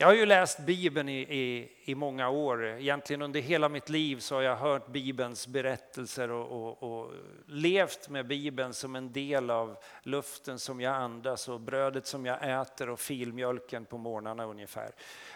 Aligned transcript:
jag 0.00 0.06
har 0.06 0.14
ju 0.14 0.26
läst 0.26 0.58
Bibeln 0.58 1.08
i, 1.08 1.20
i, 1.20 1.72
i 1.84 1.94
många 1.94 2.28
år. 2.28 2.64
Egentligen 2.66 3.22
under 3.22 3.40
hela 3.40 3.68
mitt 3.68 3.88
liv 3.88 4.18
så 4.18 4.34
har 4.34 4.42
jag 4.42 4.56
hört 4.56 4.88
Bibelns 4.88 5.46
berättelser 5.46 6.30
och, 6.30 6.66
och, 6.66 6.82
och 6.82 7.12
levt 7.46 8.08
med 8.08 8.26
Bibeln 8.26 8.74
som 8.74 8.96
en 8.96 9.12
del 9.12 9.50
av 9.50 9.76
luften 10.02 10.58
som 10.58 10.80
jag 10.80 10.94
andas 10.94 11.48
och 11.48 11.60
brödet 11.60 12.06
som 12.06 12.26
jag 12.26 12.60
äter 12.60 12.88
och 12.88 13.00
filmjölken 13.00 13.84
på 13.84 13.98
morgnarna 13.98 14.44
ungefär. 14.44 14.90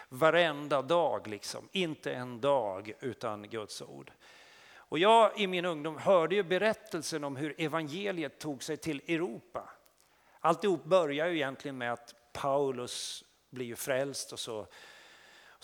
Varenda 0.09 0.81
dag 0.81 1.27
liksom, 1.27 1.69
inte 1.71 2.13
en 2.13 2.41
dag 2.41 2.93
utan 2.99 3.49
Guds 3.49 3.81
ord. 3.81 4.11
Och 4.75 4.99
jag 4.99 5.39
i 5.39 5.47
min 5.47 5.65
ungdom 5.65 5.97
hörde 5.97 6.35
ju 6.35 6.43
berättelsen 6.43 7.23
om 7.23 7.35
hur 7.35 7.55
evangeliet 7.57 8.39
tog 8.39 8.63
sig 8.63 8.77
till 8.77 9.01
Europa. 9.07 9.69
Alltihop 10.39 10.83
börjar 10.83 11.27
ju 11.27 11.35
egentligen 11.35 11.77
med 11.77 11.93
att 11.93 12.15
Paulus 12.33 13.23
blir 13.53 13.65
ju 13.65 13.75
frälst 13.75 14.33
och 14.33 14.39
så, 14.39 14.67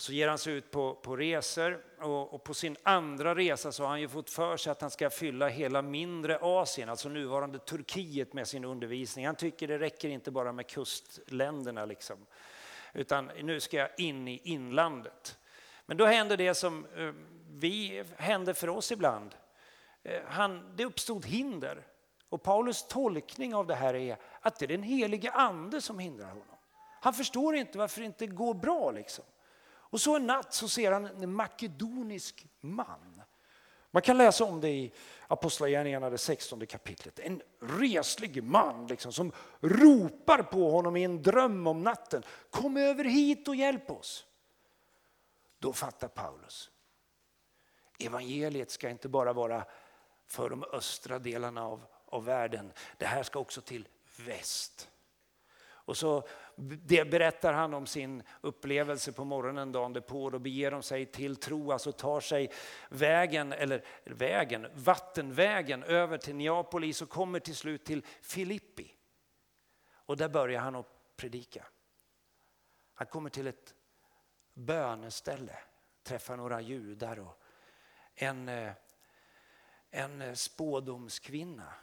så 0.00 0.12
ger 0.12 0.28
han 0.28 0.38
sig 0.38 0.52
ut 0.52 0.70
på, 0.70 0.94
på 0.94 1.16
resor. 1.16 1.84
Och, 2.00 2.34
och, 2.34 2.44
på 2.44 2.54
sin 2.54 2.76
andra 2.82 3.34
resa 3.34 3.72
så 3.72 3.82
har 3.82 3.90
han 3.90 4.00
ju 4.00 4.08
fått 4.08 4.30
för 4.30 4.56
sig 4.56 4.70
att 4.70 4.80
han 4.80 4.90
ska 4.90 5.10
fylla 5.10 5.48
hela 5.48 5.82
mindre 5.82 6.38
Asien, 6.42 6.88
alltså 6.88 7.08
nuvarande 7.08 7.58
Turkiet 7.58 8.32
med 8.32 8.48
sin 8.48 8.64
undervisning. 8.64 9.26
Han 9.26 9.34
tycker 9.34 9.68
det 9.68 9.78
räcker 9.78 10.08
inte 10.08 10.30
bara 10.30 10.52
med 10.52 10.66
kustländerna 10.66 11.84
liksom, 11.84 12.26
utan 12.92 13.30
nu 13.42 13.60
ska 13.60 13.76
jag 13.76 13.90
in 13.96 14.28
i 14.28 14.40
inlandet. 14.44 15.38
Men 15.86 15.96
då 15.96 16.06
händer 16.06 16.36
det 16.36 16.54
som 16.54 16.86
eh, 16.96 17.12
vi 17.48 18.04
händer 18.16 18.52
för 18.54 18.68
oss 18.68 18.92
ibland. 18.92 19.34
Eh, 20.02 20.22
han, 20.26 20.76
det 20.76 20.84
uppstod 20.84 21.26
hinder. 21.26 21.86
Och 22.28 22.42
Paulus 22.42 22.86
tolkning 22.88 23.54
av 23.54 23.66
det 23.66 23.74
här 23.74 23.94
är 23.94 24.16
att 24.40 24.58
det 24.58 24.64
är 24.64 24.68
den 24.68 24.82
helige 24.82 25.30
ande 25.30 25.80
som 25.80 25.98
hindrar 25.98 26.28
honom. 26.28 26.56
Han 27.00 27.14
förstår 27.14 27.56
inte 27.56 27.78
varför 27.78 28.00
det 28.00 28.06
inte 28.06 28.26
går 28.26 28.54
bra. 28.54 28.90
Liksom. 28.90 29.24
Och 29.62 30.00
så 30.00 30.16
en 30.16 30.26
natt 30.26 30.54
så 30.54 30.68
ser 30.68 30.92
han 30.92 31.04
en 31.06 31.32
makedonisk 31.32 32.46
man. 32.60 33.22
Man 33.90 34.02
kan 34.02 34.18
läsa 34.18 34.44
om 34.44 34.60
det 34.60 34.68
i 34.68 34.92
Apostlagärningarna, 35.28 36.10
det 36.10 36.18
16 36.18 36.66
kapitlet. 36.66 37.18
En 37.18 37.42
reslig 37.60 38.44
man 38.44 38.86
liksom, 38.86 39.12
som 39.12 39.32
ropar 39.60 40.42
på 40.42 40.70
honom 40.70 40.96
i 40.96 41.04
en 41.04 41.22
dröm 41.22 41.66
om 41.66 41.82
natten. 41.82 42.22
Kom 42.50 42.76
över 42.76 43.04
hit 43.04 43.48
och 43.48 43.56
hjälp 43.56 43.90
oss. 43.90 44.26
Då 45.58 45.72
fattar 45.72 46.08
Paulus. 46.08 46.70
Evangeliet 47.98 48.70
ska 48.70 48.88
inte 48.88 49.08
bara 49.08 49.32
vara 49.32 49.64
för 50.26 50.50
de 50.50 50.64
östra 50.72 51.18
delarna 51.18 51.66
av, 51.66 51.84
av 52.06 52.24
världen. 52.24 52.72
Det 52.98 53.06
här 53.06 53.22
ska 53.22 53.38
också 53.38 53.60
till 53.60 53.88
väst. 54.16 54.90
Och 55.62 55.96
så 55.96 56.28
det 56.62 57.10
berättar 57.10 57.52
han 57.52 57.74
om 57.74 57.86
sin 57.86 58.22
upplevelse 58.40 59.12
på 59.12 59.24
morgonen 59.24 59.72
dagen 59.72 59.92
därpå. 59.92 60.30
Då 60.30 60.38
beger 60.38 60.70
de 60.70 60.82
sig 60.82 61.06
till 61.06 61.36
Troas 61.36 61.72
alltså 61.72 61.88
och 61.90 61.96
tar 61.96 62.20
sig 62.20 62.50
vägen, 62.88 63.52
eller 63.52 63.84
vägen, 64.04 64.66
vattenvägen 64.74 65.82
över 65.82 66.18
till 66.18 66.36
Neapolis 66.36 67.02
och 67.02 67.08
kommer 67.08 67.40
till 67.40 67.56
slut 67.56 67.84
till 67.84 68.04
Filippi. 68.22 68.94
Och 69.92 70.16
där 70.16 70.28
börjar 70.28 70.60
han 70.60 70.74
att 70.74 71.16
predika. 71.16 71.66
Han 72.94 73.06
kommer 73.06 73.30
till 73.30 73.46
ett 73.46 73.74
böneställe, 74.54 75.58
träffar 76.02 76.36
några 76.36 76.60
judar 76.60 77.18
och 77.18 77.42
en, 78.14 78.48
eh, 78.48 78.72
en 79.90 80.22
eh, 80.22 80.34
spådomskvinna. 80.34 81.74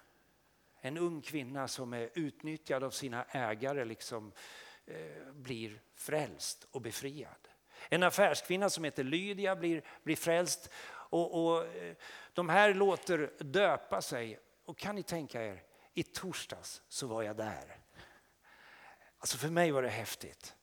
En 0.82 0.98
ung 0.98 1.22
kvinna 1.22 1.68
som 1.68 1.94
är 1.94 2.10
utnyttjad 2.14 2.84
av 2.84 2.92
sina 2.92 3.24
ägare 3.24 3.86
liksom, 3.86 4.28
eh, 4.28 4.34
Eh, 4.88 5.34
blir 5.34 5.82
frälst 5.96 6.68
och 6.72 6.82
befriad. 6.82 7.48
En 7.90 8.04
affärskvinna 8.04 8.70
som 8.70 8.84
heter 8.84 9.04
Lydia 9.04 9.56
blir, 9.56 9.84
blir 10.04 10.16
frälst 10.16 10.70
och, 10.90 11.46
och 11.46 11.66
eh, 11.66 11.96
de 12.34 12.50
här 12.50 12.74
låter 12.74 13.34
döpa 13.40 14.02
sig. 14.02 14.40
Och 14.66 14.78
kan 14.78 14.96
ni 14.96 15.04
tänka 15.04 15.44
er, 15.44 15.64
i 15.94 16.04
torsdags 16.04 16.82
så 16.88 17.08
var 17.08 17.24
jag 17.24 17.36
där. 17.38 17.78
Alltså 19.18 19.38
för 19.38 19.50
mig 19.50 19.72
var 19.72 19.82
det 19.82 19.90
häftigt. 19.90 20.56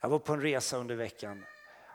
Jag 0.00 0.08
var 0.08 0.18
på 0.18 0.32
en 0.32 0.42
resa 0.42 0.76
under 0.76 0.94
veckan, 0.94 1.44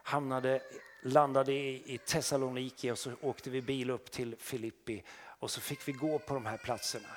hamnade, 0.03 0.61
landade 1.03 1.53
i 1.53 1.99
Thessaloniki 2.05 2.91
och 2.91 2.99
så 2.99 3.11
åkte 3.21 3.49
vi 3.49 3.61
bil 3.61 3.89
upp 3.89 4.11
till 4.11 4.35
Filippi 4.39 5.03
och 5.39 5.51
så 5.51 5.61
fick 5.61 5.87
vi 5.87 5.91
gå 5.91 6.19
på 6.19 6.33
de 6.33 6.45
här 6.45 6.57
platserna. 6.57 7.09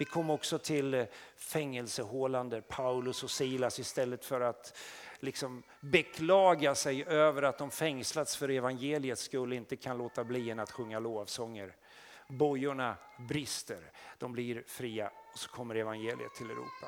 Vi 0.00 0.06
kom 0.06 0.30
också 0.30 0.58
till 0.58 0.94
eh, 0.94 1.06
fängelsehålan 1.36 2.48
där 2.48 2.60
Paulus 2.60 3.22
och 3.22 3.30
Silas 3.30 3.78
istället 3.78 4.24
för 4.24 4.40
att 4.40 4.78
liksom 5.18 5.62
beklaga 5.80 6.74
sig 6.74 7.04
över 7.04 7.42
att 7.42 7.58
de 7.58 7.70
fängslats 7.70 8.36
för 8.36 8.48
evangeliets 8.48 9.22
skull 9.22 9.52
inte 9.52 9.76
kan 9.76 9.98
låta 9.98 10.24
bli 10.24 10.50
än 10.50 10.58
att 10.58 10.70
sjunga 10.70 10.98
lovsånger. 10.98 11.76
Bojorna 12.28 12.96
brister, 13.28 13.92
de 14.18 14.32
blir 14.32 14.64
fria 14.66 15.10
och 15.32 15.38
så 15.38 15.50
kommer 15.50 15.74
evangeliet 15.74 16.34
till 16.34 16.50
Europa. 16.50 16.86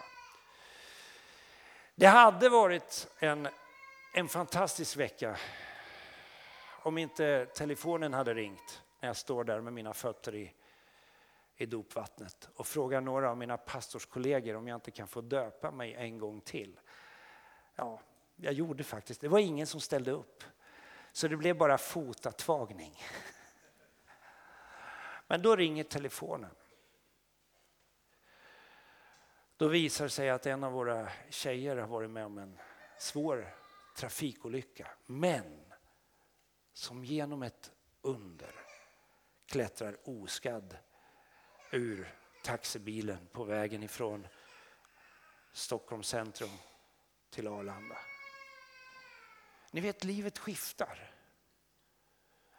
Det 1.94 2.06
hade 2.06 2.48
varit 2.48 3.08
en, 3.18 3.48
en 4.14 4.28
fantastisk 4.28 4.96
vecka 4.96 5.36
om 6.82 6.98
inte 6.98 7.46
telefonen 7.46 8.14
hade 8.14 8.34
ringt 8.34 8.82
när 9.00 9.08
jag 9.08 9.16
står 9.16 9.44
där 9.44 9.60
med 9.60 9.72
mina 9.72 9.94
fötter 9.94 10.34
i, 10.34 10.52
i 11.56 11.66
dopvattnet 11.66 12.48
och 12.54 12.66
frågar 12.66 13.00
några 13.00 13.30
av 13.30 13.36
mina 13.36 13.56
pastorskollegor 13.56 14.56
om 14.56 14.68
jag 14.68 14.76
inte 14.76 14.90
kan 14.90 15.08
få 15.08 15.20
döpa 15.20 15.70
mig 15.70 15.94
en 15.94 16.18
gång 16.18 16.40
till. 16.40 16.80
Ja, 17.76 18.00
jag 18.36 18.52
gjorde 18.52 18.84
faktiskt 18.84 19.20
det. 19.20 19.28
var 19.28 19.38
ingen 19.38 19.66
som 19.66 19.80
ställde 19.80 20.10
upp. 20.10 20.44
Så 21.12 21.28
det 21.28 21.36
blev 21.36 21.56
bara 21.56 21.78
fotatvagning. 21.78 22.96
Men 25.26 25.42
då 25.42 25.56
ringer 25.56 25.84
telefonen. 25.84 26.54
Då 29.56 29.68
visar 29.68 30.04
det 30.04 30.10
sig 30.10 30.30
att 30.30 30.46
en 30.46 30.64
av 30.64 30.72
våra 30.72 31.08
tjejer 31.30 31.76
har 31.76 31.86
varit 31.86 32.10
med 32.10 32.26
om 32.26 32.38
en 32.38 32.58
svår 32.98 33.54
trafikolycka. 33.96 34.88
Men 35.06 35.72
som 36.72 37.04
genom 37.04 37.42
ett 37.42 37.72
under 38.02 38.54
klättrar 39.46 39.96
oskadd 40.04 40.76
ur 41.72 42.14
taxibilen 42.42 43.28
på 43.32 43.44
vägen 43.44 43.82
ifrån 43.82 44.26
Stockholms 45.52 46.08
centrum 46.08 46.50
till 47.30 47.48
Arlanda. 47.48 47.96
Ni 49.70 49.80
vet, 49.80 50.04
livet 50.04 50.38
skiftar. 50.38 51.14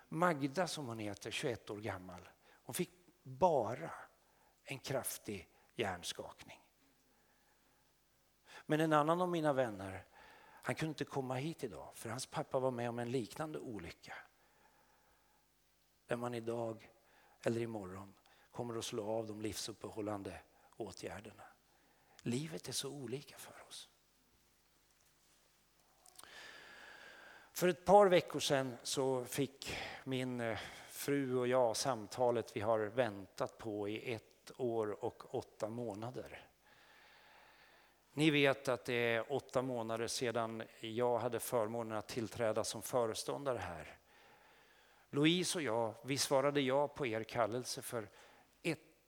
Magda 0.09 0.67
som 0.67 0.87
hon 0.87 0.99
heter, 0.99 1.31
21 1.31 1.69
år 1.69 1.77
gammal, 1.77 2.29
hon 2.63 2.73
fick 2.73 2.91
bara 3.23 3.91
en 4.63 4.79
kraftig 4.79 5.49
hjärnskakning. 5.75 6.59
Men 8.65 8.79
en 8.79 8.93
annan 8.93 9.21
av 9.21 9.29
mina 9.29 9.53
vänner, 9.53 10.05
han 10.41 10.75
kunde 10.75 10.89
inte 10.89 11.05
komma 11.05 11.35
hit 11.35 11.63
idag 11.63 11.91
för 11.95 12.09
hans 12.09 12.25
pappa 12.25 12.59
var 12.59 12.71
med 12.71 12.89
om 12.89 12.99
en 12.99 13.11
liknande 13.11 13.59
olycka. 13.59 14.13
Där 16.05 16.15
man 16.15 16.33
idag 16.33 16.89
eller 17.43 17.61
imorgon 17.61 18.13
kommer 18.53 18.77
att 18.77 18.85
slå 18.85 19.09
av 19.09 19.27
de 19.27 19.41
livsuppehållande 19.41 20.39
åtgärderna. 20.77 21.43
Livet 22.21 22.67
är 22.67 22.73
så 22.73 22.89
olika 22.89 23.37
för 23.37 23.63
oss. 23.67 23.89
För 27.53 27.67
ett 27.67 27.85
par 27.85 28.07
veckor 28.07 28.39
sedan 28.39 28.77
så 28.83 29.25
fick 29.25 29.77
min 30.03 30.41
eh, 30.41 30.59
fru 30.89 31.37
och 31.37 31.47
jag 31.47 31.77
samtalet 31.77 32.55
vi 32.55 32.61
har 32.61 32.79
väntat 32.79 33.57
på 33.57 33.89
i 33.89 34.13
ett 34.13 34.51
år 34.57 35.03
och 35.05 35.35
åtta 35.35 35.69
månader. 35.69 36.47
Ni 38.13 38.29
vet 38.29 38.67
att 38.67 38.85
det 38.85 38.93
är 38.93 39.33
åtta 39.33 39.61
månader 39.61 40.07
sedan 40.07 40.63
jag 40.79 41.17
hade 41.17 41.39
förmånen 41.39 41.97
att 41.97 42.07
tillträda 42.07 42.63
som 42.63 42.81
föreståndare 42.81 43.57
här. 43.57 43.97
Louise 45.09 45.57
och 45.57 45.61
jag, 45.61 45.93
vi 46.03 46.17
svarade 46.17 46.61
ja 46.61 46.87
på 46.87 47.07
er 47.07 47.23
kallelse 47.23 47.81
för 47.81 48.09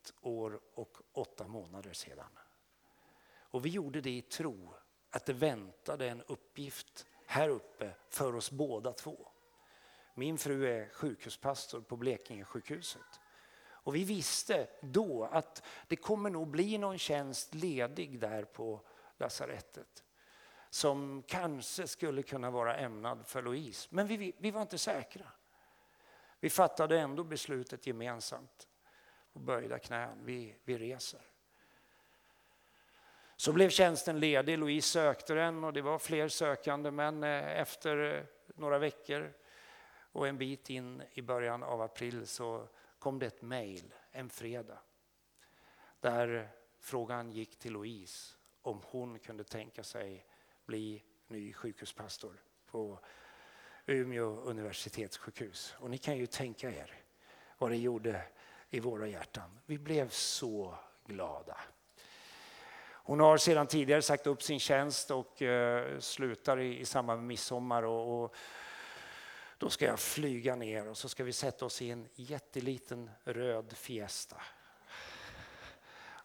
ett 0.05 0.13
år 0.21 0.59
och 0.73 0.97
åtta 1.13 1.47
månader 1.47 1.93
sedan. 1.93 2.39
Och 3.27 3.65
vi 3.65 3.69
gjorde 3.69 4.01
det 4.01 4.09
i 4.09 4.21
tro 4.21 4.73
att 5.09 5.25
det 5.25 5.33
väntade 5.33 6.09
en 6.09 6.21
uppgift 6.21 7.05
här 7.25 7.49
uppe 7.49 7.91
för 8.09 8.35
oss 8.35 8.51
båda 8.51 8.93
två. 8.93 9.27
Min 10.13 10.37
fru 10.37 10.67
är 10.67 10.89
sjukhuspastor 10.89 11.81
på 11.81 11.97
Blekinge 11.97 12.45
sjukhuset. 12.45 13.19
Och 13.57 13.95
vi 13.95 14.03
visste 14.03 14.67
då 14.81 15.25
att 15.31 15.63
det 15.87 15.95
kommer 15.95 16.29
nog 16.29 16.47
bli 16.47 16.77
någon 16.77 16.97
tjänst 16.97 17.53
ledig 17.53 18.19
där 18.19 18.43
på 18.43 18.81
lasarettet 19.17 20.03
som 20.69 21.23
kanske 21.27 21.87
skulle 21.87 22.23
kunna 22.23 22.51
vara 22.51 22.77
ämnad 22.77 23.27
för 23.27 23.41
Louise. 23.41 23.87
Men 23.91 24.07
vi, 24.07 24.33
vi 24.37 24.51
var 24.51 24.61
inte 24.61 24.77
säkra. 24.77 25.25
Vi 26.39 26.49
fattade 26.49 26.99
ändå 26.99 27.23
beslutet 27.23 27.87
gemensamt 27.87 28.67
och 29.35 29.41
böjda 29.41 29.79
knän. 29.79 30.25
Vi, 30.25 30.55
vi 30.63 30.77
reser. 30.77 31.21
Så 33.35 33.53
blev 33.53 33.69
tjänsten 33.69 34.19
ledig. 34.19 34.57
Louise 34.57 34.89
sökte 34.89 35.33
den 35.33 35.63
och 35.63 35.73
det 35.73 35.81
var 35.81 35.99
fler 35.99 36.27
sökande 36.27 36.91
men 36.91 37.23
eh, 37.23 37.59
efter 37.59 37.97
eh, 37.97 38.23
några 38.55 38.79
veckor 38.79 39.33
och 39.97 40.27
en 40.27 40.37
bit 40.37 40.69
in 40.69 41.03
i 41.13 41.21
början 41.21 41.63
av 41.63 41.81
april 41.81 42.27
så 42.27 42.67
kom 42.99 43.19
det 43.19 43.25
ett 43.25 43.41
mejl 43.41 43.93
en 44.11 44.29
fredag 44.29 44.79
där 45.99 46.49
frågan 46.79 47.31
gick 47.31 47.59
till 47.59 47.73
Louise 47.73 48.35
om 48.61 48.81
hon 48.85 49.19
kunde 49.19 49.43
tänka 49.43 49.83
sig 49.83 50.25
bli 50.65 51.03
ny 51.27 51.53
sjukhuspastor 51.53 52.41
på 52.65 52.99
Umeå 53.85 54.41
universitetssjukhus. 54.41 55.75
Och 55.79 55.89
ni 55.89 55.97
kan 55.97 56.17
ju 56.17 56.27
tänka 56.27 56.69
er 56.69 56.93
vad 57.57 57.71
det 57.71 57.77
gjorde 57.77 58.21
i 58.69 58.79
våra 58.79 59.07
hjärtan. 59.07 59.59
Vi 59.65 59.77
blev 59.77 60.09
så 60.09 60.75
glada. 61.05 61.57
Hon 63.07 63.19
har 63.19 63.37
sedan 63.37 63.67
tidigare 63.67 64.01
sagt 64.01 64.27
upp 64.27 64.43
sin 64.43 64.59
tjänst 64.59 65.11
och 65.11 65.41
eh, 65.41 65.99
slutar 65.99 66.59
i, 66.59 66.79
i 66.79 66.85
samband 66.85 67.19
med 67.19 67.27
midsommar. 67.27 67.83
Och, 67.83 68.23
och, 68.23 68.35
då 69.57 69.69
ska 69.69 69.85
jag 69.85 69.99
flyga 69.99 70.55
ner 70.55 70.87
och 70.87 70.97
så 70.97 71.09
ska 71.09 71.23
vi 71.23 71.33
sätta 71.33 71.65
oss 71.65 71.81
i 71.81 71.91
en 71.91 72.07
jätteliten 72.15 73.09
röd 73.23 73.73
Fiesta. 73.77 74.41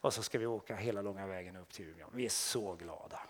Och 0.00 0.14
så 0.14 0.22
ska 0.22 0.38
vi 0.38 0.46
åka 0.46 0.76
hela 0.76 1.02
långa 1.02 1.26
vägen 1.26 1.56
upp 1.56 1.72
till 1.72 1.88
Umeå. 1.88 2.08
Vi 2.12 2.24
är 2.24 2.28
så 2.28 2.74
glada. 2.74 3.20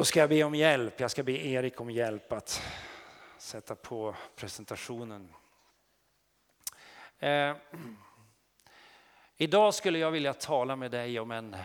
Då 0.00 0.04
ska 0.04 0.20
jag 0.20 0.28
be 0.28 0.44
om 0.44 0.54
hjälp. 0.54 1.00
Jag 1.00 1.10
ska 1.10 1.22
be 1.22 1.32
Erik 1.32 1.80
om 1.80 1.90
hjälp 1.90 2.32
att 2.32 2.62
sätta 3.38 3.74
på 3.74 4.14
presentationen. 4.36 5.34
Eh, 7.18 7.56
idag 9.36 9.74
skulle 9.74 9.98
jag 9.98 10.10
vilja 10.10 10.34
tala 10.34 10.76
med 10.76 10.90
dig 10.90 11.20
om 11.20 11.30
en, 11.30 11.56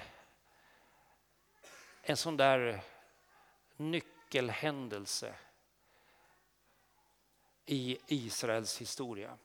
en 2.01 2.17
sån 2.17 2.37
där 2.37 2.81
nyckelhändelse 3.77 5.35
i 7.65 7.97
Israels 8.07 8.81
historia. 8.81 9.37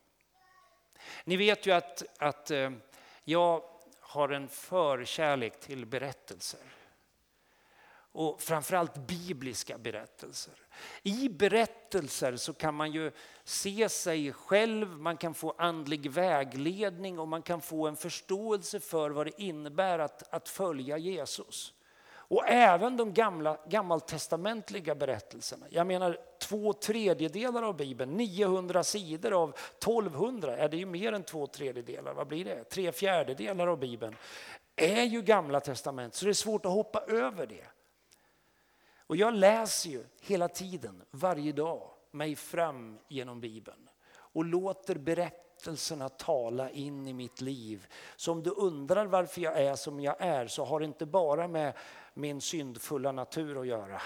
Ni 1.25 1.37
vet 1.37 1.67
ju 1.67 1.71
att, 1.73 2.03
att 2.19 2.51
eh, 2.51 2.71
jag 3.25 3.63
har 4.01 4.29
en 4.29 4.49
förkärlek 4.49 5.61
till 5.61 5.87
berättelser 5.87 6.80
och 8.13 8.41
framförallt 8.41 8.95
bibliska 8.95 9.79
berättelser. 9.79 10.55
I 11.03 11.29
berättelser 11.29 12.37
så 12.37 12.53
kan 12.53 12.75
man 12.75 12.93
ju 12.93 13.13
se 13.45 13.89
sig 13.89 14.33
själv, 14.33 14.89
man 14.89 15.17
kan 15.17 15.35
få 15.35 15.55
andlig 15.59 16.11
vägledning 16.11 17.19
och 17.19 17.29
man 17.29 17.43
kan 17.43 17.61
få 17.61 17.87
en 17.87 17.97
förståelse 17.97 18.81
för 18.81 19.11
vad 19.11 19.27
det 19.27 19.43
innebär 19.43 19.99
att, 19.99 20.35
att 20.35 20.49
följa 20.49 20.99
Jesus. 20.99 21.75
Och 22.31 22.49
även 22.49 22.97
de 22.97 23.15
gamla, 23.15 23.59
gammaltestamentliga 23.69 24.95
berättelserna. 24.95 25.67
Jag 25.71 25.87
menar 25.87 26.19
två 26.39 26.73
tredjedelar 26.73 27.63
av 27.63 27.77
Bibeln, 27.77 28.17
900 28.17 28.85
sidor 28.85 29.43
av 29.43 29.49
1200, 29.49 30.57
är 30.57 30.69
det 30.69 30.77
ju 30.77 30.87
mer 30.87 31.13
än 31.13 31.23
två 31.23 31.47
tredjedelar, 31.47 32.15
vad 32.15 32.27
blir 32.27 32.45
det? 32.45 32.65
Tre 32.65 32.93
fjärdedelar 32.93 33.67
av 33.67 33.79
Bibeln 33.79 34.17
är 34.77 35.03
ju 35.03 35.23
gamla 35.23 35.61
testament, 35.61 36.15
så 36.15 36.25
det 36.25 36.31
är 36.31 36.33
svårt 36.33 36.67
att 36.67 36.73
hoppa 36.73 37.01
över 37.01 37.47
det. 37.47 37.67
Och 39.11 39.17
jag 39.17 39.35
läser 39.35 39.91
ju 39.91 40.05
hela 40.21 40.49
tiden, 40.49 41.03
varje 41.11 41.53
dag, 41.53 41.91
mig 42.11 42.37
fram 42.37 42.99
genom 43.09 43.41
Bibeln 43.41 43.89
och 44.13 44.45
låter 44.45 44.95
berättelserna 44.95 46.09
tala 46.09 46.71
in 46.71 47.09
i 47.09 47.13
mitt 47.13 47.41
liv. 47.41 47.87
Så 48.17 48.33
om 48.33 48.43
du 48.43 48.51
undrar 48.51 49.07
varför 49.07 49.41
jag 49.41 49.61
är 49.61 49.75
som 49.75 50.01
jag 50.01 50.17
är 50.19 50.47
så 50.47 50.65
har 50.65 50.81
det 50.81 50.87
inte 50.87 51.07
bara 51.07 51.49
med 51.49 51.73
min 52.15 52.41
syndfulla 52.41 53.13
natur 53.13 53.61
att 53.61 53.67
göra, 53.67 54.03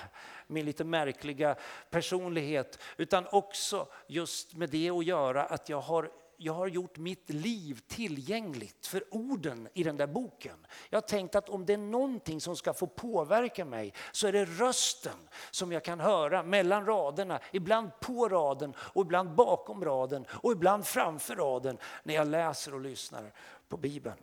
min 0.47 0.67
lite 0.67 0.85
märkliga 0.85 1.57
personlighet, 1.91 2.79
utan 2.97 3.27
också 3.33 3.89
just 4.07 4.55
med 4.55 4.71
det 4.71 4.91
att 4.91 5.05
göra 5.05 5.45
att 5.45 5.69
jag 5.69 5.81
har 5.81 6.11
jag 6.37 6.53
har 6.53 6.67
gjort 6.67 6.99
mitt 6.99 7.31
liv 7.31 7.81
tillgängligt 7.87 8.87
för 8.87 9.05
orden 9.15 9.69
i 9.75 9.83
den 9.83 9.97
där 9.97 10.07
boken. 10.07 10.67
Jag 10.91 10.97
har 10.97 11.09
tänkt 11.09 11.35
att 11.35 11.49
om 11.49 11.67
det 11.67 11.73
är 11.73 11.79
någonting 11.79 12.41
som 12.41 12.57
ska 12.57 12.75
få 12.75 12.87
påverka 12.87 13.65
mig 13.65 13.95
så 14.13 14.27
är 14.27 14.33
det 14.33 14.45
rösten 14.45 15.29
som 15.51 15.73
jag 15.73 15.85
kan 15.85 16.01
höra 16.01 16.43
mellan 16.43 16.87
raderna, 16.87 17.41
ibland 17.53 18.01
på 18.01 18.29
raden 18.29 18.75
och 18.79 19.03
ibland 19.03 19.35
bakom 19.35 19.85
raden 19.85 20.27
och 20.31 20.53
ibland 20.53 20.87
framför 20.87 21.37
raden 21.37 21.79
när 22.03 22.15
jag 22.15 22.27
läser 22.27 22.75
och 22.75 22.81
lyssnar 22.81 23.33
på 23.69 23.77
Bibeln. 23.77 24.17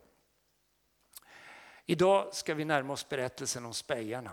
Idag 1.86 2.34
ska 2.34 2.54
vi 2.54 2.64
närma 2.64 2.92
oss 2.92 3.08
berättelsen 3.08 3.66
om 3.66 3.74
spejarna. 3.74 4.32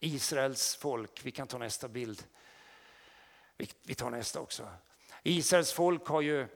Israels 0.00 0.76
folk, 0.76 1.20
vi 1.24 1.30
kan 1.30 1.46
ta 1.46 1.58
nästa 1.58 1.88
bild. 1.88 2.24
Vi 3.82 3.94
tar 3.94 4.10
nästa 4.10 4.40
också. 4.40 4.68
Israels 5.22 5.72
folk 5.72 6.06
har 6.06 6.20
ju, 6.20 6.46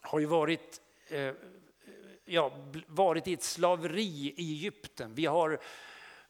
har 0.00 0.18
ju 0.18 0.26
varit, 0.26 0.80
eh, 1.08 1.32
ja, 2.24 2.52
varit 2.86 3.28
i 3.28 3.32
ett 3.32 3.42
slaveri 3.42 4.34
i 4.36 4.52
Egypten. 4.52 5.14
Vi 5.14 5.26
har, 5.26 5.60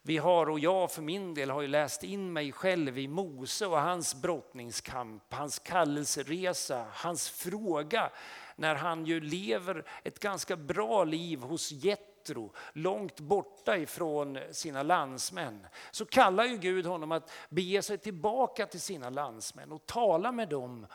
vi 0.02 0.16
har, 0.18 0.50
och 0.50 0.60
jag 0.60 0.92
för 0.92 1.02
min 1.02 1.34
del 1.34 1.50
har 1.50 1.62
ju 1.62 1.68
läst 1.68 2.04
in 2.04 2.32
mig 2.32 2.52
själv 2.52 2.98
i 2.98 3.08
Mose 3.08 3.66
och 3.66 3.80
hans 3.80 4.14
brottningskamp, 4.14 5.34
hans 5.34 5.58
kallelseresa, 5.58 6.86
hans 6.92 7.30
fråga 7.30 8.10
när 8.56 8.74
han 8.74 9.06
ju 9.06 9.20
lever 9.20 9.84
ett 10.04 10.18
ganska 10.18 10.56
bra 10.56 11.04
liv 11.04 11.40
hos 11.40 11.72
Jetro, 11.72 12.52
långt 12.72 13.20
borta 13.20 13.76
ifrån 13.76 14.38
sina 14.52 14.82
landsmän. 14.82 15.66
Så 15.90 16.04
kallar 16.04 16.44
ju 16.44 16.56
Gud 16.56 16.86
honom 16.86 17.12
att 17.12 17.30
bege 17.48 17.82
sig 17.82 17.98
tillbaka 17.98 18.66
till 18.66 18.80
sina 18.80 19.10
landsmän 19.10 19.72
och 19.72 19.86
tala 19.86 20.32
med 20.32 20.48
dem 20.48 20.86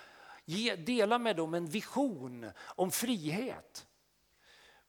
Ge, 0.46 0.76
dela 0.76 1.20
med 1.20 1.36
dem 1.36 1.54
en 1.54 1.66
vision 1.66 2.52
om 2.60 2.92
frihet. 2.92 3.88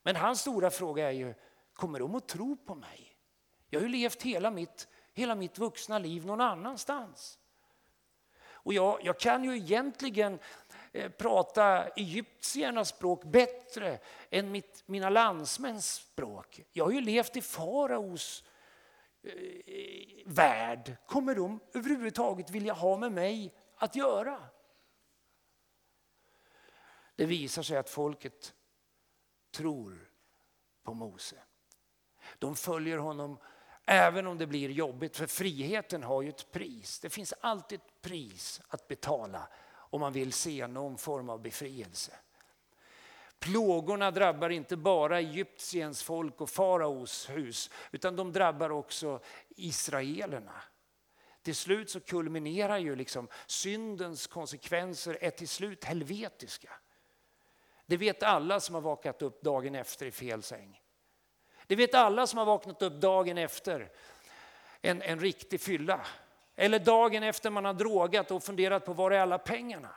Men 0.03 0.17
hans 0.17 0.41
stora 0.41 0.71
fråga 0.71 1.09
är 1.09 1.13
ju, 1.13 1.35
kommer 1.73 1.99
de 1.99 2.15
att 2.15 2.29
tro 2.29 2.57
på 2.57 2.75
mig? 2.75 3.17
Jag 3.71 3.81
har 3.81 3.87
ju 3.87 3.93
levt 3.93 4.23
hela 4.23 4.51
mitt, 4.51 4.89
hela 5.13 5.35
mitt 5.35 5.59
vuxna 5.59 5.99
liv 5.99 6.27
någon 6.27 6.41
annanstans. 6.41 7.39
Och 8.67 8.75
jag, 8.75 8.99
jag 9.03 9.21
kan 9.21 9.45
ju 9.45 9.57
egentligen 9.57 10.39
eh, 10.93 11.11
prata 11.11 11.89
egyptiernas 11.89 12.89
språk 12.89 13.25
bättre 13.25 13.99
än 14.31 14.51
mitt, 14.51 14.83
mina 14.87 15.11
landsmäns 15.11 15.95
språk. 15.95 16.61
Jag 16.73 16.85
har 16.85 16.93
ju 16.93 17.01
levt 17.01 17.37
i 17.37 17.43
faraos 17.43 18.45
eh, 19.23 19.33
värld. 20.27 20.97
Kommer 21.07 21.35
de 21.35 21.61
överhuvudtaget 21.75 22.51
vilja 22.51 22.73
ha 22.73 22.97
med 22.97 23.13
mig 23.13 23.55
att 23.77 23.97
göra? 23.97 24.43
Det 27.16 27.26
visar 27.26 27.62
sig 27.62 27.76
att 27.76 27.90
folket 27.90 28.54
tror 29.50 30.11
på 30.82 30.94
Mose. 30.94 31.37
De 32.38 32.56
följer 32.56 32.99
honom 32.99 33.38
även 33.85 34.26
om 34.26 34.38
det 34.38 34.46
blir 34.46 34.70
jobbigt, 34.70 35.16
för 35.16 35.26
friheten 35.26 36.02
har 36.02 36.23
ju 36.23 36.28
ett 36.28 36.52
pris. 36.52 37.00
Det 37.00 37.11
finns 37.11 37.35
alltid 37.40 37.80
ett 37.80 38.02
pris 38.02 38.61
att 38.68 38.88
betala 38.88 39.49
om 39.75 40.00
man 40.00 40.12
vill 40.12 40.32
se 40.32 40.66
någon 40.66 40.99
form 40.99 41.30
av 41.30 41.42
befrielse. 41.42 42.12
Plågorna 43.38 44.11
drabbar 44.11 44.50
inte 44.50 44.76
bara 44.76 45.18
Egyptiens 45.18 46.02
folk 46.02 46.40
och 46.40 46.50
faraos 46.50 47.30
hus, 47.30 47.70
utan 47.90 48.16
de 48.16 48.32
drabbar 48.32 48.70
också 48.70 49.20
israelerna. 49.49 50.62
Till 51.42 51.56
slut 51.56 51.90
så 51.90 52.00
kulminerar 52.00 52.78
ju 52.78 52.96
liksom 52.96 53.28
syndens 53.46 54.26
konsekvenser 54.26 55.18
är 55.20 55.30
till 55.30 55.49
slut 55.49 55.85
helvetiska. 55.85 56.73
Det 57.87 57.97
vet 57.97 58.23
alla 58.23 58.61
som 58.61 58.75
har 58.75 58.83
vakat 58.83 59.23
upp 59.23 59.43
dagen 59.43 59.75
efter 59.75 60.07
i 60.07 60.11
fel 60.11 60.43
säng. 60.43 60.81
Det 61.66 61.76
vet 61.76 61.95
alla 61.95 62.26
som 62.26 62.38
har 62.38 62.47
vaknat 62.47 62.83
upp 62.83 63.00
dagen 63.00 63.38
efter 63.38 63.90
en, 64.81 65.02
en 65.02 65.21
riktig 65.21 65.61
fylla. 65.61 66.00
Eller 66.57 66.78
dagen 66.78 67.23
efter 67.23 67.50
man 67.50 67.64
har 67.64 67.75
drogat 67.75 68.31
och 68.31 68.43
funderat 68.43 68.85
på 68.85 68.93
var 68.93 69.11
är 69.11 69.21
alla 69.21 69.38
pengarna? 69.38 69.95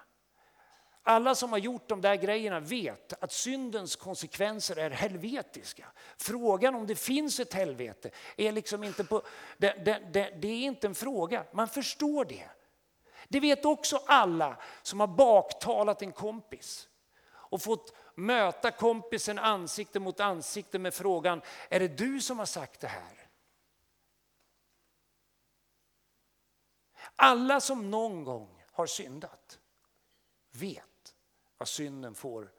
Alla 1.04 1.36
som 1.36 1.52
har 1.52 1.60
gjort 1.60 1.90
de 1.90 2.02
där 2.02 2.16
grejerna 2.16 2.60
vet 2.60 3.24
att 3.24 3.32
syndens 3.32 3.96
konsekvenser 3.96 4.76
är 4.76 4.90
helvetiska. 4.90 5.86
Frågan 6.18 6.76
om 6.76 6.88
det 6.88 6.96
finns 6.96 7.40
ett 7.40 7.54
helvete 7.54 8.10
är 8.38 8.52
liksom 8.52 8.84
inte 8.84 9.04
på, 9.04 9.22
det, 9.58 9.86
det, 9.86 10.02
det, 10.14 10.34
det 10.42 10.48
är 10.48 10.66
inte 10.66 10.88
en 10.88 10.96
fråga, 10.96 11.44
man 11.52 11.68
förstår 11.68 12.26
det. 12.26 12.50
Det 13.28 13.40
vet 13.40 13.66
också 13.66 14.02
alla 14.06 14.58
som 14.82 15.00
har 15.00 15.08
baktalat 15.08 16.02
en 16.02 16.12
kompis 16.12 16.90
och 17.50 17.62
fått 17.62 17.96
möta 18.16 18.72
kompisen 18.72 19.40
ansikte 19.40 20.00
mot 20.00 20.20
ansikte 20.20 20.80
med 20.80 20.94
frågan, 20.94 21.42
är 21.70 21.80
det 21.80 21.88
du 21.88 22.22
som 22.22 22.40
har 22.40 22.46
sagt 22.46 22.80
det 22.80 22.88
här? 22.88 23.30
Alla 27.16 27.60
som 27.60 27.92
någon 27.92 28.24
gång 28.24 28.64
har 28.72 28.86
syndat 28.86 29.60
vet 30.52 31.16
vad 31.58 31.68
synden 31.68 32.16
får 32.16 32.52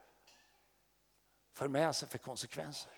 för 1.52 1.68
med 1.68 1.97
sig 1.97 2.09
för 2.09 2.18
konsekvenser. 2.18 2.92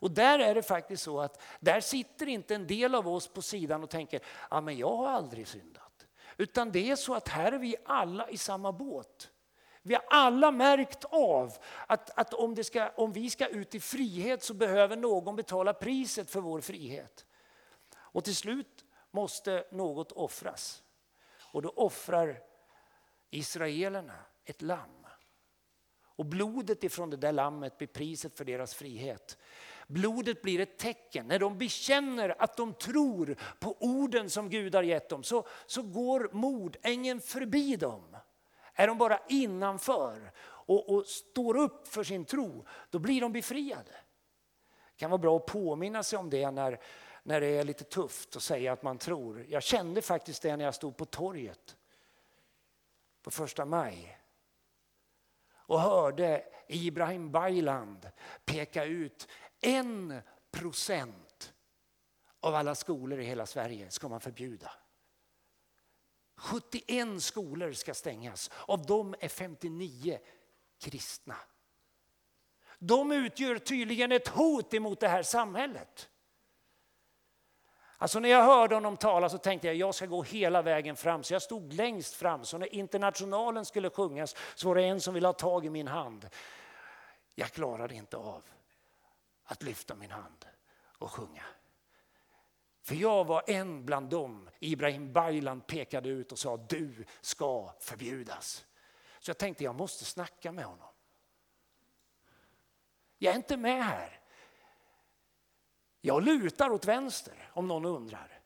Och 0.00 0.10
där 0.10 0.38
är 0.38 0.54
det 0.54 0.62
faktiskt 0.62 1.02
så 1.02 1.20
att 1.20 1.42
där 1.60 1.80
sitter 1.80 2.26
inte 2.26 2.54
en 2.54 2.66
del 2.66 2.94
av 2.94 3.08
oss 3.08 3.28
på 3.28 3.42
sidan 3.42 3.82
och 3.82 3.90
tänker, 3.90 4.20
ja 4.50 4.60
men 4.60 4.78
jag 4.78 4.96
har 4.96 5.08
aldrig 5.08 5.48
syndat. 5.48 6.06
Utan 6.36 6.72
det 6.72 6.90
är 6.90 6.96
så 6.96 7.14
att 7.14 7.28
här 7.28 7.52
är 7.52 7.58
vi 7.58 7.76
alla 7.84 8.30
i 8.30 8.38
samma 8.38 8.72
båt. 8.72 9.30
Vi 9.88 9.94
har 9.94 10.04
alla 10.08 10.50
märkt 10.50 11.04
av 11.04 11.52
att, 11.86 12.18
att 12.18 12.34
om, 12.34 12.64
ska, 12.64 12.88
om 12.88 13.12
vi 13.12 13.30
ska 13.30 13.46
ut 13.46 13.74
i 13.74 13.80
frihet 13.80 14.42
så 14.42 14.54
behöver 14.54 14.96
någon 14.96 15.36
betala 15.36 15.74
priset 15.74 16.30
för 16.30 16.40
vår 16.40 16.60
frihet. 16.60 17.26
Och 17.96 18.24
till 18.24 18.36
slut 18.36 18.84
måste 19.10 19.64
något 19.70 20.12
offras. 20.12 20.82
Och 21.52 21.62
då 21.62 21.68
offrar 21.68 22.40
israelerna 23.30 24.14
ett 24.44 24.62
lamm. 24.62 25.06
Och 26.02 26.26
blodet 26.26 26.84
ifrån 26.84 27.10
det 27.10 27.16
där 27.16 27.32
lammet 27.32 27.78
blir 27.78 27.88
priset 27.88 28.36
för 28.36 28.44
deras 28.44 28.74
frihet. 28.74 29.38
Blodet 29.86 30.42
blir 30.42 30.60
ett 30.60 30.78
tecken. 30.78 31.26
När 31.26 31.38
de 31.38 31.58
bekänner 31.58 32.42
att 32.42 32.56
de 32.56 32.74
tror 32.74 33.36
på 33.60 33.76
orden 33.80 34.30
som 34.30 34.50
Gud 34.50 34.74
har 34.74 34.82
gett 34.82 35.08
dem 35.08 35.22
så, 35.22 35.46
så 35.66 35.82
går 35.82 36.30
mordängen 36.32 37.20
förbi 37.20 37.76
dem. 37.76 38.16
Är 38.80 38.86
de 38.86 38.98
bara 38.98 39.20
innanför 39.28 40.32
och, 40.40 40.94
och 40.94 41.06
står 41.06 41.56
upp 41.56 41.88
för 41.88 42.04
sin 42.04 42.24
tro, 42.24 42.66
då 42.90 42.98
blir 42.98 43.20
de 43.20 43.32
befriade. 43.32 43.90
Det 44.90 44.96
kan 44.96 45.10
vara 45.10 45.18
bra 45.18 45.36
att 45.36 45.46
påminna 45.46 46.02
sig 46.02 46.18
om 46.18 46.30
det 46.30 46.50
när, 46.50 46.80
när 47.22 47.40
det 47.40 47.46
är 47.46 47.64
lite 47.64 47.84
tufft 47.84 48.36
att 48.36 48.42
säga 48.42 48.72
att 48.72 48.82
man 48.82 48.98
tror. 48.98 49.46
Jag 49.48 49.62
kände 49.62 50.02
faktiskt 50.02 50.42
det 50.42 50.56
när 50.56 50.64
jag 50.64 50.74
stod 50.74 50.96
på 50.96 51.04
torget 51.04 51.76
på 53.22 53.30
första 53.30 53.64
maj 53.64 54.18
och 55.50 55.80
hörde 55.80 56.44
Ibrahim 56.68 57.32
Bayland 57.32 58.10
peka 58.44 58.84
ut 58.84 59.28
en 59.60 60.20
procent 60.50 61.52
av 62.40 62.54
alla 62.54 62.74
skolor 62.74 63.20
i 63.20 63.24
hela 63.24 63.46
Sverige 63.46 63.90
ska 63.90 64.08
man 64.08 64.20
förbjuda. 64.20 64.70
71 66.38 67.22
skolor 67.22 67.72
ska 67.72 67.94
stängas. 67.94 68.50
Av 68.66 68.86
dem 68.86 69.14
är 69.20 69.28
59 69.28 70.18
kristna. 70.80 71.36
De 72.78 73.12
utgör 73.12 73.58
tydligen 73.58 74.12
ett 74.12 74.28
hot 74.28 74.74
emot 74.74 75.00
det 75.00 75.08
här 75.08 75.22
samhället. 75.22 76.08
Alltså 78.00 78.20
när 78.20 78.28
jag 78.28 78.44
hörde 78.44 78.74
honom 78.74 78.96
tala 78.96 79.28
så 79.28 79.38
tänkte 79.38 79.66
jag 79.66 79.76
jag 79.76 79.94
ska 79.94 80.06
gå 80.06 80.22
hela 80.22 80.62
vägen 80.62 80.96
fram. 80.96 81.22
Så 81.22 81.32
jag 81.32 81.42
stod 81.42 81.72
längst 81.72 82.14
fram. 82.14 82.44
Så 82.44 82.58
när 82.58 82.74
internationalen 82.74 83.64
skulle 83.64 83.90
sjungas 83.90 84.36
så 84.54 84.68
var 84.68 84.74
det 84.74 84.82
en 84.82 85.00
som 85.00 85.14
ville 85.14 85.28
ha 85.28 85.32
tag 85.32 85.66
i 85.66 85.70
min 85.70 85.88
hand. 85.88 86.28
Jag 87.34 87.52
klarade 87.52 87.94
inte 87.94 88.16
av 88.16 88.42
att 89.44 89.62
lyfta 89.62 89.94
min 89.94 90.10
hand 90.10 90.46
och 90.98 91.10
sjunga. 91.10 91.44
För 92.88 92.94
jag 92.94 93.24
var 93.24 93.42
en 93.46 93.84
bland 93.84 94.10
dem 94.10 94.50
Ibrahim 94.58 95.12
Baylan 95.12 95.60
pekade 95.60 96.08
ut 96.08 96.32
och 96.32 96.38
sa 96.38 96.56
du 96.56 97.04
ska 97.20 97.74
förbjudas. 97.80 98.66
Så 99.18 99.30
jag 99.30 99.38
tänkte 99.38 99.64
jag 99.64 99.74
måste 99.74 100.04
snacka 100.04 100.52
med 100.52 100.64
honom. 100.64 100.88
Jag 103.18 103.32
är 103.32 103.36
inte 103.36 103.56
med 103.56 103.84
här. 103.84 104.20
Jag 106.00 106.22
lutar 106.22 106.70
åt 106.70 106.84
vänster 106.84 107.50
om 107.52 107.68
någon 107.68 107.84
undrar. 107.84 108.40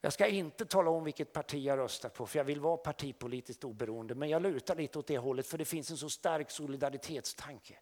Jag 0.00 0.12
ska 0.12 0.26
inte 0.26 0.66
tala 0.66 0.90
om 0.90 1.04
vilket 1.04 1.32
parti 1.32 1.64
jag 1.64 1.78
röstar 1.78 2.08
på 2.08 2.26
för 2.26 2.38
jag 2.38 2.44
vill 2.44 2.60
vara 2.60 2.76
partipolitiskt 2.76 3.64
oberoende 3.64 4.14
men 4.14 4.28
jag 4.28 4.42
lutar 4.42 4.76
lite 4.76 4.98
åt 4.98 5.06
det 5.06 5.18
hållet 5.18 5.46
för 5.46 5.58
det 5.58 5.64
finns 5.64 5.90
en 5.90 5.96
så 5.96 6.10
stark 6.10 6.50
solidaritetstanke. 6.50 7.78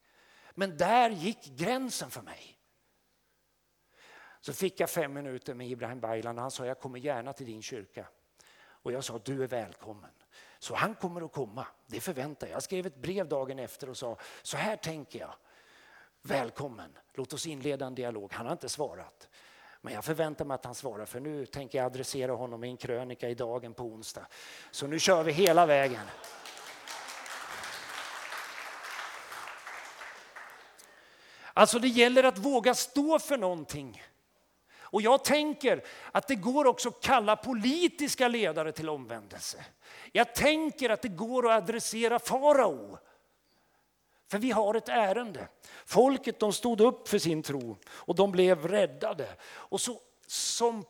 Men 0.55 0.77
där 0.77 1.11
gick 1.11 1.45
gränsen 1.45 2.11
för 2.11 2.23
mig. 2.23 2.56
Så 4.47 4.53
fick 4.53 4.81
jag 4.81 4.91
fem 4.91 5.13
minuter 5.13 5.55
med 5.55 5.71
Ibrahim 5.71 6.01
Baylan 6.01 6.37
och 6.37 6.43
han 6.43 6.51
sa 6.51 6.67
jag 6.67 6.81
kommer 6.81 6.99
gärna 6.99 7.33
till 7.33 7.47
din 7.47 7.63
kyrka. 7.63 8.07
Och 8.69 8.93
jag 8.93 9.05
sa 9.05 9.21
du 9.25 9.43
är 9.43 9.47
välkommen. 9.47 10.11
Så 10.59 10.75
han 10.75 10.95
kommer 10.95 11.25
att 11.25 11.33
komma, 11.33 11.67
det 11.87 12.01
förväntar 12.01 12.47
jag. 12.47 12.55
Jag 12.55 12.63
skrev 12.63 12.87
ett 12.87 12.97
brev 12.97 13.29
dagen 13.29 13.59
efter 13.59 13.91
och 13.91 13.97
sa 13.97 14.19
så 14.43 14.57
här 14.57 14.77
tänker 14.77 15.19
jag. 15.19 15.35
Välkommen, 16.23 16.99
låt 17.15 17.33
oss 17.33 17.47
inleda 17.47 17.87
en 17.87 17.95
dialog. 17.95 18.33
Han 18.33 18.47
har 18.47 18.53
inte 18.53 18.69
svarat. 18.69 19.29
Men 19.81 19.95
jag 19.95 20.05
förväntar 20.05 20.45
mig 20.45 20.55
att 20.55 20.65
han 20.65 20.75
svarar 20.75 21.07
för 21.07 21.21
nu 21.21 21.47
tänker 21.47 21.79
jag 21.79 21.87
adressera 21.87 22.33
honom 22.33 22.65
i 22.65 22.69
en 22.69 22.77
krönika 22.77 23.29
i 23.29 23.35
Dagen 23.35 23.75
på 23.75 23.85
onsdag. 23.85 24.27
Så 24.71 24.87
nu 24.87 24.99
kör 24.99 25.23
vi 25.23 25.33
hela 25.33 25.67
vägen. 25.67 26.07
Alltså 31.53 31.79
det 31.79 31.89
gäller 31.89 32.25
att 32.25 32.39
våga 32.39 32.75
stå 32.75 33.19
för 33.19 33.39
någonting. 33.39 34.03
Och 34.87 35.03
jag 35.03 35.25
tänker 35.25 35.85
att 36.13 36.29
det 36.29 36.35
går 36.35 36.67
också 36.67 36.89
att 36.89 37.01
kalla 37.01 37.37
politiska 37.37 38.29
ledare 38.29 38.73
till 38.73 38.89
omvändelse. 38.89 39.65
Jag 40.13 40.35
tänker 40.35 40.91
att 40.91 41.03
det 41.03 41.09
går 41.09 41.51
att 41.51 41.63
adressera 41.63 42.19
farao. 42.19 42.99
För 44.31 44.39
vi 44.39 44.51
har 44.51 44.75
ett 44.75 44.89
ärende. 44.89 45.49
Folket 45.87 46.41
de 46.41 46.53
stod 46.53 46.81
upp 46.81 47.09
för 47.09 47.19
sin 47.19 47.43
tro 47.43 47.77
och 47.87 48.15
de 48.15 48.33
blev 48.33 48.69
räddade. 48.69 49.29
Och 49.47 49.81
så 49.81 50.01
som 50.27 50.85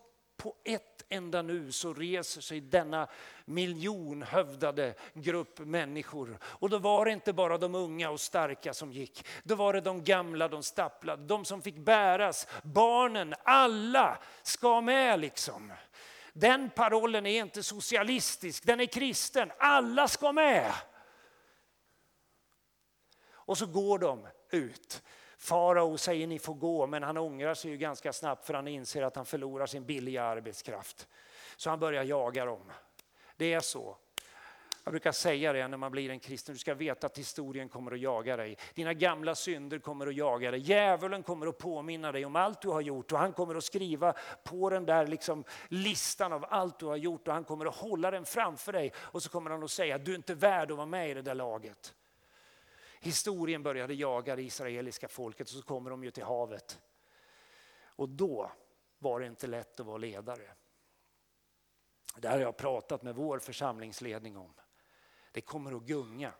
på 0.46 0.56
ett 0.64 1.04
enda 1.08 1.42
nu 1.42 1.72
så 1.72 1.94
reser 1.94 2.40
sig 2.40 2.60
denna 2.60 3.08
miljonhövdade 3.44 4.94
grupp 5.14 5.58
människor. 5.58 6.38
Och 6.42 6.70
då 6.70 6.78
var 6.78 7.04
det 7.04 7.12
inte 7.12 7.32
bara 7.32 7.58
de 7.58 7.74
unga 7.74 8.10
och 8.10 8.20
starka 8.20 8.74
som 8.74 8.92
gick. 8.92 9.26
Då 9.42 9.54
var 9.54 9.72
det 9.72 9.80
de 9.80 10.04
gamla, 10.04 10.48
de 10.48 10.62
stapplade, 10.62 11.26
de 11.26 11.44
som 11.44 11.62
fick 11.62 11.76
bäras. 11.76 12.46
Barnen, 12.62 13.34
alla 13.42 14.18
ska 14.42 14.80
med 14.80 15.20
liksom. 15.20 15.72
Den 16.32 16.70
parollen 16.70 17.26
är 17.26 17.40
inte 17.40 17.62
socialistisk, 17.62 18.66
den 18.66 18.80
är 18.80 18.86
kristen. 18.86 19.52
Alla 19.58 20.08
ska 20.08 20.32
med. 20.32 20.72
Och 23.30 23.58
så 23.58 23.66
går 23.66 23.98
de 23.98 24.28
ut. 24.50 25.02
Farao 25.36 25.98
säger 25.98 26.26
ni 26.26 26.38
får 26.38 26.54
gå, 26.54 26.86
men 26.86 27.02
han 27.02 27.16
ångrar 27.16 27.54
sig 27.54 27.70
ju 27.70 27.76
ganska 27.76 28.12
snabbt 28.12 28.46
för 28.46 28.54
han 28.54 28.68
inser 28.68 29.02
att 29.02 29.16
han 29.16 29.26
förlorar 29.26 29.66
sin 29.66 29.84
billiga 29.84 30.22
arbetskraft. 30.22 31.08
Så 31.56 31.70
han 31.70 31.78
börjar 31.78 32.04
jaga 32.04 32.44
dem. 32.44 32.72
Det 33.36 33.52
är 33.52 33.60
så. 33.60 33.96
Jag 34.86 34.92
brukar 34.92 35.12
säga 35.12 35.52
det 35.52 35.68
när 35.68 35.76
man 35.76 35.92
blir 35.92 36.10
en 36.10 36.20
kristen, 36.20 36.54
du 36.54 36.58
ska 36.58 36.74
veta 36.74 37.06
att 37.06 37.18
historien 37.18 37.68
kommer 37.68 37.92
att 37.92 38.00
jaga 38.00 38.36
dig. 38.36 38.58
Dina 38.74 38.94
gamla 38.94 39.34
synder 39.34 39.78
kommer 39.78 40.06
att 40.06 40.16
jaga 40.16 40.50
dig. 40.50 40.60
Djävulen 40.60 41.22
kommer 41.22 41.46
att 41.46 41.58
påminna 41.58 42.12
dig 42.12 42.24
om 42.24 42.36
allt 42.36 42.60
du 42.62 42.68
har 42.68 42.80
gjort 42.80 43.12
och 43.12 43.18
han 43.18 43.32
kommer 43.32 43.54
att 43.54 43.64
skriva 43.64 44.14
på 44.44 44.70
den 44.70 44.86
där 44.86 45.06
liksom 45.06 45.44
listan 45.68 46.32
av 46.32 46.46
allt 46.48 46.78
du 46.78 46.86
har 46.86 46.96
gjort 46.96 47.28
och 47.28 47.34
han 47.34 47.44
kommer 47.44 47.66
att 47.66 47.76
hålla 47.76 48.10
den 48.10 48.24
framför 48.24 48.72
dig 48.72 48.92
och 48.96 49.22
så 49.22 49.28
kommer 49.30 49.50
han 49.50 49.62
att 49.62 49.70
säga 49.70 49.98
du 49.98 50.12
är 50.12 50.16
inte 50.16 50.34
värd 50.34 50.70
att 50.70 50.76
vara 50.76 50.86
med 50.86 51.10
i 51.10 51.14
det 51.14 51.22
där 51.22 51.34
laget. 51.34 51.94
Historien 53.00 53.62
började 53.62 53.94
jaga 53.94 54.36
det 54.36 54.42
israeliska 54.42 55.08
folket 55.08 55.46
och 55.46 55.52
så 55.52 55.62
kommer 55.62 55.90
de 55.90 56.04
ju 56.04 56.10
till 56.10 56.24
havet. 56.24 56.80
Och 57.78 58.08
då 58.08 58.52
var 58.98 59.20
det 59.20 59.26
inte 59.26 59.46
lätt 59.46 59.80
att 59.80 59.86
vara 59.86 59.98
ledare. 59.98 60.50
Det 62.16 62.28
här 62.28 62.36
har 62.36 62.42
jag 62.42 62.56
pratat 62.56 63.02
med 63.02 63.14
vår 63.14 63.38
församlingsledning 63.38 64.36
om. 64.36 64.54
Det 65.32 65.40
kommer 65.40 65.76
att 65.76 65.82
gunga. 65.82 66.32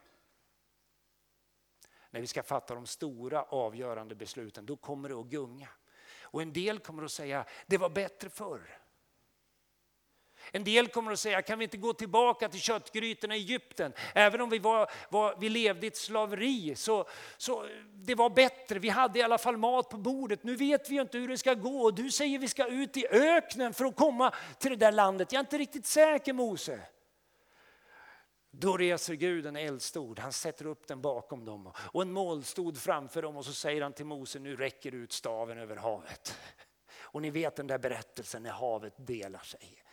När 2.10 2.20
vi 2.20 2.26
ska 2.26 2.42
fatta 2.42 2.75
de 2.75 2.86
stora 2.86 3.42
avgörande 3.42 4.14
besluten, 4.14 4.66
då 4.66 4.76
kommer 4.76 5.08
det 5.08 5.14
att 5.14 5.26
gunga. 5.26 5.68
Och 6.20 6.42
en 6.42 6.52
del 6.52 6.78
kommer 6.78 7.02
att 7.02 7.12
säga, 7.12 7.46
det 7.66 7.78
var 7.78 7.90
bättre 7.90 8.30
förr. 8.30 8.78
En 10.53 10.65
del 10.65 10.88
kommer 10.88 11.12
att 11.12 11.21
säga, 11.21 11.43
kan 11.43 11.59
vi 11.59 11.65
inte 11.65 11.76
gå 11.76 11.93
tillbaka 11.93 12.49
till 12.49 12.61
köttgrytorna 12.61 13.37
i 13.37 13.38
Egypten? 13.38 13.93
Även 14.15 14.41
om 14.41 14.50
vi, 14.50 14.59
var, 14.59 14.91
var, 15.11 15.37
vi 15.38 15.49
levde 15.49 15.87
i 15.87 15.88
ett 15.88 15.97
slaveri 15.97 16.75
så, 16.75 17.09
så 17.37 17.67
det 17.95 18.15
var 18.15 18.31
bättre, 18.31 18.79
vi 18.79 18.88
hade 18.88 19.19
i 19.19 19.23
alla 19.23 19.38
fall 19.38 19.57
mat 19.57 19.88
på 19.88 19.97
bordet. 19.97 20.45
Nu 20.45 20.57
vet 20.57 20.91
vi 20.91 20.95
ju 20.95 21.00
inte 21.00 21.19
hur 21.19 21.29
det 21.29 21.38
ska 21.38 21.55
gå. 21.55 21.91
Du 21.91 22.11
säger 22.11 22.38
vi 22.38 22.49
ska 22.49 22.67
ut 22.67 22.97
i 22.97 23.07
öknen 23.11 23.75
för 23.75 23.85
att 23.85 23.97
komma 23.97 24.35
till 24.59 24.71
det 24.71 24.76
där 24.76 24.93
landet. 24.93 25.33
Jag 25.33 25.38
är 25.38 25.45
inte 25.45 25.59
riktigt 25.59 25.87
säker 25.87 26.33
Mose. 26.33 26.81
Då 28.59 28.76
reser 28.76 29.15
Gud 29.15 29.47
en 29.47 29.57
eldstod, 29.57 30.19
han 30.19 30.33
sätter 30.33 30.67
upp 30.67 30.87
den 30.87 31.00
bakom 31.03 31.45
dem 31.45 31.73
och 31.76 32.03
en 32.03 32.12
molnstod 32.12 32.79
framför 32.79 33.23
dem 33.23 33.37
och 33.37 33.45
så 33.45 33.53
säger 33.53 33.83
han 33.83 33.93
till 33.93 34.07
Mose, 34.07 34.38
nu 34.38 34.57
räcker 34.57 34.95
ut 34.95 35.12
staven 35.12 35.59
över 35.59 35.76
havet. 35.76 36.38
Och 36.99 37.23
ni 37.23 37.31
vet 37.31 37.57
den 37.57 37.67
där 37.67 37.79
berättelsen 37.79 38.43
när 38.43 38.50
havet 38.50 39.07
delar 39.07 39.43
sig 39.43 39.86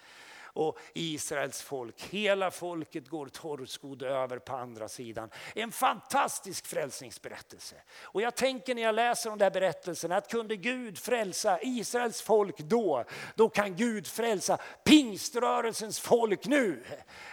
och 0.54 0.78
Israels 0.94 1.62
folk. 1.62 2.02
Hela 2.02 2.52
folket 2.52 3.08
går 3.08 3.28
torrskodd 3.28 4.04
över 4.04 4.40
på 4.40 4.56
andra 4.56 4.88
sidan. 4.88 5.30
En 5.56 5.72
fantastisk 5.72 6.68
frälsningsberättelse. 6.68 7.76
Och 8.02 8.22
jag 8.22 8.36
tänker 8.36 8.76
när 8.76 8.82
jag 8.82 8.96
läser 8.96 9.30
de 9.30 9.40
där 9.40 9.52
berättelserna 9.52 10.18
att 10.18 10.32
kunde 10.32 10.56
Gud 10.56 10.98
frälsa 10.98 11.60
Israels 11.62 12.22
folk 12.22 12.58
då, 12.58 13.04
då 13.36 13.50
kan 13.50 13.76
Gud 13.76 14.08
frälsa 14.08 14.58
pingströrelsens 14.84 16.00
folk 16.00 16.46
nu. 16.46 16.84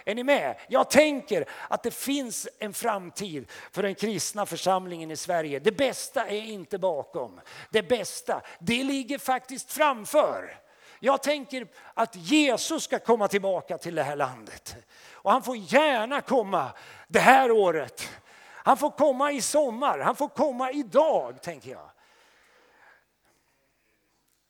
Är 0.05 0.15
ni 0.15 0.25
med? 0.25 0.57
Jag 0.69 0.91
tänker 0.91 1.45
att 1.69 1.83
det 1.83 1.95
finns 1.95 2.49
en 2.59 2.73
framtid 2.73 3.51
för 3.73 3.83
den 3.83 3.95
kristna 3.95 4.47
församlingen 4.47 5.11
i 5.11 5.17
Sverige. 5.17 5.59
Det 5.59 5.73
bästa 5.73 6.27
är 6.27 6.43
inte 6.43 6.79
bakom. 6.79 7.41
Det 7.71 7.83
bästa, 7.83 8.43
det 8.59 8.85
ligger 8.85 9.19
faktiskt 9.19 9.73
framför. 9.73 10.61
Jag 11.03 11.23
tänker 11.23 11.69
att 11.95 12.17
Jesus 12.17 12.85
ska 12.85 12.99
komma 12.99 13.29
tillbaka 13.29 13.79
till 13.79 13.95
det 13.95 14.03
här 14.03 14.17
landet. 14.17 14.77
Och 15.13 15.31
han 15.31 15.43
får 15.43 15.57
gärna 15.57 16.21
komma 16.21 16.73
det 17.09 17.21
här 17.21 17.51
året. 17.51 18.09
Han 18.43 18.77
får 18.77 18.91
komma 18.91 19.33
i 19.33 19.41
sommar, 19.41 19.99
han 19.99 20.17
får 20.17 20.29
komma 20.29 20.73
idag, 20.73 21.43
tänker 21.43 21.71
jag. 21.71 21.91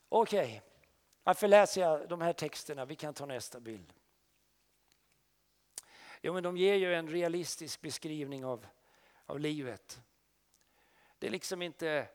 Okej, 0.08 0.40
okay. 0.40 0.60
varför 1.24 1.48
läser 1.48 1.80
jag 1.80 2.08
de 2.08 2.20
här 2.20 2.32
texterna? 2.32 2.84
Vi 2.84 2.96
kan 2.96 3.14
ta 3.14 3.26
nästa 3.26 3.60
bild. 3.60 3.92
Jo, 6.22 6.32
men 6.32 6.42
de 6.42 6.56
ger 6.56 6.74
ju 6.74 6.94
en 6.94 7.08
realistisk 7.08 7.80
beskrivning 7.80 8.44
av, 8.44 8.66
av 9.26 9.40
livet. 9.40 10.00
Det 11.18 11.26
är 11.26 11.30
liksom 11.30 11.62
inte 11.62 12.08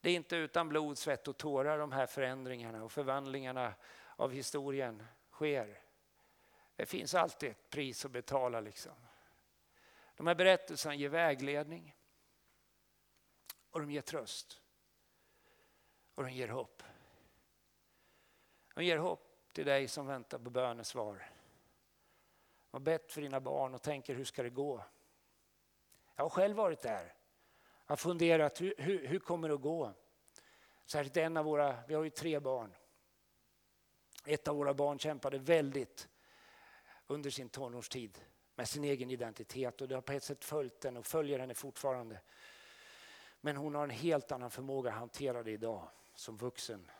det 0.00 0.10
är 0.10 0.14
inte 0.14 0.36
utan 0.36 0.68
blod, 0.68 0.98
svett 0.98 1.28
och 1.28 1.36
tårar 1.36 1.78
de 1.78 1.92
här 1.92 2.06
förändringarna 2.06 2.84
och 2.84 2.92
förvandlingarna 2.92 3.74
av 4.16 4.32
historien 4.32 5.06
sker. 5.30 5.82
Det 6.76 6.86
finns 6.86 7.14
alltid 7.14 7.50
ett 7.50 7.70
pris 7.70 8.04
att 8.04 8.10
betala. 8.10 8.60
Liksom. 8.60 8.92
De 10.16 10.26
här 10.26 10.34
berättelserna 10.34 10.94
ger 10.94 11.08
vägledning 11.08 11.96
och 13.70 13.80
de 13.80 13.90
ger 13.90 14.00
tröst. 14.00 14.60
Och 16.14 16.24
de 16.24 16.30
ger 16.30 16.48
hopp. 16.48 16.82
De 18.74 18.84
ger 18.84 18.98
hopp 18.98 19.48
till 19.52 19.66
dig 19.66 19.88
som 19.88 20.06
väntar 20.06 20.38
på 20.38 20.50
bönesvar. 20.50 21.30
De 22.70 22.76
har 22.76 22.80
bett 22.80 23.12
för 23.12 23.20
dina 23.20 23.40
barn 23.40 23.74
och 23.74 23.82
tänker 23.82 24.14
hur 24.14 24.24
ska 24.24 24.42
det 24.42 24.50
gå? 24.50 24.84
Jag 26.16 26.24
har 26.24 26.30
själv 26.30 26.56
varit 26.56 26.80
där 26.80 27.17
har 27.88 27.96
funderat 27.96 28.60
hur, 28.60 28.74
hur, 28.78 29.06
hur 29.06 29.18
kommer 29.18 29.48
det 29.48 29.54
att 29.54 29.60
gå? 29.60 29.92
Särskilt 30.86 31.16
en 31.16 31.36
av 31.36 31.44
våra, 31.44 31.76
vi 31.88 31.94
har 31.94 32.04
ju 32.04 32.10
tre 32.10 32.40
barn. 32.40 32.74
Ett 34.26 34.48
av 34.48 34.56
våra 34.56 34.74
barn 34.74 34.98
kämpade 34.98 35.38
väldigt 35.38 36.08
under 37.06 37.30
sin 37.30 37.48
tonårstid 37.48 38.18
med 38.54 38.68
sin 38.68 38.84
egen 38.84 39.10
identitet 39.10 39.80
och 39.80 39.88
det 39.88 39.94
har 39.94 40.02
på 40.02 40.12
ett 40.12 40.22
sätt 40.22 40.44
följt 40.44 40.80
den 40.80 40.96
och 40.96 41.06
följer 41.06 41.38
henne 41.38 41.54
fortfarande. 41.54 42.20
Men 43.40 43.56
hon 43.56 43.74
har 43.74 43.84
en 43.84 43.90
helt 43.90 44.32
annan 44.32 44.50
förmåga 44.50 44.90
att 44.90 44.98
hantera 44.98 45.42
det 45.42 45.50
idag 45.50 45.88
som 46.14 46.36
vuxen, 46.36 46.90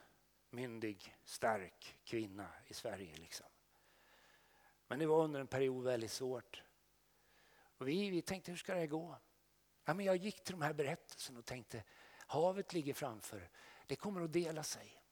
myndig, 0.51 1.17
stark 1.25 1.99
kvinna 2.05 2.49
i 2.67 2.75
Sverige. 2.75 3.17
Liksom. 3.17 3.47
Men 4.87 4.99
det 4.99 5.07
var 5.07 5.25
under 5.25 5.41
en 5.41 5.47
period 5.47 5.85
väldigt 5.85 6.11
svårt. 6.11 6.63
Och 7.79 7.89
vi, 7.89 8.11
vi 8.11 8.23
tänkte, 8.23 8.51
hur 8.51 8.59
ska 8.59 8.75
det 8.75 8.87
gå? 8.87 9.17
Ja, 9.89 9.95
men 9.95 10.07
jag 10.07 10.17
gick 10.17 10.45
till 10.45 10.55
de 10.55 10.63
här 10.63 10.73
berättelserna 10.73 11.39
och 11.39 11.45
tänkte 11.45 11.83
havet 12.27 12.73
ligger 12.73 12.95
framför. 12.95 13.51
Det 13.87 13.97
kommer 13.97 14.21
att 14.21 14.33
dela 14.33 14.63
sig. 14.63 15.03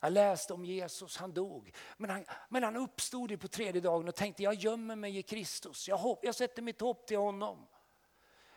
Jag 0.00 0.12
läste 0.12 0.54
om 0.54 0.64
Jesus, 0.64 1.16
han 1.16 1.32
dog. 1.32 1.74
Men 1.96 2.10
han, 2.10 2.24
men 2.48 2.62
han 2.62 2.76
uppstod 2.76 3.40
på 3.40 3.48
tredje 3.48 3.80
dagen 3.80 4.08
och 4.08 4.14
tänkte 4.14 4.42
jag 4.42 4.54
gömmer 4.54 4.96
mig 4.96 5.18
i 5.18 5.22
Kristus. 5.22 5.88
Jag, 5.88 5.96
hopp, 5.96 6.24
jag 6.24 6.34
sätter 6.34 6.62
mitt 6.62 6.80
hopp 6.80 7.06
till 7.06 7.16
honom. 7.18 7.66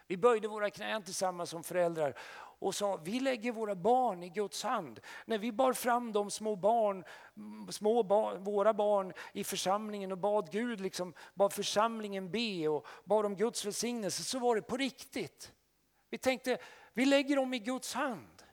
Vi 0.07 0.17
böjde 0.17 0.47
våra 0.47 0.69
knän 0.69 1.03
tillsammans 1.03 1.49
som 1.49 1.63
föräldrar 1.63 2.17
och 2.60 2.76
sa 2.76 2.98
vi 2.98 3.19
lägger 3.19 3.52
våra 3.52 3.76
barn 3.76 4.24
i 4.24 4.30
Guds 4.30 4.63
hand. 4.63 5.00
När 5.26 5.38
vi 5.38 5.52
bar 5.52 5.74
fram 5.74 6.12
de 6.12 6.32
små 6.32 6.56
barn, 6.56 7.04
små 7.69 8.04
barn, 8.04 8.43
våra 8.43 8.74
barn 8.74 9.13
i 9.34 9.43
församlingen 9.43 10.12
och 10.12 10.17
bad 10.17 10.52
Gud, 10.52 10.82
liksom, 10.82 11.13
bad 11.34 11.54
församlingen 11.54 12.32
be 12.32 12.67
och 12.67 12.88
bad 13.04 13.26
om 13.26 13.36
Guds 13.36 13.65
välsignelse 13.65 14.24
så 14.24 14.39
var 14.39 14.56
det 14.56 14.62
på 14.62 14.78
riktigt. 14.78 15.54
Vi 16.10 16.17
tänkte 16.17 16.58
vi 16.93 17.06
lägger 17.06 17.36
dem 17.36 17.54
i 17.54 17.60
Guds 17.60 17.93
hand. 17.93 18.43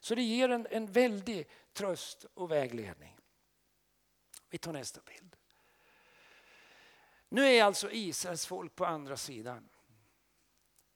Så 0.00 0.14
det 0.14 0.22
ger 0.22 0.48
en, 0.48 0.66
en 0.70 0.86
väldig 0.86 1.48
tröst 1.72 2.26
och 2.34 2.50
vägledning. 2.50 3.16
Vi 4.50 4.58
tar 4.58 4.72
nästa 4.72 5.00
bild. 5.06 5.36
Nu 7.28 7.46
är 7.46 7.64
alltså 7.64 7.90
Israels 7.90 8.46
folk 8.46 8.74
på 8.74 8.86
andra 8.86 9.16
sidan. 9.16 9.68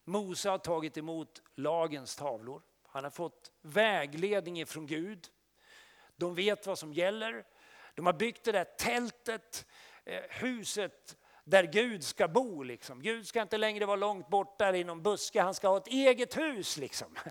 Mose 0.04 0.50
har 0.50 0.58
tagit 0.58 0.96
emot 0.96 1.42
lagens 1.54 2.16
tavlor. 2.16 2.62
Han 2.88 3.04
har 3.04 3.10
fått 3.10 3.52
vägledning 3.62 4.66
från 4.66 4.86
Gud. 4.86 5.28
De 6.16 6.34
vet 6.34 6.66
vad 6.66 6.78
som 6.78 6.92
gäller. 6.92 7.44
De 7.94 8.06
har 8.06 8.12
byggt 8.12 8.44
det 8.44 8.52
där 8.52 8.64
tältet, 8.64 9.66
eh, 10.04 10.20
huset 10.30 11.16
där 11.44 11.64
Gud 11.64 12.04
ska 12.04 12.28
bo. 12.28 12.62
Liksom. 12.62 13.02
Gud 13.02 13.26
ska 13.26 13.42
inte 13.42 13.58
längre 13.58 13.86
vara 13.86 13.96
långt 13.96 14.28
bort 14.28 14.58
där 14.58 14.74
i 14.74 14.84
någon 14.84 15.02
buske, 15.02 15.42
han 15.42 15.54
ska 15.54 15.68
ha 15.68 15.76
ett 15.76 15.86
eget 15.86 16.36
hus. 16.36 16.76
Liksom. 16.76 17.16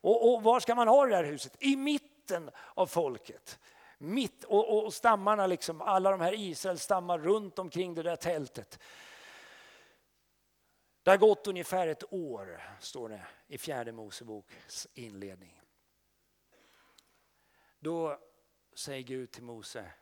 Och, 0.00 0.34
och 0.34 0.42
var 0.42 0.60
ska 0.60 0.74
man 0.74 0.88
ha 0.88 1.06
det 1.06 1.16
här 1.16 1.24
huset? 1.24 1.56
I 1.58 1.76
mitten 1.76 2.50
av 2.74 2.86
folket. 2.86 3.58
Mitt, 3.98 4.44
och, 4.44 4.84
och 4.84 4.94
stammarna, 4.94 5.46
liksom, 5.46 5.82
alla 5.82 6.10
de 6.10 6.20
här 6.20 6.32
Israels 6.40 6.82
stammar 6.82 7.18
runt 7.18 7.58
omkring 7.58 7.94
det 7.94 8.02
där 8.02 8.16
tältet. 8.16 8.78
Det 11.06 11.10
har 11.10 11.18
gått 11.18 11.46
ungefär 11.46 11.88
ett 11.88 12.12
år, 12.12 12.62
står 12.80 13.08
det 13.08 13.26
i 13.46 13.58
fjärde 13.58 13.92
Moseboks 13.92 14.88
inledning. 14.94 15.62
Då 17.78 18.20
säger 18.74 19.02
Gud 19.02 19.30
till 19.30 19.42
Mose, 19.42 19.92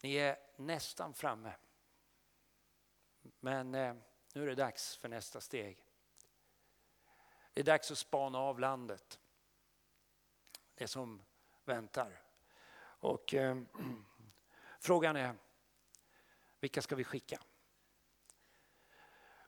ni 0.00 0.14
är 0.14 0.38
nästan 0.56 1.14
framme. 1.14 1.52
Men 3.40 3.74
eh, 3.74 3.94
nu 4.34 4.42
är 4.42 4.46
det 4.46 4.54
dags 4.54 4.96
för 4.96 5.08
nästa 5.08 5.40
steg. 5.40 5.84
Det 7.52 7.60
är 7.60 7.64
dags 7.64 7.90
att 7.90 7.98
spana 7.98 8.38
av 8.38 8.60
landet. 8.60 9.20
Det 10.74 10.88
som 10.88 11.22
väntar. 11.64 12.22
Och 12.78 13.34
eh, 13.34 13.62
frågan 14.80 15.16
är, 15.16 15.34
vilka 16.60 16.82
ska 16.82 16.96
vi 16.96 17.04
skicka? 17.04 17.40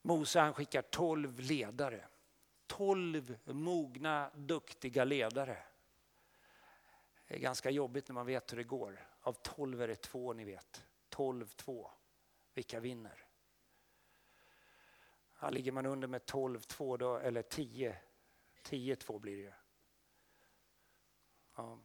Mose 0.06 0.40
han 0.40 0.54
skickar 0.54 0.82
tolv 0.82 1.40
ledare. 1.40 2.08
Tolv 2.66 3.38
mogna, 3.44 4.30
duktiga 4.34 5.04
ledare. 5.04 5.62
Det 7.28 7.34
är 7.34 7.38
ganska 7.38 7.70
jobbigt 7.70 8.08
när 8.08 8.14
man 8.14 8.26
vet 8.26 8.52
hur 8.52 8.56
det 8.56 8.64
går. 8.64 9.08
Av 9.20 9.32
tolv 9.32 9.82
är 9.82 9.88
det 9.88 9.96
två 9.96 10.32
ni 10.32 10.44
vet. 10.44 10.84
Tolv, 11.08 11.46
två. 11.46 11.90
Vilka 12.54 12.80
vinner? 12.80 13.26
Ja, 15.40 15.50
ligger 15.50 15.72
man 15.72 15.86
under 15.86 16.08
med 16.08 16.22
12-2 16.22 16.98
då, 16.98 17.16
eller 17.16 17.42
10, 17.42 17.98
10-2 18.62 19.18
blir 19.18 19.36
det 19.36 19.42
ju. 19.42 19.52
Ja. 21.56 21.78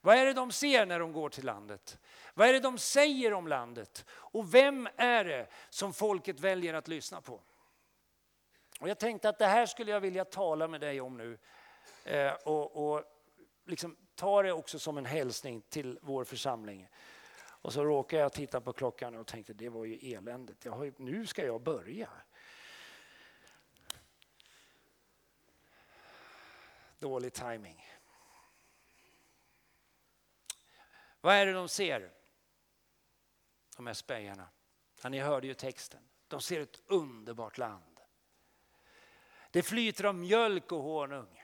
Vad 0.00 0.16
är 0.16 0.26
det 0.26 0.32
de 0.32 0.52
ser 0.52 0.86
när 0.86 1.00
de 1.00 1.12
går 1.12 1.28
till 1.28 1.44
landet? 1.44 1.98
Vad 2.34 2.48
är 2.48 2.52
det 2.52 2.60
de 2.60 2.78
säger 2.78 3.32
om 3.32 3.48
landet? 3.48 4.04
Och 4.10 4.54
vem 4.54 4.88
är 4.96 5.24
det 5.24 5.46
som 5.68 5.92
folket 5.92 6.40
väljer 6.40 6.74
att 6.74 6.88
lyssna 6.88 7.20
på? 7.20 7.40
Och 8.80 8.88
jag 8.88 8.98
tänkte 8.98 9.28
att 9.28 9.38
det 9.38 9.46
här 9.46 9.66
skulle 9.66 9.90
jag 9.90 10.00
vilja 10.00 10.24
tala 10.24 10.68
med 10.68 10.80
dig 10.80 11.00
om 11.00 11.16
nu. 11.16 11.38
Eh, 12.04 12.32
och, 12.32 12.92
och 12.92 13.04
liksom 13.64 13.96
ta 14.14 14.42
det 14.42 14.52
också 14.52 14.78
som 14.78 14.98
en 14.98 15.06
hälsning 15.06 15.62
till 15.68 15.98
vår 16.02 16.24
församling. 16.24 16.88
Och 17.40 17.72
så 17.72 17.84
råkade 17.84 18.22
jag 18.22 18.32
titta 18.32 18.60
på 18.60 18.72
klockan 18.72 19.14
och 19.14 19.26
tänkte 19.26 19.52
det 19.52 19.68
var 19.68 19.84
ju 19.84 20.14
eländigt. 20.14 20.66
Har, 20.66 20.92
nu 20.96 21.26
ska 21.26 21.46
jag 21.46 21.62
börja. 21.62 22.08
Dålig 26.98 27.32
timing. 27.32 27.87
Vad 31.20 31.34
är 31.34 31.46
det 31.46 31.52
de 31.52 31.68
ser? 31.68 32.10
De 33.76 33.86
här 33.86 33.94
spejarna. 33.94 34.48
Ja, 35.02 35.08
ni 35.08 35.18
hörde 35.18 35.46
ju 35.46 35.54
texten. 35.54 36.00
De 36.28 36.40
ser 36.40 36.60
ett 36.60 36.80
underbart 36.86 37.58
land. 37.58 38.00
Det 39.50 39.62
flyter 39.62 40.04
av 40.04 40.14
mjölk 40.14 40.72
och 40.72 40.82
honung. 40.82 41.42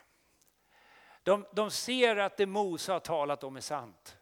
De, 1.22 1.46
de 1.52 1.70
ser 1.70 2.16
att 2.16 2.36
det 2.36 2.46
Mose 2.46 2.92
har 2.92 3.00
talat 3.00 3.44
om 3.44 3.56
är 3.56 3.60
sant. 3.60 4.16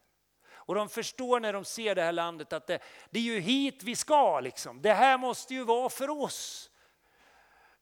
Och 0.64 0.74
de 0.74 0.88
förstår 0.88 1.40
när 1.40 1.52
de 1.52 1.64
ser 1.64 1.94
det 1.94 2.02
här 2.02 2.12
landet 2.12 2.52
att 2.52 2.66
det, 2.66 2.78
det 3.10 3.18
är 3.18 3.22
ju 3.22 3.38
hit 3.38 3.82
vi 3.82 3.96
ska. 3.96 4.40
Liksom. 4.40 4.82
Det 4.82 4.92
här 4.92 5.18
måste 5.18 5.54
ju 5.54 5.64
vara 5.64 5.88
för 5.88 6.10
oss. 6.10 6.70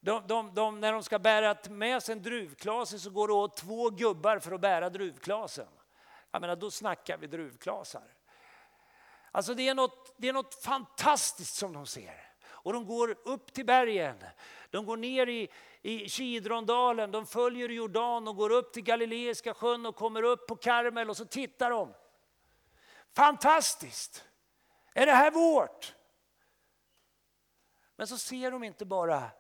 De, 0.01 0.27
de, 0.27 0.55
de, 0.55 0.81
när 0.81 0.93
de 0.93 1.03
ska 1.03 1.19
bära 1.19 1.57
med 1.71 2.03
sig 2.03 2.13
en 2.13 2.23
druvklase 2.23 2.99
så 2.99 3.11
går 3.11 3.29
det 3.29 3.35
åt 3.35 3.57
två 3.57 3.91
gubbar 3.91 4.39
för 4.39 4.53
att 4.53 4.61
bära 4.61 4.91
druvklasen. 4.91 5.69
Jag 6.31 6.41
menar, 6.41 6.57
då 6.57 6.71
snackar 6.71 7.17
vi 7.17 7.27
druvklasar. 7.27 8.15
Alltså 9.31 9.55
det 9.55 9.69
är, 9.69 9.75
något, 9.75 10.15
det 10.17 10.29
är 10.29 10.33
något 10.33 10.55
fantastiskt 10.55 11.55
som 11.55 11.73
de 11.73 11.87
ser. 11.87 12.31
Och 12.45 12.73
de 12.73 12.87
går 12.87 13.19
upp 13.25 13.53
till 13.53 13.67
bergen. 13.67 14.25
De 14.71 14.87
går 14.87 14.97
ner 14.97 15.27
i, 15.27 15.49
i 15.83 16.09
Kidrondalen, 16.09 17.11
de 17.11 17.27
följer 17.27 17.69
Jordan 17.69 18.29
och 18.29 18.37
går 18.37 18.51
upp 18.51 18.73
till 18.73 18.83
Galileiska 18.83 19.55
sjön 19.55 19.87
och 19.87 19.97
kommer 19.97 20.23
upp 20.23 20.47
på 20.47 20.57
Karmel 20.57 21.11
och 21.11 21.17
så 21.17 21.25
tittar 21.25 21.71
de. 21.71 21.95
Fantastiskt! 23.13 24.25
Är 24.95 25.07
det 25.07 25.13
här 25.13 25.31
vårt? 25.31 25.95
Men 27.97 28.07
så 28.07 28.19
ser 28.19 28.51
de 28.51 28.65
inte 28.65 28.85
bara 28.85 29.31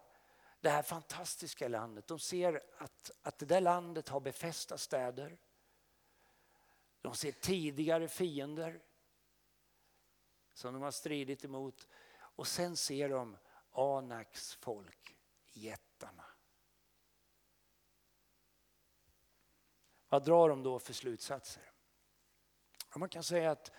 det 0.60 0.70
här 0.70 0.82
fantastiska 0.82 1.68
landet. 1.68 2.06
De 2.06 2.18
ser 2.18 2.62
att, 2.78 3.10
att 3.22 3.38
det 3.38 3.46
där 3.46 3.60
landet 3.60 4.08
har 4.08 4.20
befästa 4.20 4.78
städer. 4.78 5.38
De 7.00 7.14
ser 7.14 7.32
tidigare 7.32 8.08
fiender 8.08 8.80
som 10.54 10.74
de 10.74 10.82
har 10.82 10.90
stridit 10.90 11.44
emot. 11.44 11.88
Och 12.12 12.46
sen 12.46 12.76
ser 12.76 13.08
de 13.08 13.36
Anaks 13.72 14.54
folk, 14.54 15.16
jättarna. 15.52 16.24
Vad 20.08 20.24
drar 20.24 20.48
de 20.48 20.62
då 20.62 20.78
för 20.78 20.92
slutsatser? 20.92 21.70
Man 22.96 23.08
kan 23.08 23.22
säga 23.22 23.50
att 23.50 23.72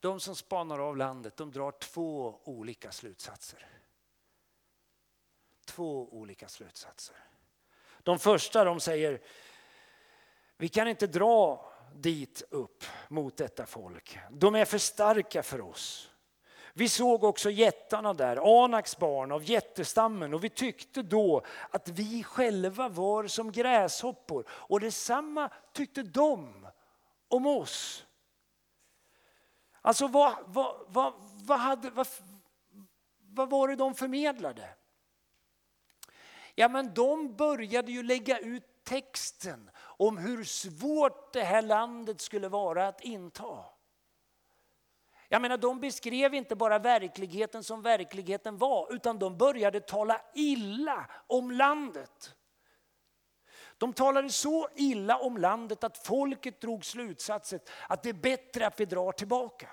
de 0.00 0.20
som 0.20 0.36
spanar 0.36 0.78
av 0.78 0.96
landet 0.96 1.36
de 1.36 1.50
drar 1.50 1.70
två 1.72 2.40
olika 2.44 2.92
slutsatser. 2.92 3.68
Två 5.64 6.08
olika 6.08 6.48
slutsatser. 6.48 7.16
De 8.02 8.18
första 8.18 8.64
de 8.64 8.80
säger 8.80 9.22
vi 10.56 10.68
kan 10.68 10.88
inte 10.88 11.06
dra 11.06 11.71
dit 11.94 12.42
upp 12.50 12.84
mot 13.08 13.36
detta 13.36 13.66
folk. 13.66 14.18
De 14.30 14.54
är 14.54 14.64
för 14.64 14.78
starka 14.78 15.42
för 15.42 15.60
oss. 15.60 16.08
Vi 16.74 16.88
såg 16.88 17.24
också 17.24 17.50
jättarna 17.50 18.14
där, 18.14 18.64
Anaks 18.64 18.98
barn 18.98 19.32
av 19.32 19.44
jättestammen 19.44 20.34
och 20.34 20.44
vi 20.44 20.50
tyckte 20.50 21.02
då 21.02 21.42
att 21.70 21.88
vi 21.88 22.22
själva 22.22 22.88
var 22.88 23.26
som 23.26 23.52
gräshoppor 23.52 24.44
och 24.48 24.80
detsamma 24.80 25.50
tyckte 25.72 26.02
de 26.02 26.66
om 27.28 27.46
oss. 27.46 28.06
Alltså 29.80 30.06
vad, 30.06 30.34
vad, 30.46 30.76
vad, 30.88 31.12
vad, 31.44 31.58
hade, 31.58 31.90
vad, 31.90 32.06
vad 33.20 33.50
var 33.50 33.68
det 33.68 33.76
de 33.76 33.94
förmedlade? 33.94 34.68
Ja 36.54 36.68
men 36.68 36.94
de 36.94 37.36
började 37.36 37.92
ju 37.92 38.02
lägga 38.02 38.38
ut 38.38 38.71
texten 38.84 39.70
om 39.78 40.18
hur 40.18 40.44
svårt 40.44 41.32
det 41.32 41.42
här 41.42 41.62
landet 41.62 42.20
skulle 42.20 42.48
vara 42.48 42.88
att 42.88 43.00
inta. 43.00 43.64
Jag 45.28 45.42
menar, 45.42 45.56
de 45.56 45.80
beskrev 45.80 46.34
inte 46.34 46.56
bara 46.56 46.78
verkligheten 46.78 47.64
som 47.64 47.82
verkligheten 47.82 48.58
var, 48.58 48.94
utan 48.94 49.18
de 49.18 49.38
började 49.38 49.80
tala 49.80 50.20
illa 50.34 51.10
om 51.26 51.50
landet. 51.50 52.34
De 53.78 53.92
talade 53.92 54.30
så 54.30 54.68
illa 54.74 55.18
om 55.18 55.36
landet 55.36 55.84
att 55.84 56.06
folket 56.06 56.60
drog 56.60 56.84
slutsatsen 56.84 57.60
att 57.88 58.02
det 58.02 58.08
är 58.08 58.12
bättre 58.12 58.66
att 58.66 58.80
vi 58.80 58.84
drar 58.84 59.12
tillbaka. 59.12 59.68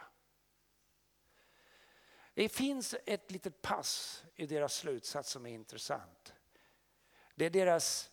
Det 2.33 2.49
finns 2.49 2.95
ett 3.05 3.31
litet 3.31 3.61
pass 3.61 4.23
i 4.35 4.45
deras 4.45 4.73
slutsats 4.73 5.29
som 5.29 5.45
är 5.45 5.49
intressant. 5.49 6.33
Det 7.35 7.45
är 7.45 7.49
deras 7.49 8.09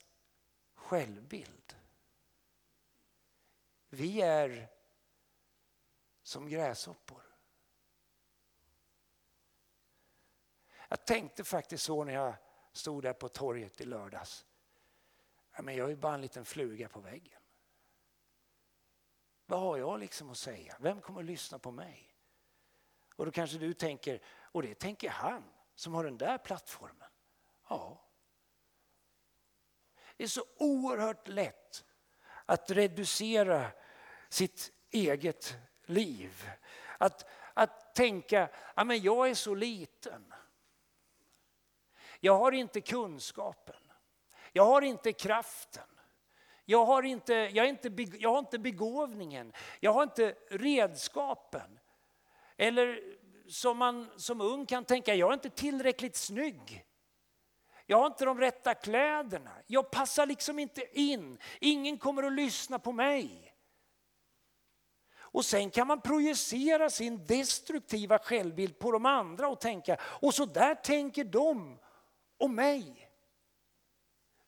självbild. 0.86 1.76
Vi 3.88 4.20
är 4.22 4.68
som 6.22 6.48
gräshoppor. 6.48 7.22
Jag 10.88 11.06
tänkte 11.06 11.44
faktiskt 11.44 11.84
så 11.84 12.04
när 12.04 12.12
jag 12.12 12.34
stod 12.72 13.02
där 13.02 13.12
på 13.12 13.28
torget 13.28 13.80
i 13.80 13.84
lördags. 13.84 14.46
Men 15.58 15.76
jag 15.76 15.90
är 15.90 15.96
bara 15.96 16.14
en 16.14 16.20
liten 16.20 16.44
fluga 16.44 16.88
på 16.88 17.00
väggen. 17.00 17.40
Vad 19.46 19.60
har 19.60 19.76
jag 19.76 20.00
liksom 20.00 20.30
att 20.30 20.38
säga? 20.38 20.76
Vem 20.80 21.00
kommer 21.00 21.20
att 21.20 21.26
lyssna 21.26 21.58
på 21.58 21.70
mig? 21.70 22.16
Och 23.16 23.26
då 23.26 23.32
kanske 23.32 23.58
du 23.58 23.74
tänker, 23.74 24.22
och 24.26 24.62
det 24.62 24.74
tänker 24.74 25.10
han 25.10 25.44
som 25.74 25.94
har 25.94 26.04
den 26.04 26.18
där 26.18 26.38
plattformen. 26.38 27.10
Ja. 27.68 28.05
Det 30.16 30.24
är 30.24 30.28
så 30.28 30.44
oerhört 30.56 31.28
lätt 31.28 31.84
att 32.46 32.70
reducera 32.70 33.66
sitt 34.28 34.72
eget 34.90 35.56
liv. 35.84 36.50
Att, 36.98 37.30
att 37.54 37.94
tänka, 37.94 38.48
ja, 38.74 38.84
men 38.84 39.02
jag 39.02 39.30
är 39.30 39.34
så 39.34 39.54
liten. 39.54 40.34
Jag 42.20 42.38
har 42.38 42.52
inte 42.52 42.80
kunskapen. 42.80 43.92
Jag 44.52 44.64
har 44.64 44.82
inte 44.82 45.12
kraften. 45.12 45.88
Jag 46.64 46.86
har 46.86 47.02
inte, 47.02 47.34
jag, 47.34 47.66
är 47.66 47.68
inte, 47.68 47.88
jag 48.18 48.30
har 48.30 48.38
inte 48.38 48.58
begåvningen. 48.58 49.52
Jag 49.80 49.92
har 49.92 50.02
inte 50.02 50.34
redskapen. 50.50 51.78
Eller 52.56 53.16
som 53.48 53.78
man 53.78 54.10
som 54.16 54.40
ung 54.40 54.66
kan 54.66 54.84
tänka, 54.84 55.14
jag 55.14 55.28
är 55.28 55.34
inte 55.34 55.50
tillräckligt 55.50 56.16
snygg. 56.16 56.84
Jag 57.86 57.98
har 57.98 58.06
inte 58.06 58.24
de 58.24 58.40
rätta 58.40 58.74
kläderna. 58.74 59.50
Jag 59.66 59.90
passar 59.90 60.26
liksom 60.26 60.58
inte 60.58 61.00
in. 61.00 61.38
Ingen 61.60 61.98
kommer 61.98 62.22
att 62.22 62.32
lyssna 62.32 62.78
på 62.78 62.92
mig. 62.92 63.54
Och 65.18 65.44
sen 65.44 65.70
kan 65.70 65.86
man 65.86 66.00
projicera 66.00 66.90
sin 66.90 67.26
destruktiva 67.26 68.18
självbild 68.18 68.78
på 68.78 68.92
de 68.92 69.06
andra 69.06 69.48
och 69.48 69.60
tänka, 69.60 69.96
och 70.02 70.34
så 70.34 70.46
där 70.46 70.74
tänker 70.74 71.24
de 71.24 71.78
om 72.36 72.54
mig. 72.54 73.10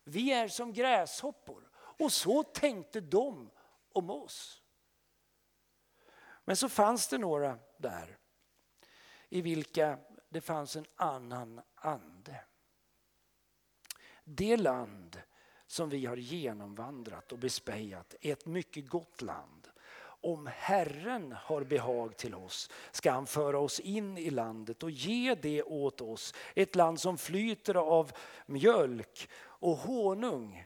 Vi 0.03 0.31
är 0.31 0.47
som 0.47 0.73
gräshoppor. 0.73 1.69
Och 1.75 2.11
så 2.11 2.43
tänkte 2.43 3.01
de 3.01 3.51
om 3.93 4.09
oss. 4.09 4.61
Men 6.45 6.55
så 6.55 6.69
fanns 6.69 7.07
det 7.07 7.17
några 7.17 7.59
där 7.77 8.17
i 9.29 9.41
vilka 9.41 9.99
det 10.29 10.41
fanns 10.41 10.75
en 10.75 10.85
annan 10.95 11.61
ande. 11.75 12.43
Det 14.31 14.57
land 14.57 15.21
som 15.67 15.89
vi 15.89 16.05
har 16.05 16.17
genomvandrat 16.17 17.31
och 17.31 17.37
bespejat 17.37 18.15
är 18.21 18.33
ett 18.33 18.45
mycket 18.45 18.89
gott 18.89 19.21
land. 19.21 19.67
Om 20.21 20.49
Herren 20.53 21.31
har 21.31 21.63
behag 21.63 22.17
till 22.17 22.35
oss 22.35 22.69
ska 22.91 23.11
han 23.11 23.27
föra 23.27 23.59
oss 23.59 23.79
in 23.79 24.17
i 24.17 24.29
landet 24.29 24.83
och 24.83 24.91
ge 24.91 25.35
det 25.35 25.63
åt 25.63 26.01
oss. 26.01 26.33
Ett 26.55 26.75
land 26.75 26.99
som 26.99 27.17
flyter 27.17 27.75
av 27.75 28.11
mjölk 28.45 29.29
och 29.39 29.77
honung. 29.77 30.65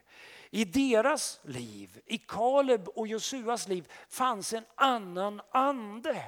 I 0.49 0.65
deras 0.65 1.39
liv, 1.43 2.01
i 2.05 2.17
Kaleb 2.17 2.87
och 2.87 3.07
Josuas 3.07 3.67
liv 3.67 3.91
fanns 4.09 4.53
en 4.53 4.65
annan 4.75 5.41
ande. 5.51 6.23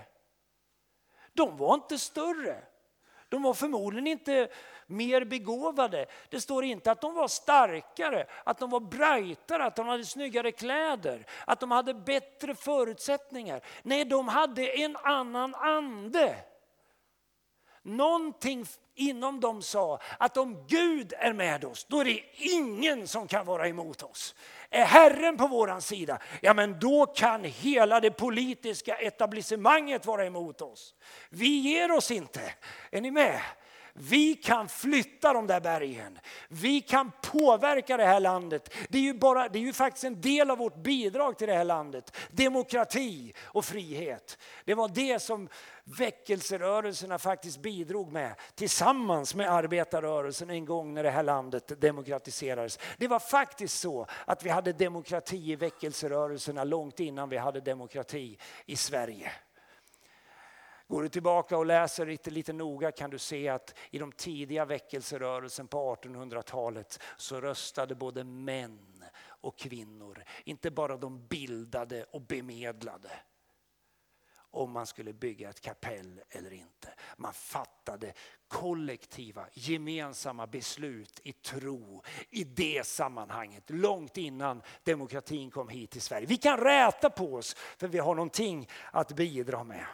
De 1.34 1.58
var 1.58 1.74
inte 1.74 2.00
större. 2.00 2.64
De 3.30 3.44
var 3.44 3.54
förmodligen 3.54 4.08
inte 4.08 4.50
mer 4.86 5.26
begåvade. 5.26 6.06
Det 6.30 6.42
står 6.42 6.64
inte 6.64 6.92
att 6.92 7.02
de 7.02 7.14
var 7.14 7.28
starkare, 7.28 8.26
att 8.44 8.58
de 8.58 8.70
var 8.70 8.80
brightare, 8.80 9.66
att 9.66 9.76
de 9.76 9.88
hade 9.88 10.06
snyggare 10.06 10.52
kläder, 10.52 11.26
att 11.46 11.60
de 11.60 11.72
hade 11.72 11.94
bättre 11.94 12.56
förutsättningar. 12.56 13.62
Nej, 13.84 14.06
de 14.06 14.28
hade 14.28 14.68
en 14.68 14.96
annan 14.96 15.56
ande. 15.56 16.36
Någonting 17.82 18.66
inom 18.96 19.40
dem 19.40 19.62
sa 19.62 20.00
att 20.20 20.38
om 20.38 20.66
Gud 20.68 21.14
är 21.18 21.34
med 21.34 21.66
oss, 21.66 21.86
då 21.90 22.00
är 22.00 22.06
det 22.06 22.24
ingen 22.34 23.08
som 23.08 23.28
kan 23.28 23.46
vara 23.46 23.68
emot 23.68 24.04
oss. 24.04 24.36
Är 24.70 24.86
Herren 24.86 25.38
på 25.38 25.48
vår 25.48 25.80
sida, 25.80 26.20
ja 26.42 26.54
men 26.54 26.80
då 26.80 27.06
kan 27.06 27.44
hela 27.44 28.00
det 28.00 28.12
politiska 28.12 28.96
etablissemanget 28.96 30.06
vara 30.06 30.26
emot 30.26 30.62
oss. 30.62 30.96
Vi 31.30 31.60
ger 31.60 31.92
oss 31.92 32.12
inte. 32.12 32.42
Är 32.92 33.02
ni 33.02 33.12
med? 33.12 33.42
Vi 33.98 34.36
kan 34.36 34.70
flytta 34.70 35.34
de 35.34 35.48
där 35.48 35.60
bergen. 35.60 36.20
Vi 36.48 36.82
kan 36.82 37.12
påverka 37.22 37.98
det 37.98 38.06
här 38.06 38.20
landet. 38.20 38.74
Det 38.90 38.98
är 38.98 39.02
ju, 39.02 39.14
bara, 39.14 39.50
det 39.50 39.60
är 39.60 39.62
ju 39.62 39.74
faktiskt 39.74 40.04
en 40.04 40.22
del 40.22 40.52
av 40.52 40.58
vårt 40.58 40.76
bidrag 40.76 41.38
till 41.38 41.48
det 41.48 41.54
här 41.54 41.64
landet. 41.64 42.16
Demokrati 42.32 43.34
och 43.44 43.66
frihet. 43.66 44.38
Det 44.66 44.74
var 44.74 44.88
det 44.88 45.20
som 45.20 45.50
väckelserörelserna 45.84 47.20
faktiskt 47.20 47.62
bidrog 47.62 48.12
med 48.12 48.36
tillsammans 48.56 49.36
med 49.36 49.52
arbetarrörelsen 49.52 50.50
en 50.50 50.66
gång 50.66 50.94
när 50.94 51.04
det 51.04 51.12
här 51.12 51.24
landet 51.24 51.82
demokratiserades. 51.82 52.80
Det 52.98 53.08
var 53.08 53.20
faktiskt 53.20 53.80
så 53.80 54.08
att 54.26 54.44
vi 54.44 54.50
hade 54.50 54.74
demokrati 54.74 55.52
i 55.52 55.56
väckelserörelserna 55.56 56.64
långt 56.64 57.00
innan 57.00 57.30
vi 57.30 57.38
hade 57.38 57.62
demokrati 57.62 58.38
i 58.66 58.76
Sverige. 58.76 59.32
Går 60.88 61.04
du 61.04 61.10
tillbaka 61.10 61.58
och 61.58 61.66
läser 61.66 62.06
lite, 62.06 62.32
lite 62.32 62.54
noga 62.54 62.92
kan 62.92 63.10
du 63.10 63.18
se 63.18 63.50
att 63.50 63.76
i 63.90 64.00
de 64.00 64.12
tidiga 64.12 64.66
väckelserörelsen 64.66 65.68
på 65.68 65.96
1800-talet 65.96 67.00
så 67.18 67.42
röstade 67.42 67.96
både 67.96 68.24
män 68.24 69.04
och 69.28 69.58
kvinnor, 69.58 70.24
inte 70.44 70.72
bara 70.72 70.98
de 70.98 71.28
bildade 71.28 72.04
och 72.04 72.22
bemedlade 72.22 73.12
om 74.56 74.72
man 74.72 74.86
skulle 74.86 75.14
bygga 75.14 75.50
ett 75.50 75.62
kapell 75.62 76.22
eller 76.30 76.54
inte. 76.54 76.94
Man 77.18 77.34
fattade 77.34 78.14
kollektiva, 78.48 79.46
gemensamma 79.54 80.48
beslut 80.48 81.20
i 81.24 81.34
tro 81.34 82.04
i 82.30 82.44
det 82.44 82.86
sammanhanget, 82.86 83.64
långt 83.70 84.18
innan 84.18 84.62
demokratin 84.84 85.52
kom 85.52 85.70
hit 85.70 85.92
till 85.92 86.02
Sverige. 86.02 86.26
Vi 86.28 86.38
kan 86.38 86.58
räta 86.58 87.10
på 87.10 87.34
oss 87.34 87.54
för 87.54 87.88
vi 87.88 88.00
har 88.00 88.16
någonting 88.16 88.70
att 88.92 89.12
bidra 89.12 89.64
med. 89.64 89.86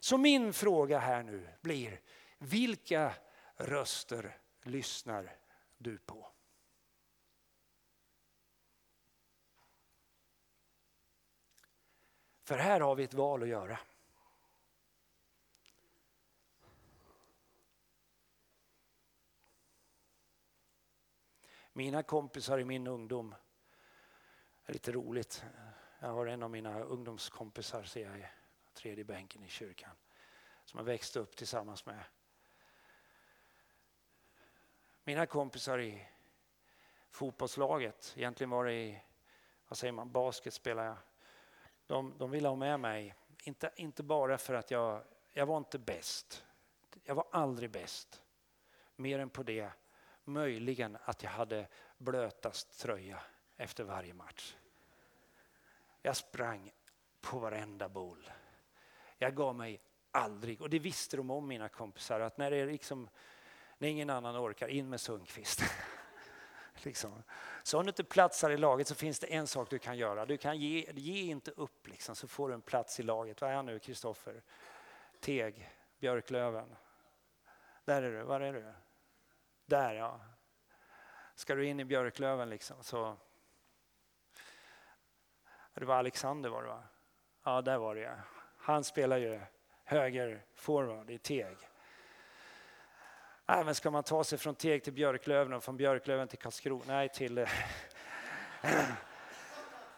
Så 0.00 0.18
min 0.18 0.52
fråga 0.52 0.98
här 0.98 1.22
nu 1.22 1.48
blir, 1.60 2.00
vilka 2.38 3.14
röster 3.56 4.38
lyssnar 4.62 5.36
du 5.78 5.98
på? 5.98 6.32
För 12.42 12.58
här 12.58 12.80
har 12.80 12.94
vi 12.94 13.04
ett 13.04 13.14
val 13.14 13.42
att 13.42 13.48
göra. 13.48 13.78
Mina 21.72 22.02
kompisar 22.02 22.58
i 22.58 22.64
min 22.64 22.86
ungdom, 22.86 23.34
är 24.64 24.72
lite 24.72 24.92
roligt, 24.92 25.44
jag 25.98 26.08
har 26.08 26.26
en 26.26 26.42
av 26.42 26.50
mina 26.50 26.80
ungdomskompisar 26.80 27.82
ser 27.82 28.10
jag 28.10 28.39
tredje 28.80 29.04
bänken 29.04 29.44
i 29.44 29.48
kyrkan, 29.48 29.96
som 30.64 30.78
jag 30.78 30.84
växte 30.84 31.18
upp 31.18 31.36
tillsammans 31.36 31.86
med 31.86 32.04
mina 35.04 35.26
kompisar 35.26 35.78
i 35.78 36.06
fotbollslaget. 37.10 38.14
Egentligen 38.16 38.50
var 38.50 38.64
det 38.64 38.72
i, 38.72 39.02
vad 39.68 39.78
säger 39.78 39.92
man, 39.92 40.12
basket 40.12 40.54
spelade 40.54 40.88
jag. 40.88 40.96
De, 41.86 42.18
de 42.18 42.30
ville 42.30 42.48
ha 42.48 42.56
med 42.56 42.80
mig, 42.80 43.14
inte, 43.44 43.70
inte 43.76 44.02
bara 44.02 44.38
för 44.38 44.54
att 44.54 44.70
jag, 44.70 45.04
jag 45.32 45.46
var 45.46 45.58
inte 45.58 45.78
bäst. 45.78 46.44
Jag 47.04 47.14
var 47.14 47.26
aldrig 47.30 47.70
bäst. 47.70 48.22
Mer 48.96 49.18
än 49.18 49.30
på 49.30 49.42
det 49.42 49.70
möjligen 50.24 50.98
att 51.04 51.22
jag 51.22 51.30
hade 51.30 51.68
blötast 51.98 52.80
tröja 52.80 53.22
efter 53.56 53.84
varje 53.84 54.14
match. 54.14 54.56
Jag 56.02 56.16
sprang 56.16 56.72
på 57.20 57.38
varenda 57.38 57.88
boll. 57.88 58.30
Jag 59.22 59.34
gav 59.34 59.54
mig 59.54 59.80
aldrig, 60.10 60.60
och 60.60 60.70
det 60.70 60.78
visste 60.78 61.16
de 61.16 61.30
om 61.30 61.48
mina 61.48 61.68
kompisar, 61.68 62.20
att 62.20 62.38
när 62.38 62.50
det 62.50 62.56
är 62.56 62.66
liksom, 62.66 63.08
när 63.78 63.88
ingen 63.88 64.10
annan 64.10 64.36
orkar, 64.36 64.68
in 64.68 64.88
med 64.88 65.00
Sundqvist. 65.00 65.62
liksom. 66.82 67.22
Så 67.62 67.78
om 67.78 67.84
du 67.84 67.88
inte 67.88 68.04
platsar 68.04 68.50
i 68.50 68.56
laget 68.56 68.88
så 68.88 68.94
finns 68.94 69.18
det 69.18 69.26
en 69.26 69.46
sak 69.46 69.70
du 69.70 69.78
kan 69.78 69.98
göra. 69.98 70.26
Du 70.26 70.36
kan 70.36 70.58
ge, 70.58 70.92
ge 70.92 71.30
inte 71.30 71.50
upp 71.50 71.86
liksom, 71.86 72.16
så 72.16 72.28
får 72.28 72.48
du 72.48 72.54
en 72.54 72.62
plats 72.62 73.00
i 73.00 73.02
laget. 73.02 73.40
Vad 73.40 73.50
är 73.50 73.54
han 73.54 73.66
nu, 73.66 73.78
Kristoffer? 73.78 74.42
Teg, 75.20 75.70
Björklöven. 75.98 76.76
Där 77.84 78.02
är 78.02 78.12
du, 78.12 78.22
var 78.22 78.40
är 78.40 78.52
du? 78.52 78.72
Där 79.66 79.94
ja. 79.94 80.20
Ska 81.34 81.54
du 81.54 81.66
in 81.66 81.80
i 81.80 81.84
Björklöven 81.84 82.50
liksom 82.50 82.82
så... 82.82 83.16
Det 85.74 85.84
var 85.84 85.96
Alexander 85.96 86.50
var 86.50 86.62
det 86.62 86.68
va? 86.68 86.82
Ja, 87.44 87.62
där 87.62 87.78
var 87.78 87.94
det 87.94 88.00
ja. 88.00 88.16
Han 88.60 88.84
spelar 88.84 89.18
ju 89.18 89.40
höger 89.84 90.44
forward 90.54 91.10
i 91.10 91.18
Teg. 91.18 91.56
Nej, 93.46 93.64
men 93.64 93.74
ska 93.74 93.90
man 93.90 94.02
ta 94.02 94.24
sig 94.24 94.38
från 94.38 94.54
Teg 94.54 94.84
till 94.84 94.92
Björklöven 94.92 95.52
och 95.52 95.64
från 95.64 95.76
Björklöven 95.76 96.28
till 96.28 96.38
Karlskrona? 96.38 96.84
Nej, 96.86 97.08
till, 97.08 97.38
eh, 97.38 97.48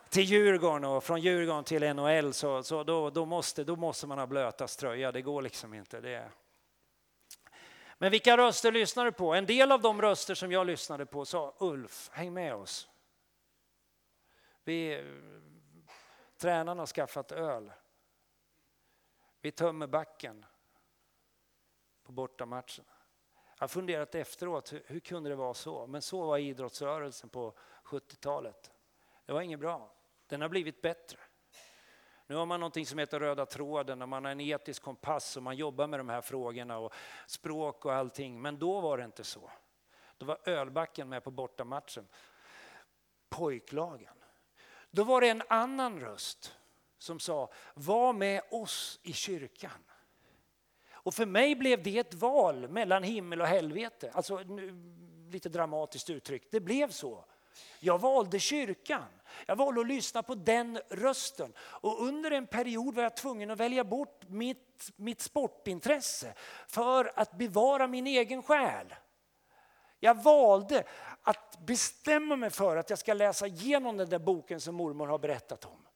till 0.08 0.22
Djurgården 0.22 0.84
och 0.84 1.04
från 1.04 1.20
Djurgården 1.20 1.64
till 1.64 1.94
NHL 1.94 2.32
så, 2.32 2.62
så 2.62 2.84
då, 2.84 3.10
då, 3.10 3.26
måste, 3.26 3.64
då 3.64 3.76
måste 3.76 4.06
man 4.06 4.18
ha 4.18 4.26
blötast 4.26 4.80
tröja. 4.80 5.12
Det 5.12 5.22
går 5.22 5.42
liksom 5.42 5.74
inte. 5.74 6.00
Det, 6.00 6.30
men 7.98 8.10
vilka 8.10 8.36
röster 8.36 8.72
lyssnar 8.72 9.04
du 9.04 9.12
på? 9.12 9.34
En 9.34 9.46
del 9.46 9.72
av 9.72 9.80
de 9.80 10.02
röster 10.02 10.34
som 10.34 10.52
jag 10.52 10.66
lyssnade 10.66 11.06
på 11.06 11.24
sa 11.24 11.54
Ulf, 11.58 12.10
häng 12.12 12.34
med 12.34 12.54
oss. 12.54 12.88
Vi, 14.64 15.04
tränarna 16.38 16.82
har 16.82 16.86
skaffat 16.86 17.32
öl. 17.32 17.72
Vi 19.42 19.50
tömmer 19.50 19.86
backen 19.86 20.44
på 22.02 22.12
bortamatcherna. 22.12 22.92
Jag 23.58 23.62
har 23.62 23.68
funderat 23.68 24.14
efteråt, 24.14 24.72
hur, 24.72 24.82
hur 24.86 25.00
kunde 25.00 25.30
det 25.30 25.36
vara 25.36 25.54
så? 25.54 25.86
Men 25.86 26.02
så 26.02 26.26
var 26.26 26.38
idrottsrörelsen 26.38 27.28
på 27.30 27.54
70-talet. 27.84 28.70
Det 29.26 29.32
var 29.32 29.40
inget 29.40 29.60
bra. 29.60 29.94
Den 30.26 30.40
har 30.40 30.48
blivit 30.48 30.82
bättre. 30.82 31.18
Nu 32.26 32.34
har 32.34 32.46
man 32.46 32.60
något 32.60 32.88
som 32.88 32.98
heter 32.98 33.20
röda 33.20 33.46
tråden 33.46 34.02
och 34.02 34.08
man 34.08 34.24
har 34.24 34.32
en 34.32 34.40
etisk 34.40 34.82
kompass 34.82 35.36
och 35.36 35.42
man 35.42 35.56
jobbar 35.56 35.86
med 35.86 36.00
de 36.00 36.08
här 36.08 36.20
frågorna 36.20 36.78
och 36.78 36.92
språk 37.26 37.84
och 37.84 37.92
allting. 37.92 38.42
Men 38.42 38.58
då 38.58 38.80
var 38.80 38.98
det 38.98 39.04
inte 39.04 39.24
så. 39.24 39.50
Då 40.16 40.26
var 40.26 40.38
ölbacken 40.44 41.08
med 41.08 41.24
på 41.24 41.30
bortamatchen. 41.30 42.08
Pojklagen. 43.28 44.14
Då 44.90 45.04
var 45.04 45.20
det 45.20 45.28
en 45.28 45.42
annan 45.48 46.00
röst 46.00 46.56
som 47.02 47.20
sa, 47.20 47.50
var 47.74 48.12
med 48.12 48.42
oss 48.50 49.00
i 49.02 49.12
kyrkan. 49.12 49.84
Och 50.92 51.14
för 51.14 51.26
mig 51.26 51.54
blev 51.54 51.82
det 51.82 51.98
ett 51.98 52.14
val 52.14 52.68
mellan 52.68 53.02
himmel 53.02 53.40
och 53.40 53.46
helvete. 53.46 54.10
Alltså 54.14 54.40
lite 55.30 55.48
dramatiskt 55.48 56.10
uttryckt, 56.10 56.48
det 56.50 56.60
blev 56.60 56.90
så. 56.90 57.24
Jag 57.80 57.98
valde 57.98 58.38
kyrkan. 58.38 59.04
Jag 59.46 59.56
valde 59.56 59.80
att 59.80 59.86
lyssna 59.86 60.22
på 60.22 60.34
den 60.34 60.80
rösten. 60.90 61.52
Och 61.58 62.02
under 62.02 62.30
en 62.30 62.46
period 62.46 62.94
var 62.94 63.02
jag 63.02 63.16
tvungen 63.16 63.50
att 63.50 63.58
välja 63.58 63.84
bort 63.84 64.22
mitt, 64.28 64.90
mitt 64.96 65.20
sportintresse 65.20 66.34
för 66.68 67.12
att 67.14 67.32
bevara 67.32 67.86
min 67.86 68.06
egen 68.06 68.42
själ. 68.42 68.94
Jag 70.00 70.22
valde 70.22 70.84
att 71.22 71.58
bestämma 71.66 72.36
mig 72.36 72.50
för 72.50 72.76
att 72.76 72.90
jag 72.90 72.98
ska 72.98 73.14
läsa 73.14 73.46
igenom 73.46 73.96
den 73.96 74.08
där 74.08 74.18
boken 74.18 74.60
som 74.60 74.74
mormor 74.74 75.06
har 75.06 75.18
berättat 75.18 75.64
om. 75.64 75.86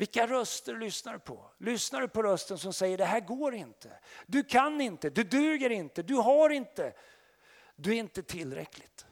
Vilka 0.00 0.26
röster 0.26 0.76
lyssnar 0.76 1.12
du 1.12 1.18
på? 1.18 1.44
Lyssnar 1.58 2.00
du 2.00 2.08
på 2.08 2.22
rösten 2.22 2.58
som 2.58 2.72
säger 2.72 2.98
det 2.98 3.04
här 3.04 3.20
går 3.20 3.54
inte, 3.54 3.98
du 4.26 4.44
kan 4.44 4.80
inte, 4.80 5.10
du 5.10 5.24
duger 5.24 5.70
inte, 5.70 6.02
du 6.02 6.14
har 6.14 6.50
inte, 6.50 6.92
du 7.76 7.90
är 7.90 7.96
inte 7.96 8.22
tillräckligt. 8.22 9.06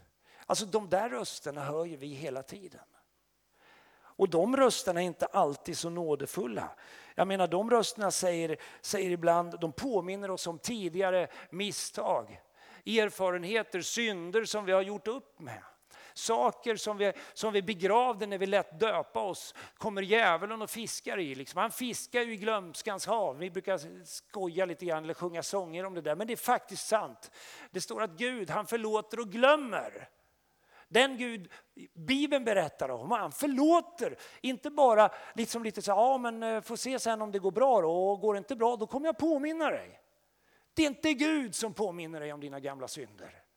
Alltså 0.47 0.67
de 0.67 0.89
där 0.89 1.09
rösterna 1.09 1.65
hör 1.65 1.85
ju 1.85 1.97
vi 1.97 2.07
hela 2.07 2.43
tiden. 2.43 2.81
Och 4.01 4.29
de 4.29 4.57
rösterna 4.57 5.03
är 5.03 5.07
inte 5.07 5.27
alltid 5.27 5.79
så 5.79 5.91
nådefulla. 5.91 6.71
Jag 7.15 7.29
menar 7.29 7.49
de 7.49 7.71
rösterna 7.71 8.11
säger, 8.11 8.57
säger 8.81 9.11
ibland, 9.11 9.61
de 9.61 9.73
påminner 9.73 10.31
oss 10.31 10.47
om 10.47 10.59
tidigare 10.59 11.29
misstag, 11.51 12.41
erfarenheter, 12.87 13.81
synder 13.81 14.45
som 14.45 14.65
vi 14.65 14.73
har 14.73 14.83
gjort 14.83 15.09
upp 15.09 15.41
med. 15.41 15.63
Saker 16.19 16.77
som 16.77 16.99
vi, 16.99 17.13
som 17.35 17.53
vi 17.53 17.63
begravde 17.63 18.27
när 18.27 18.39
vi 18.39 18.47
lät 18.47 18.81
döpa 18.81 19.21
oss 19.21 19.55
kommer 19.77 20.03
djävulen 20.03 20.63
och 20.63 20.71
fiskar 20.71 21.19
i. 21.19 21.35
Liksom. 21.35 21.61
Han 21.61 21.71
fiskar 21.71 22.23
ju 22.23 22.33
i 22.33 22.37
glömskans 22.37 23.07
hav. 23.07 23.39
Vi 23.39 23.51
brukar 23.51 24.05
skoja 24.05 24.65
lite 24.65 24.87
grann 24.87 25.05
eller 25.05 25.15
sjunga 25.15 25.43
sånger 25.43 25.85
om 25.85 25.95
det 25.95 26.01
där, 26.01 26.17
men 26.17 26.27
det 26.27 26.33
är 26.33 26.37
faktiskt 26.37 26.87
sant. 26.87 27.31
Det 27.71 27.81
står 27.81 28.03
att 28.03 28.11
Gud, 28.11 28.51
han 28.51 28.67
förlåter 28.67 29.21
och 29.21 29.29
glömmer. 29.29 30.09
Den 30.89 31.17
Gud 31.17 31.53
Bibeln 31.95 32.45
berättar 32.45 32.89
om, 32.89 33.11
han 33.11 33.33
förlåter. 33.33 34.17
Inte 34.41 34.71
bara 34.71 35.11
liksom 35.35 35.65
lite 35.65 35.83
så 35.83 35.91
ja 35.91 36.19
men 36.19 36.43
eh, 36.43 36.61
får 36.61 36.77
se 36.77 36.99
sen 36.99 37.23
om 37.23 37.33
det 37.33 37.39
går 37.39 37.51
bra 37.51 37.81
då, 37.81 38.11
och 38.11 38.21
går 38.21 38.35
det 38.35 38.39
inte 38.39 38.57
bra 38.57 38.77
då 38.77 38.87
kommer 38.87 39.07
jag 39.07 39.19
påminna 39.19 39.71
dig. 39.71 40.01
Det 40.75 40.83
är 40.83 40.87
inte 40.87 41.13
Gud 41.13 41.55
som 41.55 41.75
påminner 41.75 42.21
dig 42.21 42.33
om 42.33 42.41
dina 42.41 42.61
gamla 42.61 42.89
synder. 42.89 43.48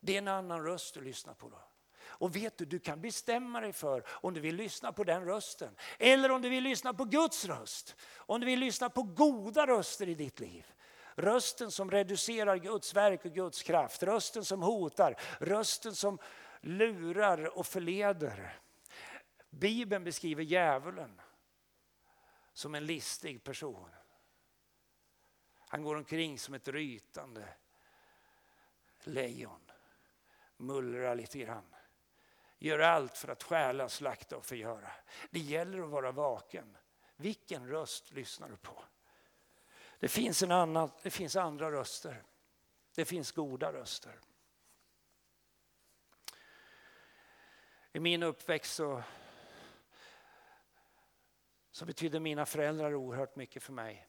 Det 0.00 0.14
är 0.14 0.18
en 0.18 0.28
annan 0.28 0.64
röst 0.64 0.94
du 0.94 1.00
lyssnar 1.00 1.34
på 1.34 1.48
då. 1.48 1.62
Och 2.02 2.36
vet 2.36 2.58
du, 2.58 2.64
du 2.64 2.78
kan 2.78 3.00
bestämma 3.00 3.60
dig 3.60 3.72
för 3.72 4.04
om 4.08 4.34
du 4.34 4.40
vill 4.40 4.56
lyssna 4.56 4.92
på 4.92 5.04
den 5.04 5.24
rösten. 5.24 5.76
Eller 5.98 6.30
om 6.30 6.42
du 6.42 6.48
vill 6.48 6.64
lyssna 6.64 6.94
på 6.94 7.04
Guds 7.04 7.44
röst. 7.44 7.96
Om 8.16 8.40
du 8.40 8.46
vill 8.46 8.60
lyssna 8.60 8.90
på 8.90 9.02
goda 9.02 9.66
röster 9.66 10.08
i 10.08 10.14
ditt 10.14 10.40
liv. 10.40 10.66
Rösten 11.14 11.70
som 11.70 11.90
reducerar 11.90 12.56
Guds 12.56 12.94
verk 12.94 13.24
och 13.24 13.32
Guds 13.32 13.62
kraft. 13.62 14.02
Rösten 14.02 14.44
som 14.44 14.62
hotar. 14.62 15.16
Rösten 15.38 15.94
som 15.94 16.18
lurar 16.60 17.58
och 17.58 17.66
förleder. 17.66 18.60
Bibeln 19.50 20.04
beskriver 20.04 20.42
djävulen 20.42 21.20
som 22.52 22.74
en 22.74 22.86
listig 22.86 23.44
person. 23.44 23.90
Han 25.68 25.82
går 25.82 25.96
omkring 25.96 26.38
som 26.38 26.54
ett 26.54 26.68
rytande 26.68 27.48
lejon 29.04 29.69
mullra 30.60 31.14
lite 31.14 31.38
grann. 31.38 31.74
Gör 32.58 32.78
allt 32.78 33.18
för 33.18 33.28
att 33.28 33.42
stjäla, 33.42 33.88
slakta 33.88 34.36
och 34.36 34.46
förgöra. 34.46 34.90
Det 35.30 35.38
gäller 35.38 35.78
att 35.82 35.90
vara 35.90 36.12
vaken. 36.12 36.76
Vilken 37.16 37.68
röst 37.68 38.12
lyssnar 38.12 38.48
du 38.48 38.56
på? 38.56 38.84
Det 39.98 40.08
finns, 40.08 40.42
en 40.42 40.50
annan, 40.50 40.90
det 41.02 41.10
finns 41.10 41.36
andra 41.36 41.70
röster. 41.70 42.22
Det 42.94 43.04
finns 43.04 43.32
goda 43.32 43.72
röster. 43.72 44.20
I 47.92 48.00
min 48.00 48.22
uppväxt 48.22 48.74
så, 48.74 49.02
så 51.70 51.84
betydde 51.84 52.20
mina 52.20 52.46
föräldrar 52.46 52.94
oerhört 52.94 53.36
mycket 53.36 53.62
för 53.62 53.72
mig. 53.72 54.08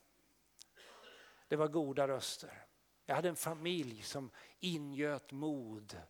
Det 1.47 1.55
var 1.55 1.67
goda 1.67 2.07
röster. 2.07 2.65
Jag 3.05 3.15
hade 3.15 3.29
en 3.29 3.35
familj 3.35 4.01
som 4.01 4.31
ingöt 4.59 5.31
mod 5.31 6.01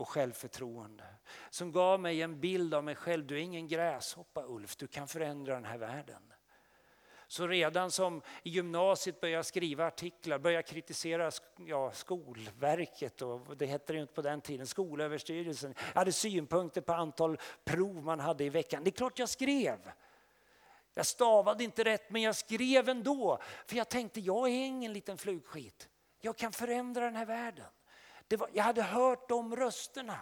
och 0.00 0.08
självförtroende. 0.08 1.04
Som 1.50 1.72
gav 1.72 2.00
mig 2.00 2.22
en 2.22 2.40
bild 2.40 2.74
av 2.74 2.84
mig 2.84 2.94
själv. 2.94 3.26
Du 3.26 3.36
är 3.36 3.40
ingen 3.40 3.68
gräshoppa 3.68 4.44
Ulf, 4.46 4.76
du 4.76 4.86
kan 4.86 5.08
förändra 5.08 5.54
den 5.54 5.64
här 5.64 5.78
världen. 5.78 6.32
Så 7.26 7.46
redan 7.46 7.90
som 7.90 8.22
i 8.42 8.50
gymnasiet 8.50 9.20
började 9.20 9.36
jag 9.36 9.46
skriva 9.46 9.86
artiklar, 9.86 10.38
började 10.38 10.62
kritisera 10.62 11.30
ja, 11.66 11.92
Skolverket 11.92 13.22
och 13.22 13.56
det 13.56 13.66
hette 13.66 13.92
det 13.92 13.96
ju 13.96 14.02
inte 14.02 14.14
på 14.14 14.22
den 14.22 14.40
tiden, 14.40 14.66
Skolöverstyrelsen. 14.66 15.74
Jag 15.92 16.00
hade 16.00 16.12
synpunkter 16.12 16.80
på 16.80 16.92
antal 16.92 17.38
prov 17.64 18.04
man 18.04 18.20
hade 18.20 18.44
i 18.44 18.48
veckan. 18.48 18.84
Det 18.84 18.90
är 18.90 18.92
klart 18.92 19.18
jag 19.18 19.28
skrev. 19.28 19.92
Jag 20.94 21.06
stavade 21.06 21.64
inte 21.64 21.84
rätt 21.84 22.10
men 22.10 22.22
jag 22.22 22.36
skrev 22.36 22.88
ändå. 22.88 23.38
För 23.66 23.76
jag 23.76 23.88
tänkte 23.88 24.20
jag 24.20 24.48
är 24.48 24.66
ingen 24.66 24.92
liten 24.92 25.18
flugskit. 25.18 25.88
Jag 26.20 26.36
kan 26.36 26.52
förändra 26.52 27.04
den 27.04 27.16
här 27.16 27.26
världen. 27.26 27.66
Var, 28.36 28.50
jag 28.52 28.64
hade 28.64 28.82
hört 28.82 29.28
de 29.28 29.56
rösterna. 29.56 30.18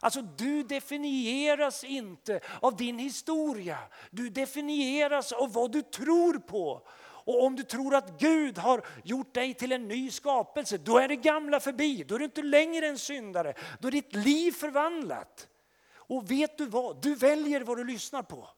Alltså 0.00 0.22
du 0.22 0.62
definieras 0.62 1.84
inte 1.84 2.40
av 2.62 2.76
din 2.76 2.98
historia. 2.98 3.78
Du 4.10 4.28
definieras 4.28 5.32
av 5.32 5.52
vad 5.52 5.72
du 5.72 5.82
tror 5.82 6.38
på. 6.38 6.86
Och 7.26 7.44
om 7.44 7.56
du 7.56 7.62
tror 7.62 7.94
att 7.94 8.20
Gud 8.20 8.58
har 8.58 8.86
gjort 9.04 9.34
dig 9.34 9.54
till 9.54 9.72
en 9.72 9.88
ny 9.88 10.10
skapelse, 10.10 10.78
då 10.78 10.98
är 10.98 11.08
det 11.08 11.16
gamla 11.16 11.60
förbi. 11.60 12.04
Då 12.04 12.14
är 12.14 12.18
du 12.18 12.24
inte 12.24 12.42
längre 12.42 12.86
en 12.86 12.98
syndare. 12.98 13.54
Då 13.80 13.88
är 13.88 13.92
ditt 13.92 14.14
liv 14.14 14.52
förvandlat. 14.52 15.48
Och 15.94 16.30
vet 16.30 16.58
du 16.58 16.66
vad? 16.66 17.02
Du 17.02 17.14
väljer 17.14 17.60
vad 17.60 17.76
du 17.76 17.84
lyssnar 17.84 18.22
på. 18.22 18.48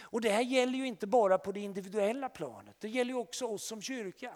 Och 0.00 0.20
det 0.20 0.30
här 0.30 0.42
gäller 0.42 0.78
ju 0.78 0.86
inte 0.86 1.06
bara 1.06 1.38
på 1.38 1.52
det 1.52 1.60
individuella 1.60 2.28
planet. 2.28 2.76
Det 2.78 2.88
gäller 2.88 3.10
ju 3.10 3.18
också 3.18 3.46
oss 3.46 3.66
som 3.66 3.82
kyrka. 3.82 4.34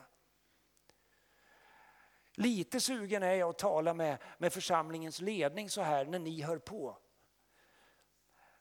Lite 2.39 2.81
sugen 2.81 3.23
är 3.23 3.35
jag 3.35 3.51
att 3.51 3.59
tala 3.59 3.95
med, 3.95 4.19
med 4.39 4.53
församlingens 4.53 5.21
ledning 5.21 5.71
så 5.71 5.83
här 5.83 6.05
när 6.05 6.19
ni 6.19 6.43
hör 6.43 6.59
på. 6.59 6.99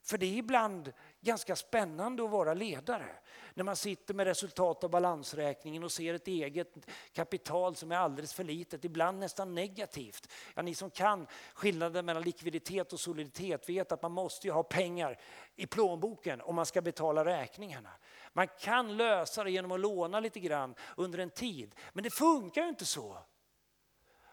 För 0.02 0.18
det 0.18 0.26
är 0.26 0.32
ibland 0.32 0.92
ganska 1.20 1.56
spännande 1.56 2.24
att 2.24 2.30
vara 2.30 2.54
ledare. 2.54 3.16
När 3.54 3.64
man 3.64 3.76
sitter 3.76 4.14
med 4.14 4.26
resultat 4.26 4.84
av 4.84 4.90
balansräkningen 4.90 5.84
och 5.84 5.92
ser 5.92 6.14
ett 6.14 6.28
eget 6.28 6.76
kapital 7.12 7.76
som 7.76 7.92
är 7.92 7.96
alldeles 7.96 8.34
för 8.34 8.44
litet, 8.44 8.84
ibland 8.84 9.18
nästan 9.18 9.54
negativt. 9.54 10.28
Ja, 10.54 10.62
ni 10.62 10.74
som 10.74 10.90
kan 10.90 11.26
skillnaden 11.54 12.06
mellan 12.06 12.22
likviditet 12.22 12.92
och 12.92 13.00
soliditet 13.00 13.68
vet 13.68 13.92
att 13.92 14.02
man 14.02 14.12
måste 14.12 14.50
ha 14.50 14.62
pengar 14.62 15.20
i 15.56 15.66
plånboken 15.66 16.40
om 16.40 16.54
man 16.54 16.66
ska 16.66 16.82
betala 16.82 17.24
räkningarna. 17.24 17.90
Man 18.32 18.48
kan 18.60 18.96
lösa 18.96 19.44
det 19.44 19.50
genom 19.50 19.72
att 19.72 19.80
låna 19.80 20.20
lite 20.20 20.40
grann 20.40 20.74
under 20.96 21.18
en 21.18 21.30
tid, 21.30 21.74
men 21.92 22.04
det 22.04 22.10
funkar 22.10 22.62
ju 22.62 22.68
inte 22.68 22.84
så. 22.84 23.18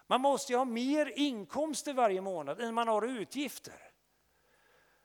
Man 0.07 0.21
måste 0.21 0.53
ju 0.53 0.57
ha 0.57 0.65
mer 0.65 1.13
inkomster 1.15 1.93
varje 1.93 2.21
månad 2.21 2.61
än 2.61 2.73
man 2.73 2.87
har 2.87 3.01
utgifter. 3.01 3.91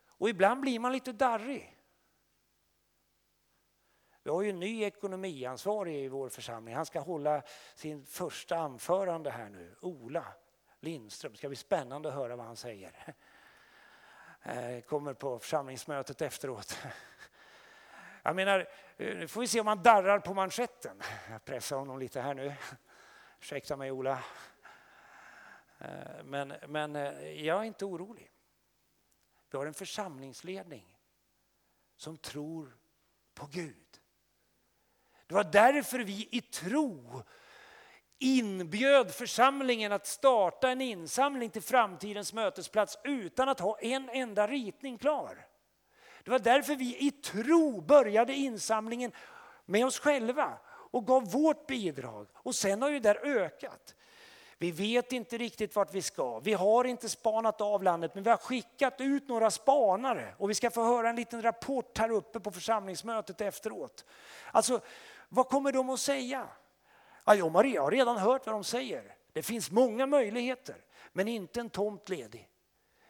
Och 0.07 0.29
ibland 0.29 0.61
blir 0.61 0.79
man 0.79 0.93
lite 0.93 1.13
darrig. 1.13 1.77
Vi 4.23 4.31
har 4.31 4.43
ju 4.43 4.51
en 4.51 4.61
ny 4.61 4.85
ekonomiansvarig 4.85 6.05
i 6.05 6.09
vår 6.09 6.29
församling. 6.29 6.75
Han 6.75 6.87
ska 6.87 7.01
hålla 7.01 7.43
sin 7.75 8.07
första 8.07 8.57
anförande 8.57 9.31
här 9.31 9.49
nu. 9.49 9.77
Ola 9.81 10.25
Lindström. 10.81 11.33
Det 11.33 11.39
ska 11.39 11.49
bli 11.49 11.57
spännande 11.57 12.09
att 12.09 12.15
höra 12.15 12.37
vad 12.37 12.47
han 12.47 12.57
säger. 12.57 13.15
Eh, 14.43 14.81
kommer 14.81 15.15
på 15.15 15.39
församlingsmötet 15.39 16.23
efteråt. 16.23 16.79
Jag 18.23 18.37
menar, 18.37 18.59
eh, 18.97 19.17
nu 19.17 19.29
får 19.29 19.41
vi 19.41 19.47
se 19.47 19.61
om 19.61 19.67
han 19.67 19.83
darrar 19.83 20.19
på 20.19 20.35
manschetten. 20.35 21.03
Jag 21.31 21.45
pressar 21.45 21.77
honom 21.77 21.99
lite 21.99 22.21
här 22.21 22.35
nu. 22.35 22.55
Ursäkta 23.41 23.77
mig 23.77 23.91
Ola. 23.91 24.19
Eh, 25.81 26.25
men, 26.25 26.55
men 26.69 26.97
eh, 26.97 27.47
jag 27.47 27.61
är 27.61 27.65
inte 27.65 27.85
orolig. 27.85 28.31
Vi 29.51 29.59
har 29.59 29.67
en 29.67 29.75
församlingsledning 29.75 30.97
som 31.97 32.19
tror 32.19 32.77
på 33.35 33.47
Gud. 33.47 34.01
Det 35.27 35.35
var 35.35 35.45
därför 35.45 35.99
vi 35.99 36.29
i 36.31 36.41
tro 36.41 37.23
inbjöd 38.19 39.15
församlingen 39.15 39.93
att 39.93 40.07
starta 40.07 40.71
en 40.71 40.81
insamling 40.81 41.51
till 41.51 41.63
framtidens 41.63 42.33
mötesplats 42.33 42.99
utan 43.05 43.49
att 43.49 43.61
ha 43.61 43.79
en 43.79 44.09
enda 44.09 44.47
ritning 44.47 44.99
klar. 44.99 45.47
Det 46.25 46.31
var 46.31 46.39
därför 46.39 46.77
vi 46.77 47.07
i 47.07 47.11
tro 47.11 47.81
började 47.81 48.35
insamlingen 48.35 49.13
med 49.67 49.87
oss 49.87 49.99
själva 49.99 50.59
och 50.67 51.07
gav 51.07 51.31
vårt 51.31 51.67
bidrag. 51.67 52.29
Och 52.35 52.55
sen 52.55 52.83
har 52.83 52.91
ju 52.91 53.01
det 53.01 53.19
ökat. 53.19 53.95
Vi 54.63 54.71
vet 54.71 55.13
inte 55.13 55.39
riktigt 55.39 55.77
vart 55.77 55.95
vi 55.95 56.03
ska. 56.03 56.39
Vi 56.39 56.53
har 56.53 56.85
inte 56.85 57.09
spanat 57.09 57.61
av 57.61 57.83
landet 57.83 58.15
men 58.15 58.25
vi 58.25 58.31
har 58.31 58.37
skickat 58.37 59.01
ut 59.01 59.29
några 59.29 59.51
spanare 59.51 60.35
och 60.39 60.51
vi 60.51 60.55
ska 60.55 60.71
få 60.71 60.85
höra 60.85 61.11
en 61.11 61.17
liten 61.17 61.43
rapport 61.43 61.99
här 61.99 62.11
uppe 62.11 62.41
på 62.41 62.51
församlingsmötet 62.51 63.41
efteråt. 63.41 64.05
Alltså, 64.53 64.81
vad 65.29 65.49
kommer 65.49 65.73
de 65.73 65.91
att 65.91 66.01
säga? 66.01 66.49
Ja, 67.25 67.35
jag 67.35 67.53
Maria 67.53 67.83
har 67.83 67.91
redan 67.91 68.17
hört 68.17 68.47
vad 68.47 68.55
de 68.55 68.65
säger. 68.65 69.17
Det 69.33 69.43
finns 69.43 69.71
många 69.71 70.07
möjligheter 70.07 70.77
men 71.13 71.29
inte 71.29 71.61
en 71.61 71.71
tomt 71.71 72.09
ledig. 72.09 72.49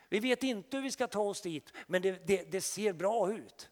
Vi 0.09 0.21
vet 0.21 0.43
inte 0.43 0.77
hur 0.77 0.85
vi 0.85 0.91
ska 0.91 1.07
ta 1.07 1.21
oss 1.21 1.41
dit 1.41 1.73
men 1.87 2.03
det, 2.03 2.27
det, 2.27 2.53
det 2.53 2.61
ser 2.61 2.93
bra 2.93 3.33
ut. 3.33 3.71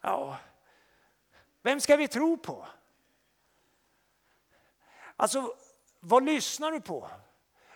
Ja, 0.00 0.38
vem 1.62 1.80
ska 1.80 1.96
vi 1.96 2.08
tro 2.08 2.36
på? 2.36 2.66
Alltså, 5.16 5.54
vad 6.00 6.24
lyssnar 6.24 6.72
du 6.72 6.80
på? 6.80 7.10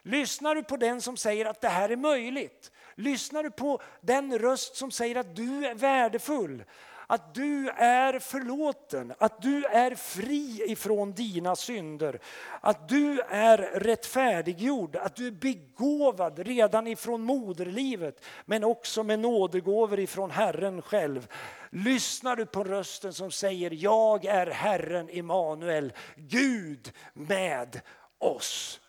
Lyssnar 0.03 0.55
du 0.55 0.63
på 0.63 0.77
den 0.77 1.01
som 1.01 1.17
säger 1.17 1.47
att 1.47 1.61
det 1.61 1.69
här 1.69 1.89
är 1.89 1.97
möjligt? 1.97 2.73
Lyssnar 2.95 3.43
du 3.43 3.51
på 3.51 3.83
den 4.01 4.39
röst 4.39 4.77
som 4.77 4.91
säger 4.91 5.17
att 5.17 5.37
du 5.37 5.67
är 5.67 5.75
värdefull? 5.75 6.65
Att 7.11 7.35
du 7.35 7.69
är 7.77 8.19
förlåten, 8.19 9.15
att 9.19 9.43
du 9.43 9.65
är 9.65 9.95
fri 9.95 10.63
ifrån 10.67 11.13
dina 11.13 11.57
synder. 11.57 12.21
Att 12.61 12.89
du 12.89 13.21
är 13.21 13.59
rättfärdiggjord, 13.59 14.97
att 14.97 15.17
du 15.17 15.27
är 15.27 15.31
begåvad 15.31 16.39
redan 16.39 16.87
ifrån 16.87 17.23
moderlivet 17.23 18.25
men 18.45 18.65
också 18.65 19.03
med 19.03 19.19
nådegåvor 19.19 19.99
ifrån 19.99 20.31
Herren 20.31 20.83
själv. 20.83 21.29
Lyssnar 21.71 22.37
du 22.37 22.47
på 22.47 22.65
rösten 22.65 23.13
som 23.13 23.31
säger 23.31 23.71
jag 23.71 24.25
är 24.25 24.47
Herren 24.47 25.09
Emanuel, 25.09 25.93
Gud 26.17 26.93
med 27.13 27.81
oss. 28.19 28.81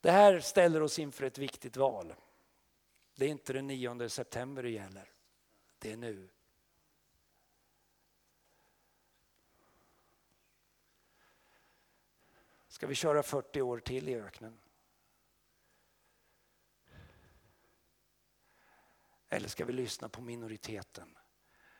Det 0.00 0.10
här 0.10 0.40
ställer 0.40 0.82
oss 0.82 0.98
inför 0.98 1.24
ett 1.24 1.38
viktigt 1.38 1.76
val. 1.76 2.14
Det 3.14 3.24
är 3.24 3.28
inte 3.28 3.52
den 3.52 3.66
9 3.66 4.08
september 4.08 4.62
det 4.62 4.70
gäller. 4.70 5.12
Det 5.78 5.92
är 5.92 5.96
nu. 5.96 6.30
Ska 12.68 12.86
vi 12.86 12.94
köra 12.94 13.22
40 13.22 13.62
år 13.62 13.78
till 13.78 14.08
i 14.08 14.14
öknen? 14.14 14.60
Eller 19.28 19.48
ska 19.48 19.64
vi 19.64 19.72
lyssna 19.72 20.08
på 20.08 20.20
minoriteten 20.20 21.18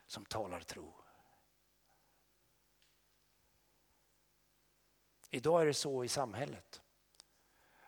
som 0.06 0.24
talar 0.24 0.60
tro? 0.60 0.94
Idag 5.30 5.62
är 5.62 5.66
det 5.66 5.74
så 5.74 6.04
i 6.04 6.08
samhället. 6.08 6.82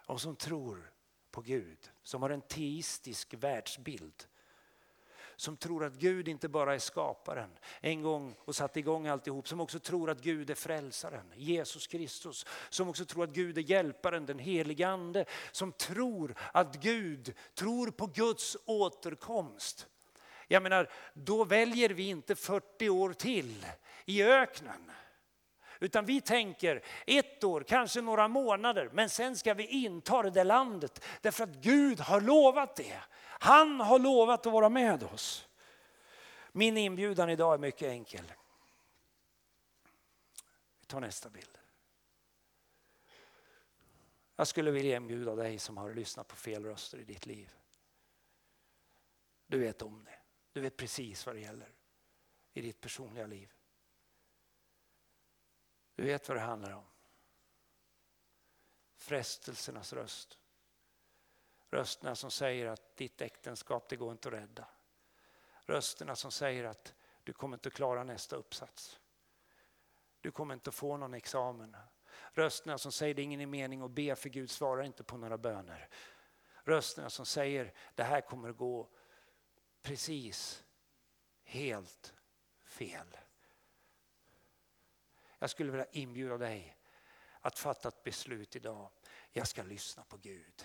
De 0.06 0.18
som 0.18 0.36
tror 0.36 0.92
på 1.36 1.42
Gud, 1.42 1.78
som 2.02 2.22
har 2.22 2.30
en 2.30 2.40
teistisk 2.40 3.34
världsbild. 3.34 4.24
Som 5.36 5.56
tror 5.56 5.84
att 5.84 5.94
Gud 5.94 6.28
inte 6.28 6.48
bara 6.48 6.74
är 6.74 6.78
skaparen 6.78 7.50
en 7.80 8.02
gång 8.02 8.34
och 8.38 8.56
satte 8.56 8.78
igång 8.78 9.06
alltihop. 9.06 9.48
Som 9.48 9.60
också 9.60 9.78
tror 9.78 10.10
att 10.10 10.22
Gud 10.22 10.50
är 10.50 10.54
frälsaren, 10.54 11.32
Jesus 11.34 11.86
Kristus. 11.86 12.46
Som 12.68 12.88
också 12.88 13.04
tror 13.04 13.24
att 13.24 13.30
Gud 13.30 13.58
är 13.58 13.62
hjälparen, 13.62 14.26
den 14.26 14.38
helige 14.38 14.88
ande. 14.88 15.24
Som 15.52 15.72
tror 15.72 16.34
att 16.52 16.74
Gud 16.82 17.34
tror 17.54 17.90
på 17.90 18.06
Guds 18.06 18.56
återkomst. 18.64 19.86
Jag 20.48 20.62
menar, 20.62 20.90
då 21.14 21.44
väljer 21.44 21.90
vi 21.90 22.08
inte 22.08 22.34
40 22.34 22.88
år 22.88 23.12
till 23.12 23.66
i 24.04 24.22
öknen. 24.22 24.90
Utan 25.80 26.04
vi 26.04 26.20
tänker 26.20 26.82
ett 27.06 27.44
år, 27.44 27.60
kanske 27.60 28.00
några 28.00 28.28
månader, 28.28 28.90
men 28.92 29.10
sen 29.10 29.36
ska 29.36 29.54
vi 29.54 29.66
inta 29.66 30.22
det 30.22 30.30
där 30.30 30.44
landet. 30.44 31.04
Därför 31.20 31.44
att 31.44 31.54
Gud 31.54 32.00
har 32.00 32.20
lovat 32.20 32.76
det. 32.76 33.00
Han 33.22 33.80
har 33.80 33.98
lovat 33.98 34.46
att 34.46 34.52
vara 34.52 34.68
med 34.68 35.02
oss. 35.02 35.48
Min 36.52 36.76
inbjudan 36.76 37.30
idag 37.30 37.54
är 37.54 37.58
mycket 37.58 37.88
enkel. 37.88 38.32
Vi 40.80 40.86
tar 40.86 41.00
nästa 41.00 41.30
bild. 41.30 41.58
Jag 44.36 44.48
skulle 44.48 44.70
vilja 44.70 44.96
inbjuda 44.96 45.34
dig 45.34 45.58
som 45.58 45.76
har 45.76 45.94
lyssnat 45.94 46.28
på 46.28 46.36
fel 46.36 46.64
röster 46.64 46.98
i 46.98 47.04
ditt 47.04 47.26
liv. 47.26 47.54
Du 49.46 49.58
vet 49.58 49.82
om 49.82 50.04
det. 50.04 50.18
Du 50.52 50.60
vet 50.60 50.76
precis 50.76 51.26
vad 51.26 51.34
det 51.34 51.40
gäller 51.40 51.68
i 52.52 52.60
ditt 52.60 52.80
personliga 52.80 53.26
liv. 53.26 53.52
Du 55.96 56.04
vet 56.04 56.28
vad 56.28 56.36
det 56.36 56.40
handlar 56.40 56.72
om. 56.72 56.84
Frestelsernas 58.96 59.92
röst. 59.92 60.38
Rösterna 61.68 62.14
som 62.14 62.30
säger 62.30 62.66
att 62.66 62.96
ditt 62.96 63.20
äktenskap 63.20 63.88
det 63.88 63.96
går 63.96 64.12
inte 64.12 64.28
att 64.28 64.34
rädda. 64.34 64.68
Rösterna 65.60 66.16
som 66.16 66.30
säger 66.30 66.64
att 66.64 66.94
du 67.24 67.32
kommer 67.32 67.56
inte 67.56 67.68
att 67.68 67.74
klara 67.74 68.04
nästa 68.04 68.36
uppsats. 68.36 69.00
Du 70.20 70.30
kommer 70.30 70.54
inte 70.54 70.70
att 70.70 70.74
få 70.74 70.96
någon 70.96 71.14
examen. 71.14 71.76
Rösterna 72.32 72.78
som 72.78 72.92
säger 72.92 73.14
det 73.14 73.22
är 73.22 73.24
ingen 73.24 73.50
mening 73.50 73.80
att 73.80 73.90
be 73.90 74.16
för 74.16 74.28
Gud 74.28 74.50
svarar 74.50 74.82
inte 74.82 75.04
på 75.04 75.16
några 75.16 75.38
böner. 75.38 75.88
Rösterna 76.64 77.10
som 77.10 77.26
säger 77.26 77.72
det 77.94 78.02
här 78.02 78.20
kommer 78.20 78.48
att 78.48 78.56
gå 78.56 78.88
precis 79.82 80.64
helt 81.42 82.14
fel. 82.64 83.16
Jag 85.38 85.50
skulle 85.50 85.70
vilja 85.70 85.86
inbjuda 85.92 86.38
dig 86.38 86.76
att 87.40 87.58
fatta 87.58 87.88
ett 87.88 88.02
beslut 88.02 88.56
idag. 88.56 88.90
Jag 89.32 89.48
ska 89.48 89.62
lyssna 89.62 90.04
på 90.04 90.16
Gud. 90.16 90.64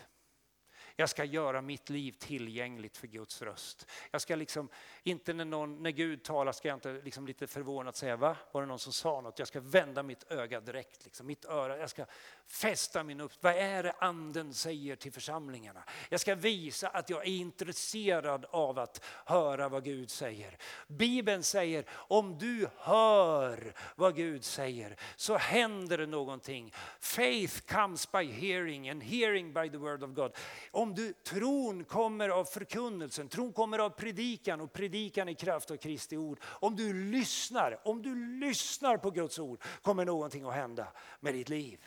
Jag 1.01 1.09
ska 1.09 1.23
göra 1.23 1.61
mitt 1.61 1.89
liv 1.89 2.11
tillgängligt 2.11 2.97
för 2.97 3.07
Guds 3.07 3.41
röst. 3.41 3.87
Jag 4.11 4.21
ska 4.21 4.35
liksom, 4.35 4.69
inte 5.03 5.33
när, 5.33 5.45
någon, 5.45 5.83
när 5.83 5.91
Gud 5.91 6.23
talar 6.23 6.51
ska 6.51 6.67
jag 6.67 6.77
inte 6.77 7.01
liksom 7.03 7.27
lite 7.27 7.47
förvånat 7.47 7.95
säga 7.95 8.15
va? 8.15 8.37
Var 8.51 8.61
det 8.61 8.67
någon 8.67 8.79
som 8.79 8.93
sa 8.93 9.21
något? 9.21 9.39
Jag 9.39 9.47
ska 9.47 9.59
vända 9.59 10.03
mitt 10.03 10.31
öga 10.31 10.59
direkt, 10.59 11.05
liksom, 11.05 11.27
mitt 11.27 11.45
öra. 11.45 11.77
Jag 11.77 11.89
ska 11.89 12.05
fästa 12.47 13.03
min 13.03 13.21
upp. 13.21 13.31
Vad 13.39 13.55
är 13.55 13.83
det 13.83 13.91
anden 13.99 14.53
säger 14.53 14.95
till 14.95 15.11
församlingarna? 15.11 15.83
Jag 16.09 16.19
ska 16.19 16.35
visa 16.35 16.87
att 16.87 17.09
jag 17.09 17.21
är 17.21 17.31
intresserad 17.31 18.45
av 18.49 18.79
att 18.79 19.03
höra 19.25 19.69
vad 19.69 19.83
Gud 19.83 20.09
säger. 20.09 20.57
Bibeln 20.87 21.43
säger 21.43 21.85
om 21.89 22.37
du 22.37 22.67
hör 22.77 23.73
vad 23.95 24.15
Gud 24.15 24.43
säger 24.43 24.95
så 25.15 25.37
händer 25.37 25.97
det 25.97 26.07
någonting. 26.07 26.73
Faith 26.99 27.73
comes 27.73 28.11
by 28.11 28.23
hearing 28.23 28.89
and 28.89 29.03
hearing 29.03 29.53
by 29.53 29.69
the 29.69 29.77
word 29.77 30.03
of 30.03 30.09
God. 30.09 30.35
Om 30.71 30.90
du, 30.95 31.13
tron 31.13 31.85
kommer 31.85 32.29
av 32.29 32.45
förkunnelsen, 32.45 33.29
tron 33.29 33.53
kommer 33.53 33.79
av 33.79 33.89
predikan 33.89 34.61
och 34.61 34.73
predikan 34.73 35.29
i 35.29 35.35
kraft 35.35 35.71
av 35.71 35.77
Kristi 35.77 36.17
ord. 36.17 36.39
Om 36.43 36.75
du 36.75 36.93
lyssnar, 36.93 37.87
om 37.87 38.01
du 38.01 38.39
lyssnar 38.39 38.97
på 38.97 39.11
Guds 39.11 39.39
ord 39.39 39.63
kommer 39.81 40.05
någonting 40.05 40.45
att 40.45 40.53
hända 40.53 40.87
med 41.19 41.33
ditt 41.33 41.49
liv. 41.49 41.85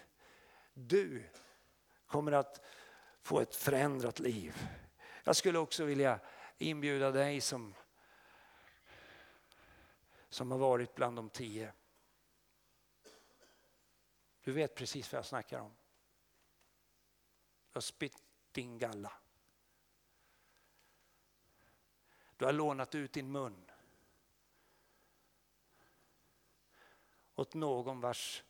Du 0.74 1.22
kommer 2.06 2.32
att 2.32 2.64
få 3.22 3.40
ett 3.40 3.54
förändrat 3.54 4.18
liv. 4.18 4.68
Jag 5.24 5.36
skulle 5.36 5.58
också 5.58 5.84
vilja 5.84 6.20
inbjuda 6.58 7.10
dig 7.10 7.40
som, 7.40 7.74
som 10.28 10.50
har 10.50 10.58
varit 10.58 10.94
bland 10.94 11.16
de 11.16 11.30
tio. 11.30 11.72
Du 14.44 14.52
vet 14.52 14.74
precis 14.74 15.12
vad 15.12 15.18
jag 15.18 15.26
snackar 15.26 15.60
om. 15.60 15.70
Du 17.72 17.76
har 17.76 17.80
din 18.54 18.78
galla. 18.78 19.12
Du 22.36 22.44
har 22.44 22.52
lånat 22.52 22.94
ut 22.94 23.12
din 23.12 23.32
mun 23.32 23.70
åt 27.34 27.54
någon 27.54 28.00
vars 28.00 28.44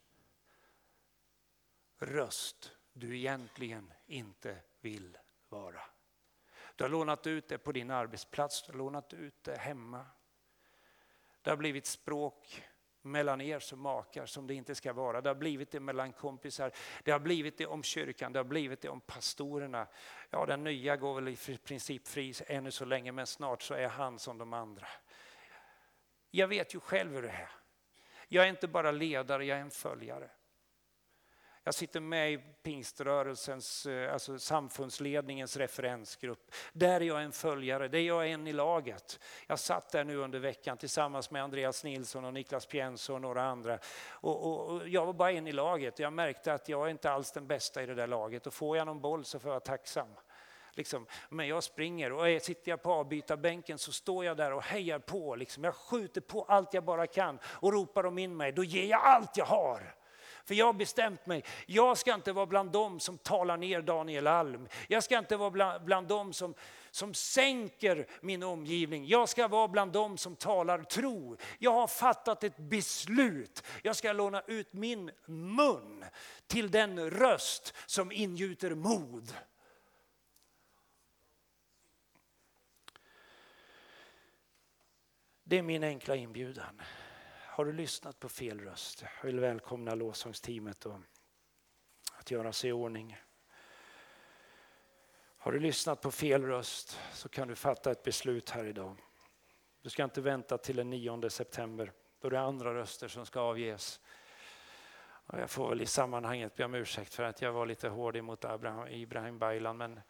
röst 1.98 2.76
du 2.92 3.18
egentligen 3.18 3.92
inte 4.06 4.62
vill 4.80 5.18
vara. 5.48 5.80
Du 6.76 6.84
har 6.84 6.88
lånat 6.88 7.26
ut 7.26 7.48
det 7.48 7.58
på 7.58 7.72
din 7.72 7.90
arbetsplats, 7.90 8.62
du 8.62 8.72
har 8.72 8.78
lånat 8.78 9.12
ut 9.12 9.44
det 9.44 9.56
hemma. 9.56 10.06
Det 11.42 11.50
har 11.50 11.56
blivit 11.56 11.86
språk 11.86 12.64
mellan 13.04 13.40
er 13.40 13.58
som 13.58 13.80
makar 13.80 14.26
som 14.26 14.46
det 14.46 14.54
inte 14.54 14.74
ska 14.74 14.92
vara. 14.92 15.20
Det 15.20 15.30
har 15.30 15.34
blivit 15.34 15.70
det 15.70 15.80
mellan 15.80 16.12
kompisar, 16.12 16.72
det 17.02 17.10
har 17.10 17.18
blivit 17.18 17.58
det 17.58 17.66
om 17.66 17.82
kyrkan, 17.82 18.32
det 18.32 18.38
har 18.38 18.44
blivit 18.44 18.80
det 18.80 18.88
om 18.88 19.00
pastorerna. 19.00 19.86
Ja, 20.30 20.46
den 20.46 20.64
nya 20.64 20.96
går 20.96 21.14
väl 21.14 21.28
i 21.28 21.58
princip 21.64 22.08
fri 22.08 22.34
ännu 22.46 22.70
så 22.70 22.84
länge, 22.84 23.12
men 23.12 23.26
snart 23.26 23.62
så 23.62 23.74
är 23.74 23.88
han 23.88 24.18
som 24.18 24.38
de 24.38 24.52
andra. 24.52 24.86
Jag 26.30 26.48
vet 26.48 26.74
ju 26.74 26.80
själv 26.80 27.12
hur 27.12 27.22
det 27.22 27.28
är. 27.28 27.50
Jag 28.28 28.44
är 28.44 28.48
inte 28.48 28.68
bara 28.68 28.90
ledare, 28.90 29.44
jag 29.44 29.58
är 29.58 29.62
en 29.62 29.70
följare. 29.70 30.30
Jag 31.66 31.74
sitter 31.74 32.00
med 32.00 32.32
i 32.32 32.38
pingströrelsens, 32.62 33.86
eh, 33.86 34.12
alltså 34.12 34.38
samfundsledningens 34.38 35.56
referensgrupp. 35.56 36.54
Där 36.72 37.00
är 37.00 37.04
jag 37.04 37.22
en 37.22 37.32
följare, 37.32 37.88
där 37.88 37.98
är 37.98 38.02
jag 38.02 38.30
en 38.30 38.46
i 38.46 38.52
laget. 38.52 39.20
Jag 39.46 39.58
satt 39.58 39.92
där 39.92 40.04
nu 40.04 40.16
under 40.16 40.38
veckan 40.38 40.76
tillsammans 40.76 41.30
med 41.30 41.42
Andreas 41.42 41.84
Nilsson 41.84 42.24
och 42.24 42.34
Niklas 42.34 42.66
Pienso 42.66 43.14
och 43.14 43.20
några 43.20 43.42
andra. 43.42 43.78
Och, 44.08 44.46
och, 44.46 44.70
och 44.70 44.88
jag 44.88 45.06
var 45.06 45.12
bara 45.12 45.32
en 45.32 45.46
i 45.46 45.52
laget. 45.52 45.98
Jag 45.98 46.12
märkte 46.12 46.54
att 46.54 46.68
jag 46.68 46.86
är 46.86 46.90
inte 46.90 47.10
alls 47.10 47.32
den 47.32 47.46
bästa 47.46 47.82
i 47.82 47.86
det 47.86 47.94
där 47.94 48.06
laget 48.06 48.46
och 48.46 48.54
får 48.54 48.76
jag 48.76 48.86
någon 48.86 49.00
boll 49.00 49.24
så 49.24 49.38
får 49.38 49.48
jag 49.48 49.54
vara 49.54 49.60
tacksam. 49.60 50.08
Liksom. 50.72 51.06
Men 51.28 51.48
jag 51.48 51.64
springer 51.64 52.12
och 52.12 52.28
eh, 52.28 52.40
sitter 52.40 52.70
jag 52.70 52.82
på 52.82 52.92
avbytarbänken 52.92 53.78
så 53.78 53.92
står 53.92 54.24
jag 54.24 54.36
där 54.36 54.52
och 54.52 54.62
hejar 54.62 54.98
på. 54.98 55.36
Liksom. 55.36 55.64
Jag 55.64 55.74
skjuter 55.74 56.20
på 56.20 56.42
allt 56.42 56.74
jag 56.74 56.84
bara 56.84 57.06
kan 57.06 57.38
och 57.44 57.72
ropar 57.72 58.02
de 58.02 58.18
in 58.18 58.36
mig, 58.36 58.52
då 58.52 58.64
ger 58.64 58.90
jag 58.90 59.00
allt 59.00 59.36
jag 59.36 59.46
har. 59.46 59.94
För 60.44 60.54
jag 60.54 60.66
har 60.66 60.72
bestämt 60.72 61.26
mig, 61.26 61.44
jag 61.66 61.98
ska 61.98 62.14
inte 62.14 62.32
vara 62.32 62.46
bland 62.46 62.70
dem 62.72 63.00
som 63.00 63.18
talar 63.18 63.56
ner 63.56 63.82
Daniel 63.82 64.26
Alm. 64.26 64.68
Jag 64.88 65.04
ska 65.04 65.18
inte 65.18 65.36
vara 65.36 65.50
bland, 65.50 65.84
bland 65.84 66.08
dem 66.08 66.32
som, 66.32 66.54
som 66.90 67.14
sänker 67.14 68.06
min 68.20 68.42
omgivning. 68.42 69.06
Jag 69.06 69.28
ska 69.28 69.48
vara 69.48 69.68
bland 69.68 69.92
dem 69.92 70.18
som 70.18 70.36
talar 70.36 70.82
tro. 70.82 71.36
Jag 71.58 71.72
har 71.72 71.86
fattat 71.86 72.44
ett 72.44 72.56
beslut. 72.56 73.62
Jag 73.82 73.96
ska 73.96 74.12
låna 74.12 74.42
ut 74.46 74.72
min 74.72 75.10
mun 75.26 76.04
till 76.46 76.70
den 76.70 77.10
röst 77.10 77.74
som 77.86 78.12
ingjuter 78.12 78.74
mod. 78.74 79.34
Det 85.44 85.58
är 85.58 85.62
min 85.62 85.84
enkla 85.84 86.16
inbjudan. 86.16 86.80
Har 87.54 87.64
du 87.64 87.72
lyssnat 87.72 88.20
på 88.20 88.28
fel 88.28 88.60
röst? 88.60 89.02
Jag 89.02 89.26
vill 89.26 89.40
välkomna 89.40 89.94
lovsångsteamet 89.94 90.86
och 90.86 90.98
att 92.12 92.30
göra 92.30 92.52
sig 92.52 92.70
i 92.70 92.72
ordning. 92.72 93.18
Har 95.36 95.52
du 95.52 95.58
lyssnat 95.58 96.00
på 96.00 96.10
fel 96.10 96.42
röst 96.42 97.00
så 97.12 97.28
kan 97.28 97.48
du 97.48 97.54
fatta 97.54 97.90
ett 97.90 98.02
beslut 98.02 98.50
här 98.50 98.64
idag. 98.64 98.96
Du 99.82 99.90
ska 99.90 100.04
inte 100.04 100.20
vänta 100.20 100.58
till 100.58 100.76
den 100.76 100.90
9 100.90 101.30
september 101.30 101.92
då 102.20 102.28
det 102.28 102.36
är 102.36 102.40
andra 102.40 102.74
röster 102.74 103.08
som 103.08 103.26
ska 103.26 103.40
avges. 103.40 104.00
Och 105.02 105.38
jag 105.38 105.50
får 105.50 105.68
väl 105.68 105.82
i 105.82 105.86
sammanhanget 105.86 106.54
be 106.54 106.64
om 106.64 106.74
ursäkt 106.74 107.14
för 107.14 107.22
att 107.22 107.42
jag 107.42 107.52
var 107.52 107.66
lite 107.66 107.88
hård 107.88 108.16
emot 108.16 108.44
Abraham, 108.44 108.88
Ibrahim 108.88 109.38
Baylan 109.38 109.76
men 109.76 110.00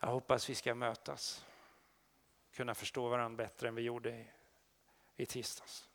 jag 0.00 0.08
hoppas 0.08 0.50
vi 0.50 0.54
ska 0.54 0.74
mötas. 0.74 1.46
Kunna 2.52 2.74
förstå 2.74 3.08
varandra 3.08 3.44
bättre 3.44 3.68
än 3.68 3.74
vi 3.74 3.82
gjorde 3.82 4.10
i, 4.10 4.30
i 5.16 5.26
tisdags. 5.26 5.87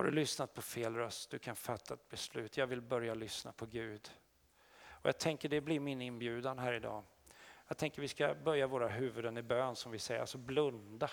Har 0.00 0.04
du 0.04 0.10
lyssnat 0.10 0.54
på 0.54 0.62
fel 0.62 0.94
röst? 0.94 1.30
Du 1.30 1.38
kan 1.38 1.56
fatta 1.56 1.94
ett 1.94 2.08
beslut. 2.08 2.56
Jag 2.56 2.66
vill 2.66 2.80
börja 2.80 3.14
lyssna 3.14 3.52
på 3.52 3.66
Gud. 3.66 4.10
Och 4.88 5.06
jag 5.06 5.18
tänker 5.18 5.48
det 5.48 5.60
blir 5.60 5.80
min 5.80 6.02
inbjudan 6.02 6.58
här 6.58 6.72
idag. 6.72 7.04
Jag 7.68 7.76
tänker 7.76 8.02
vi 8.02 8.08
ska 8.08 8.34
böja 8.34 8.66
våra 8.66 8.88
huvuden 8.88 9.36
i 9.36 9.42
bön 9.42 9.76
som 9.76 9.92
vi 9.92 9.98
säger, 9.98 10.20
alltså 10.20 10.38
blunda. 10.38 11.10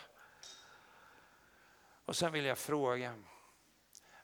Och 2.06 2.16
sen 2.16 2.32
vill 2.32 2.46
jag 2.46 2.58
fråga, 2.58 3.14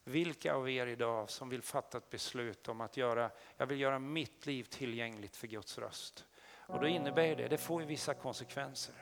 vilka 0.03 0.53
av 0.53 0.69
er 0.69 0.87
idag 0.87 1.29
som 1.29 1.49
vill 1.49 1.61
fatta 1.61 1.97
ett 1.97 2.09
beslut 2.09 2.67
om 2.67 2.81
att 2.81 2.97
göra, 2.97 3.31
jag 3.57 3.65
vill 3.65 3.79
göra 3.79 3.99
mitt 3.99 4.45
liv 4.45 4.63
tillgängligt 4.63 5.35
för 5.35 5.47
Guds 5.47 5.77
röst. 5.77 6.25
Och 6.45 6.79
då 6.81 6.87
innebär 6.87 7.35
det, 7.35 7.47
det 7.47 7.57
får 7.57 7.81
ju 7.81 7.87
vissa 7.87 8.13
konsekvenser. 8.13 8.95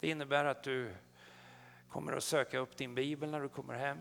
Det 0.00 0.08
innebär 0.08 0.44
att 0.44 0.62
du 0.62 0.94
kommer 1.96 2.12
att 2.12 2.24
söka 2.24 2.58
upp 2.58 2.76
din 2.76 2.94
bibel 2.94 3.30
när 3.30 3.40
du 3.40 3.48
kommer 3.48 3.74
hem. 3.74 3.98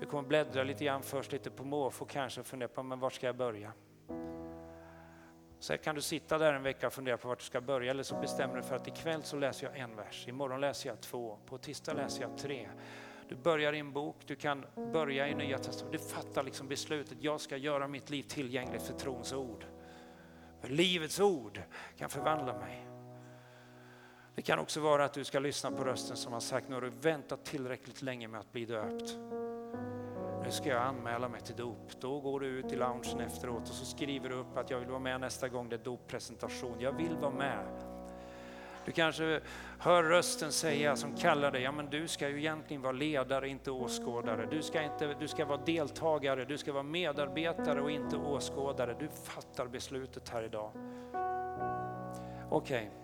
Du 0.00 0.06
kommer 0.06 0.28
bläddra 0.28 0.64
lite 0.64 0.84
grann 0.84 1.02
först, 1.02 1.32
lite 1.32 1.50
på 1.50 1.64
måfå 1.64 2.04
kanske 2.04 2.40
och 2.40 2.46
fundera 2.46 2.68
på 2.68 2.82
men 2.82 3.00
vart 3.00 3.12
ska 3.12 3.26
jag 3.26 3.36
börja? 3.36 3.72
Sen 5.58 5.78
kan 5.78 5.94
du 5.94 6.00
sitta 6.00 6.38
där 6.38 6.54
en 6.54 6.62
vecka 6.62 6.86
och 6.86 6.92
fundera 6.92 7.16
på 7.16 7.28
vart 7.28 7.38
du 7.38 7.44
ska 7.44 7.60
börja 7.60 7.90
eller 7.90 8.02
så 8.02 8.20
bestämmer 8.20 8.56
du 8.56 8.62
för 8.62 8.76
att 8.76 8.88
ikväll 8.88 9.22
så 9.22 9.36
läser 9.36 9.66
jag 9.66 9.78
en 9.78 9.96
vers, 9.96 10.28
imorgon 10.28 10.60
läser 10.60 10.88
jag 10.88 11.00
två, 11.00 11.38
på 11.46 11.58
tisdag 11.58 11.92
läser 11.92 12.22
jag 12.22 12.38
tre. 12.38 12.68
Du 13.28 13.36
börjar 13.36 13.72
i 13.72 13.78
en 13.78 13.92
bok, 13.92 14.16
du 14.26 14.36
kan 14.36 14.66
börja 14.92 15.28
i 15.28 15.34
Nya 15.34 15.58
Testamentet. 15.58 16.00
Du 16.02 16.14
fattar 16.14 16.42
liksom 16.42 16.68
beslutet, 16.68 17.18
jag 17.20 17.40
ska 17.40 17.56
göra 17.56 17.88
mitt 17.88 18.10
liv 18.10 18.22
tillgängligt 18.22 18.82
för 18.82 18.94
trons 18.94 19.32
ord. 19.32 19.64
För 20.60 20.68
livets 20.68 21.20
ord 21.20 21.62
kan 21.96 22.10
förvandla 22.10 22.58
mig. 22.58 22.91
Det 24.34 24.42
kan 24.42 24.58
också 24.58 24.80
vara 24.80 25.04
att 25.04 25.14
du 25.14 25.24
ska 25.24 25.38
lyssna 25.38 25.70
på 25.70 25.84
rösten 25.84 26.16
som 26.16 26.32
har 26.32 26.40
sagt, 26.40 26.68
nu 26.68 26.74
har 26.74 26.82
du 26.82 26.90
väntat 26.90 27.44
tillräckligt 27.44 28.02
länge 28.02 28.28
med 28.28 28.40
att 28.40 28.52
bli 28.52 28.64
döpt. 28.64 29.16
Nu 30.44 30.50
ska 30.50 30.68
jag 30.68 30.82
anmäla 30.82 31.28
mig 31.28 31.40
till 31.40 31.56
dop. 31.56 32.00
Då 32.00 32.20
går 32.20 32.40
du 32.40 32.46
ut 32.46 32.72
i 32.72 32.76
loungen 32.76 33.20
efteråt 33.20 33.62
och 33.62 33.74
så 33.74 33.84
skriver 33.84 34.28
du 34.28 34.34
upp 34.34 34.56
att 34.56 34.70
jag 34.70 34.78
vill 34.78 34.88
vara 34.88 34.98
med 34.98 35.20
nästa 35.20 35.48
gång 35.48 35.68
det 35.68 35.76
är 35.76 35.84
doppresentation. 35.84 36.80
Jag 36.80 36.92
vill 36.92 37.16
vara 37.16 37.30
med. 37.30 37.92
Du 38.84 38.92
kanske 38.92 39.40
hör 39.78 40.02
rösten 40.02 40.52
säga 40.52 40.96
som 40.96 41.16
kallar 41.16 41.50
dig, 41.50 41.62
ja 41.62 41.72
men 41.72 41.90
du 41.90 42.08
ska 42.08 42.28
ju 42.28 42.38
egentligen 42.38 42.82
vara 42.82 42.92
ledare, 42.92 43.48
inte 43.48 43.70
åskådare. 43.70 44.46
Du 44.50 44.62
ska, 44.62 44.82
inte, 44.82 45.14
du 45.20 45.28
ska 45.28 45.44
vara 45.44 45.60
deltagare, 45.64 46.44
du 46.44 46.58
ska 46.58 46.72
vara 46.72 46.82
medarbetare 46.82 47.82
och 47.82 47.90
inte 47.90 48.16
åskådare. 48.16 48.96
Du 48.98 49.08
fattar 49.08 49.66
beslutet 49.66 50.28
här 50.28 50.42
idag. 50.42 50.70
Okej. 52.50 52.90
Okay. 52.90 53.01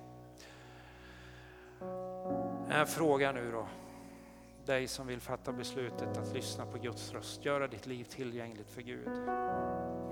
En 2.70 2.86
fråga 2.86 3.32
nu 3.32 3.52
då. 3.52 3.66
Dig 4.66 4.88
som 4.88 5.06
vill 5.06 5.20
fatta 5.20 5.52
beslutet 5.52 6.18
att 6.18 6.34
lyssna 6.34 6.66
på 6.66 6.78
Guds 6.78 7.12
röst, 7.12 7.44
göra 7.44 7.66
ditt 7.66 7.86
liv 7.86 8.04
tillgängligt 8.04 8.70
för 8.70 8.82
Gud. 8.82 9.08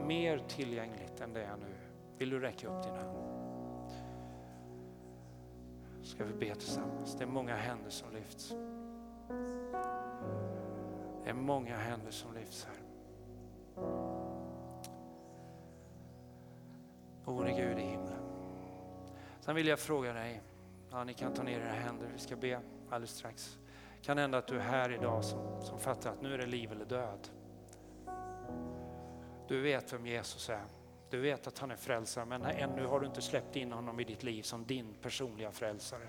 Mer 0.06 0.38
tillgängligt 0.48 1.20
än 1.20 1.32
det 1.32 1.44
är 1.44 1.56
nu. 1.56 1.74
Vill 2.18 2.30
du 2.30 2.40
räcka 2.40 2.68
upp 2.68 2.82
din 2.82 2.94
hand? 2.94 3.36
Ska 6.02 6.24
vi 6.24 6.32
be 6.32 6.54
tillsammans. 6.54 7.14
Det 7.18 7.24
är 7.24 7.28
många 7.28 7.56
händer 7.56 7.90
som 7.90 8.12
lyfts. 8.12 8.54
Det 11.24 11.30
är 11.30 11.34
många 11.34 11.76
händer 11.76 12.10
som 12.10 12.34
lyfts 12.34 12.64
här. 12.66 12.76
Gode 17.24 17.52
Gud 17.52 17.78
i 17.78 17.82
himlen. 17.82 18.22
Sen 19.40 19.54
vill 19.54 19.66
jag 19.66 19.78
fråga 19.78 20.12
dig, 20.12 20.42
ja, 20.90 21.04
ni 21.04 21.14
kan 21.14 21.34
ta 21.34 21.42
ner 21.42 21.60
era 21.60 21.72
händer, 21.72 22.06
vi 22.12 22.18
ska 22.18 22.36
be 22.36 22.60
alldeles 22.90 23.10
strax. 23.10 23.58
Kan 24.02 24.18
hända 24.18 24.38
att 24.38 24.46
du 24.46 24.56
är 24.56 24.60
här 24.60 24.92
idag 24.92 25.24
som, 25.24 25.62
som 25.62 25.78
fattar 25.78 26.10
att 26.10 26.22
nu 26.22 26.34
är 26.34 26.38
det 26.38 26.46
liv 26.46 26.72
eller 26.72 26.84
död. 26.84 27.28
Du 29.48 29.60
vet 29.60 29.92
vem 29.92 30.06
Jesus 30.06 30.48
är. 30.48 30.64
Du 31.10 31.20
vet 31.20 31.46
att 31.46 31.58
han 31.58 31.70
är 31.70 31.76
frälsare 31.76 32.24
men 32.24 32.42
ännu 32.42 32.86
har 32.86 33.00
du 33.00 33.06
inte 33.06 33.22
släppt 33.22 33.56
in 33.56 33.72
honom 33.72 34.00
i 34.00 34.04
ditt 34.04 34.22
liv 34.22 34.42
som 34.42 34.66
din 34.66 34.94
personliga 35.02 35.52
frälsare. 35.52 36.08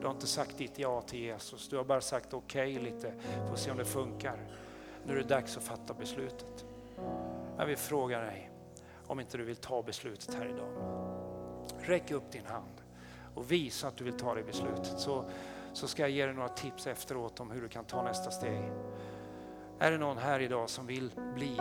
Du 0.00 0.06
har 0.06 0.14
inte 0.14 0.26
sagt 0.26 0.58
ditt 0.58 0.78
ja 0.78 1.02
till 1.02 1.18
Jesus. 1.18 1.68
Du 1.68 1.76
har 1.76 1.84
bara 1.84 2.00
sagt 2.00 2.34
okej 2.34 2.78
okay 2.78 2.92
lite, 2.92 3.14
får 3.48 3.56
se 3.56 3.70
om 3.70 3.76
det 3.76 3.84
funkar. 3.84 4.46
Nu 5.06 5.12
är 5.12 5.16
det 5.16 5.28
dags 5.28 5.56
att 5.56 5.62
fatta 5.62 5.94
beslutet. 5.94 6.66
Jag 7.58 7.66
vill 7.66 7.76
fråga 7.76 8.20
dig 8.20 8.50
om 9.06 9.20
inte 9.20 9.38
du 9.38 9.44
vill 9.44 9.56
ta 9.56 9.82
beslutet 9.82 10.34
här 10.34 10.46
idag. 10.46 10.68
Räck 11.80 12.10
upp 12.10 12.30
din 12.30 12.46
hand 12.46 12.73
och 13.34 13.52
visa 13.52 13.88
att 13.88 13.96
du 13.96 14.04
vill 14.04 14.12
ta 14.12 14.34
det 14.34 14.42
beslutet. 14.42 15.00
Så, 15.00 15.24
så 15.72 15.88
ska 15.88 16.02
jag 16.02 16.10
ge 16.10 16.26
dig 16.26 16.34
några 16.34 16.48
tips 16.48 16.86
efteråt 16.86 17.40
om 17.40 17.50
hur 17.50 17.62
du 17.62 17.68
kan 17.68 17.84
ta 17.84 18.02
nästa 18.02 18.30
steg. 18.30 18.72
Är 19.78 19.90
det 19.90 19.98
någon 19.98 20.18
här 20.18 20.40
idag 20.40 20.70
som 20.70 20.86
vill 20.86 21.10
bli 21.34 21.56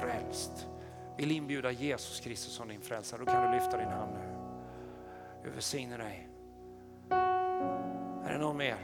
frälst? 0.00 0.68
Vill 1.16 1.30
inbjuda 1.30 1.70
Jesus 1.70 2.20
Kristus 2.20 2.52
som 2.52 2.68
din 2.68 2.80
frälsare, 2.80 3.20
då 3.20 3.26
kan 3.26 3.46
du 3.46 3.58
lyfta 3.58 3.76
din 3.76 3.88
hand 3.88 4.12
nu. 4.12 4.32
Jag 5.44 5.50
välsignar 5.50 5.98
dig. 5.98 6.28
Är 8.24 8.32
det 8.32 8.38
någon 8.38 8.56
mer? 8.56 8.76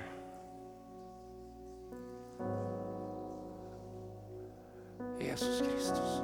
Jesus 5.20 5.60
Kristus. 5.60 6.22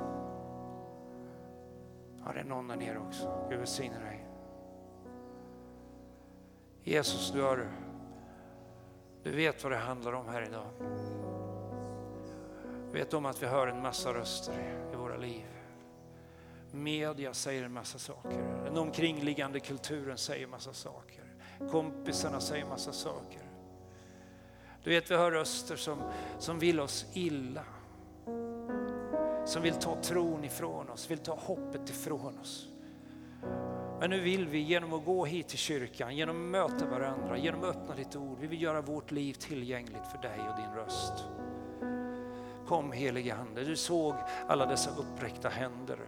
Ja, 2.24 2.32
det 2.32 2.40
är 2.40 2.44
någon 2.44 2.68
där 2.68 2.76
nere 2.76 2.98
också. 2.98 3.46
Gud 3.50 3.58
välsigne 3.58 3.98
dig. 3.98 4.13
Jesus, 6.86 7.30
du, 7.30 7.42
har, 7.42 7.70
du 9.22 9.30
vet 9.30 9.62
vad 9.62 9.72
det 9.72 9.78
handlar 9.78 10.12
om 10.12 10.28
här 10.28 10.42
idag. 10.42 10.66
Du 12.92 12.98
vet 12.98 13.14
om 13.14 13.26
att 13.26 13.42
vi 13.42 13.46
hör 13.46 13.66
en 13.66 13.82
massa 13.82 14.14
röster 14.14 14.78
i 14.92 14.96
våra 14.96 15.16
liv. 15.16 15.46
Media 16.72 17.34
säger 17.34 17.62
en 17.62 17.72
massa 17.72 17.98
saker. 17.98 18.64
Den 18.64 18.76
omkringliggande 18.76 19.60
kulturen 19.60 20.18
säger 20.18 20.44
en 20.44 20.50
massa 20.50 20.72
saker. 20.72 21.24
Kompisarna 21.70 22.40
säger 22.40 22.62
en 22.62 22.68
massa 22.68 22.92
saker. 22.92 23.42
Du 24.82 24.90
vet, 24.90 25.10
vi 25.10 25.16
hör 25.16 25.30
röster 25.30 25.76
som, 25.76 26.02
som 26.38 26.58
vill 26.58 26.80
oss 26.80 27.06
illa. 27.12 27.64
Som 29.46 29.62
vill 29.62 29.74
ta 29.74 30.02
tron 30.02 30.44
ifrån 30.44 30.90
oss, 30.90 31.10
vill 31.10 31.18
ta 31.18 31.34
hoppet 31.34 31.90
ifrån 31.90 32.38
oss. 32.38 32.73
Men 34.00 34.10
nu 34.10 34.20
vill 34.20 34.48
vi 34.48 34.58
genom 34.58 34.92
att 34.92 35.04
gå 35.04 35.24
hit 35.24 35.48
till 35.48 35.58
kyrkan, 35.58 36.16
genom 36.16 36.36
att 36.36 36.50
möta 36.50 36.86
varandra, 36.86 37.38
genom 37.38 37.64
att 37.64 37.76
öppna 37.76 37.94
ditt 37.94 38.16
ord, 38.16 38.38
vi 38.40 38.46
vill 38.46 38.62
göra 38.62 38.80
vårt 38.80 39.10
liv 39.10 39.32
tillgängligt 39.32 40.06
för 40.12 40.18
dig 40.18 40.40
och 40.50 40.56
din 40.56 40.74
röst. 40.74 41.12
Kom 42.66 42.92
helige 42.92 43.34
Ande, 43.34 43.64
du 43.64 43.76
såg 43.76 44.14
alla 44.48 44.66
dessa 44.66 44.90
uppräckta 44.90 45.48
händer 45.48 45.98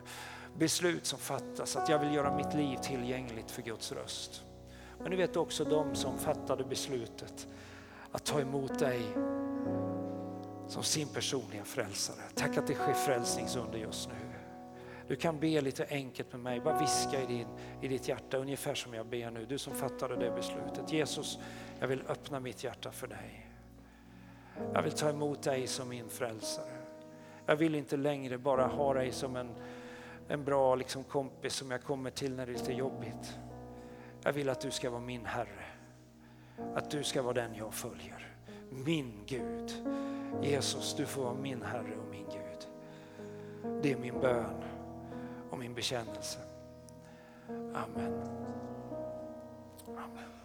beslut 0.58 1.06
som 1.06 1.18
fattas, 1.18 1.76
att 1.76 1.88
jag 1.88 1.98
vill 1.98 2.14
göra 2.14 2.36
mitt 2.36 2.54
liv 2.54 2.76
tillgängligt 2.76 3.50
för 3.50 3.62
Guds 3.62 3.92
röst. 3.92 4.44
Men 4.98 5.10
du 5.10 5.16
vet 5.16 5.36
också 5.36 5.64
de 5.64 5.94
som 5.94 6.18
fattade 6.18 6.64
beslutet 6.64 7.46
att 8.12 8.24
ta 8.24 8.40
emot 8.40 8.78
dig 8.78 9.00
som 10.68 10.82
sin 10.82 11.08
personliga 11.08 11.64
frälsare. 11.64 12.22
Tack 12.34 12.56
att 12.56 12.66
det 12.66 12.74
sker 12.74 12.92
frälsningsunder 12.92 13.78
just 13.78 14.08
nu. 14.08 14.25
Du 15.08 15.16
kan 15.16 15.40
be 15.40 15.60
lite 15.60 15.86
enkelt 15.90 16.32
med 16.32 16.40
mig, 16.40 16.60
bara 16.60 16.80
viska 16.80 17.22
i, 17.22 17.26
din, 17.26 17.48
i 17.82 17.88
ditt 17.88 18.08
hjärta 18.08 18.36
ungefär 18.36 18.74
som 18.74 18.94
jag 18.94 19.06
ber 19.06 19.30
nu. 19.30 19.46
Du 19.46 19.58
som 19.58 19.74
fattade 19.74 20.16
det 20.16 20.30
beslutet. 20.30 20.92
Jesus, 20.92 21.38
jag 21.80 21.88
vill 21.88 22.02
öppna 22.08 22.40
mitt 22.40 22.64
hjärta 22.64 22.92
för 22.92 23.06
dig. 23.06 23.46
Jag 24.74 24.82
vill 24.82 24.92
ta 24.92 25.10
emot 25.10 25.42
dig 25.42 25.66
som 25.66 25.88
min 25.88 26.08
frälsare. 26.08 26.76
Jag 27.46 27.56
vill 27.56 27.74
inte 27.74 27.96
längre 27.96 28.38
bara 28.38 28.66
ha 28.66 28.94
dig 28.94 29.12
som 29.12 29.36
en 29.36 29.54
en 30.28 30.44
bra 30.44 30.74
liksom, 30.74 31.04
kompis 31.04 31.54
som 31.54 31.70
jag 31.70 31.82
kommer 31.82 32.10
till 32.10 32.34
när 32.34 32.46
det 32.46 32.52
är 32.52 32.58
lite 32.58 32.72
jobbigt. 32.72 33.38
Jag 34.22 34.32
vill 34.32 34.48
att 34.48 34.60
du 34.60 34.70
ska 34.70 34.90
vara 34.90 35.00
min 35.00 35.26
Herre. 35.26 35.64
Att 36.74 36.90
du 36.90 37.02
ska 37.02 37.22
vara 37.22 37.34
den 37.34 37.54
jag 37.54 37.74
följer. 37.74 38.36
Min 38.70 39.12
Gud. 39.26 39.72
Jesus, 40.42 40.94
du 40.94 41.06
får 41.06 41.22
vara 41.22 41.34
min 41.34 41.62
Herre 41.62 41.96
och 41.96 42.10
min 42.10 42.26
Gud. 42.32 42.68
Det 43.82 43.92
är 43.92 43.96
min 43.96 44.20
bön 44.20 44.62
och 45.50 45.58
min 45.58 45.74
bekännelse. 45.74 46.38
Amen. 47.74 48.12
Amen. 49.88 50.36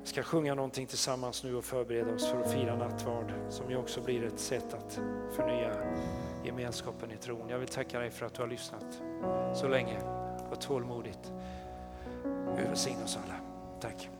Vi 0.00 0.08
ska 0.08 0.22
sjunga 0.22 0.54
någonting 0.54 0.86
tillsammans 0.86 1.44
nu 1.44 1.56
och 1.56 1.64
förbereda 1.64 2.14
oss 2.14 2.30
för 2.30 2.40
att 2.40 2.52
fira 2.52 2.76
nattvard 2.76 3.32
som 3.48 3.70
ju 3.70 3.76
också 3.76 4.00
blir 4.00 4.24
ett 4.24 4.40
sätt 4.40 4.74
att 4.74 5.00
förnya 5.36 5.72
gemenskapen 6.44 7.10
i 7.10 7.16
tron. 7.16 7.48
Jag 7.48 7.58
vill 7.58 7.68
tacka 7.68 8.00
dig 8.00 8.10
för 8.10 8.26
att 8.26 8.34
du 8.34 8.42
har 8.42 8.48
lyssnat 8.48 9.02
så 9.54 9.68
länge 9.68 10.00
och 10.50 10.60
tålmodigt. 10.60 11.32
Gud 12.56 12.66
välsigne 12.66 13.04
oss 13.04 13.18
alla. 13.24 13.34
Tack. 13.80 14.10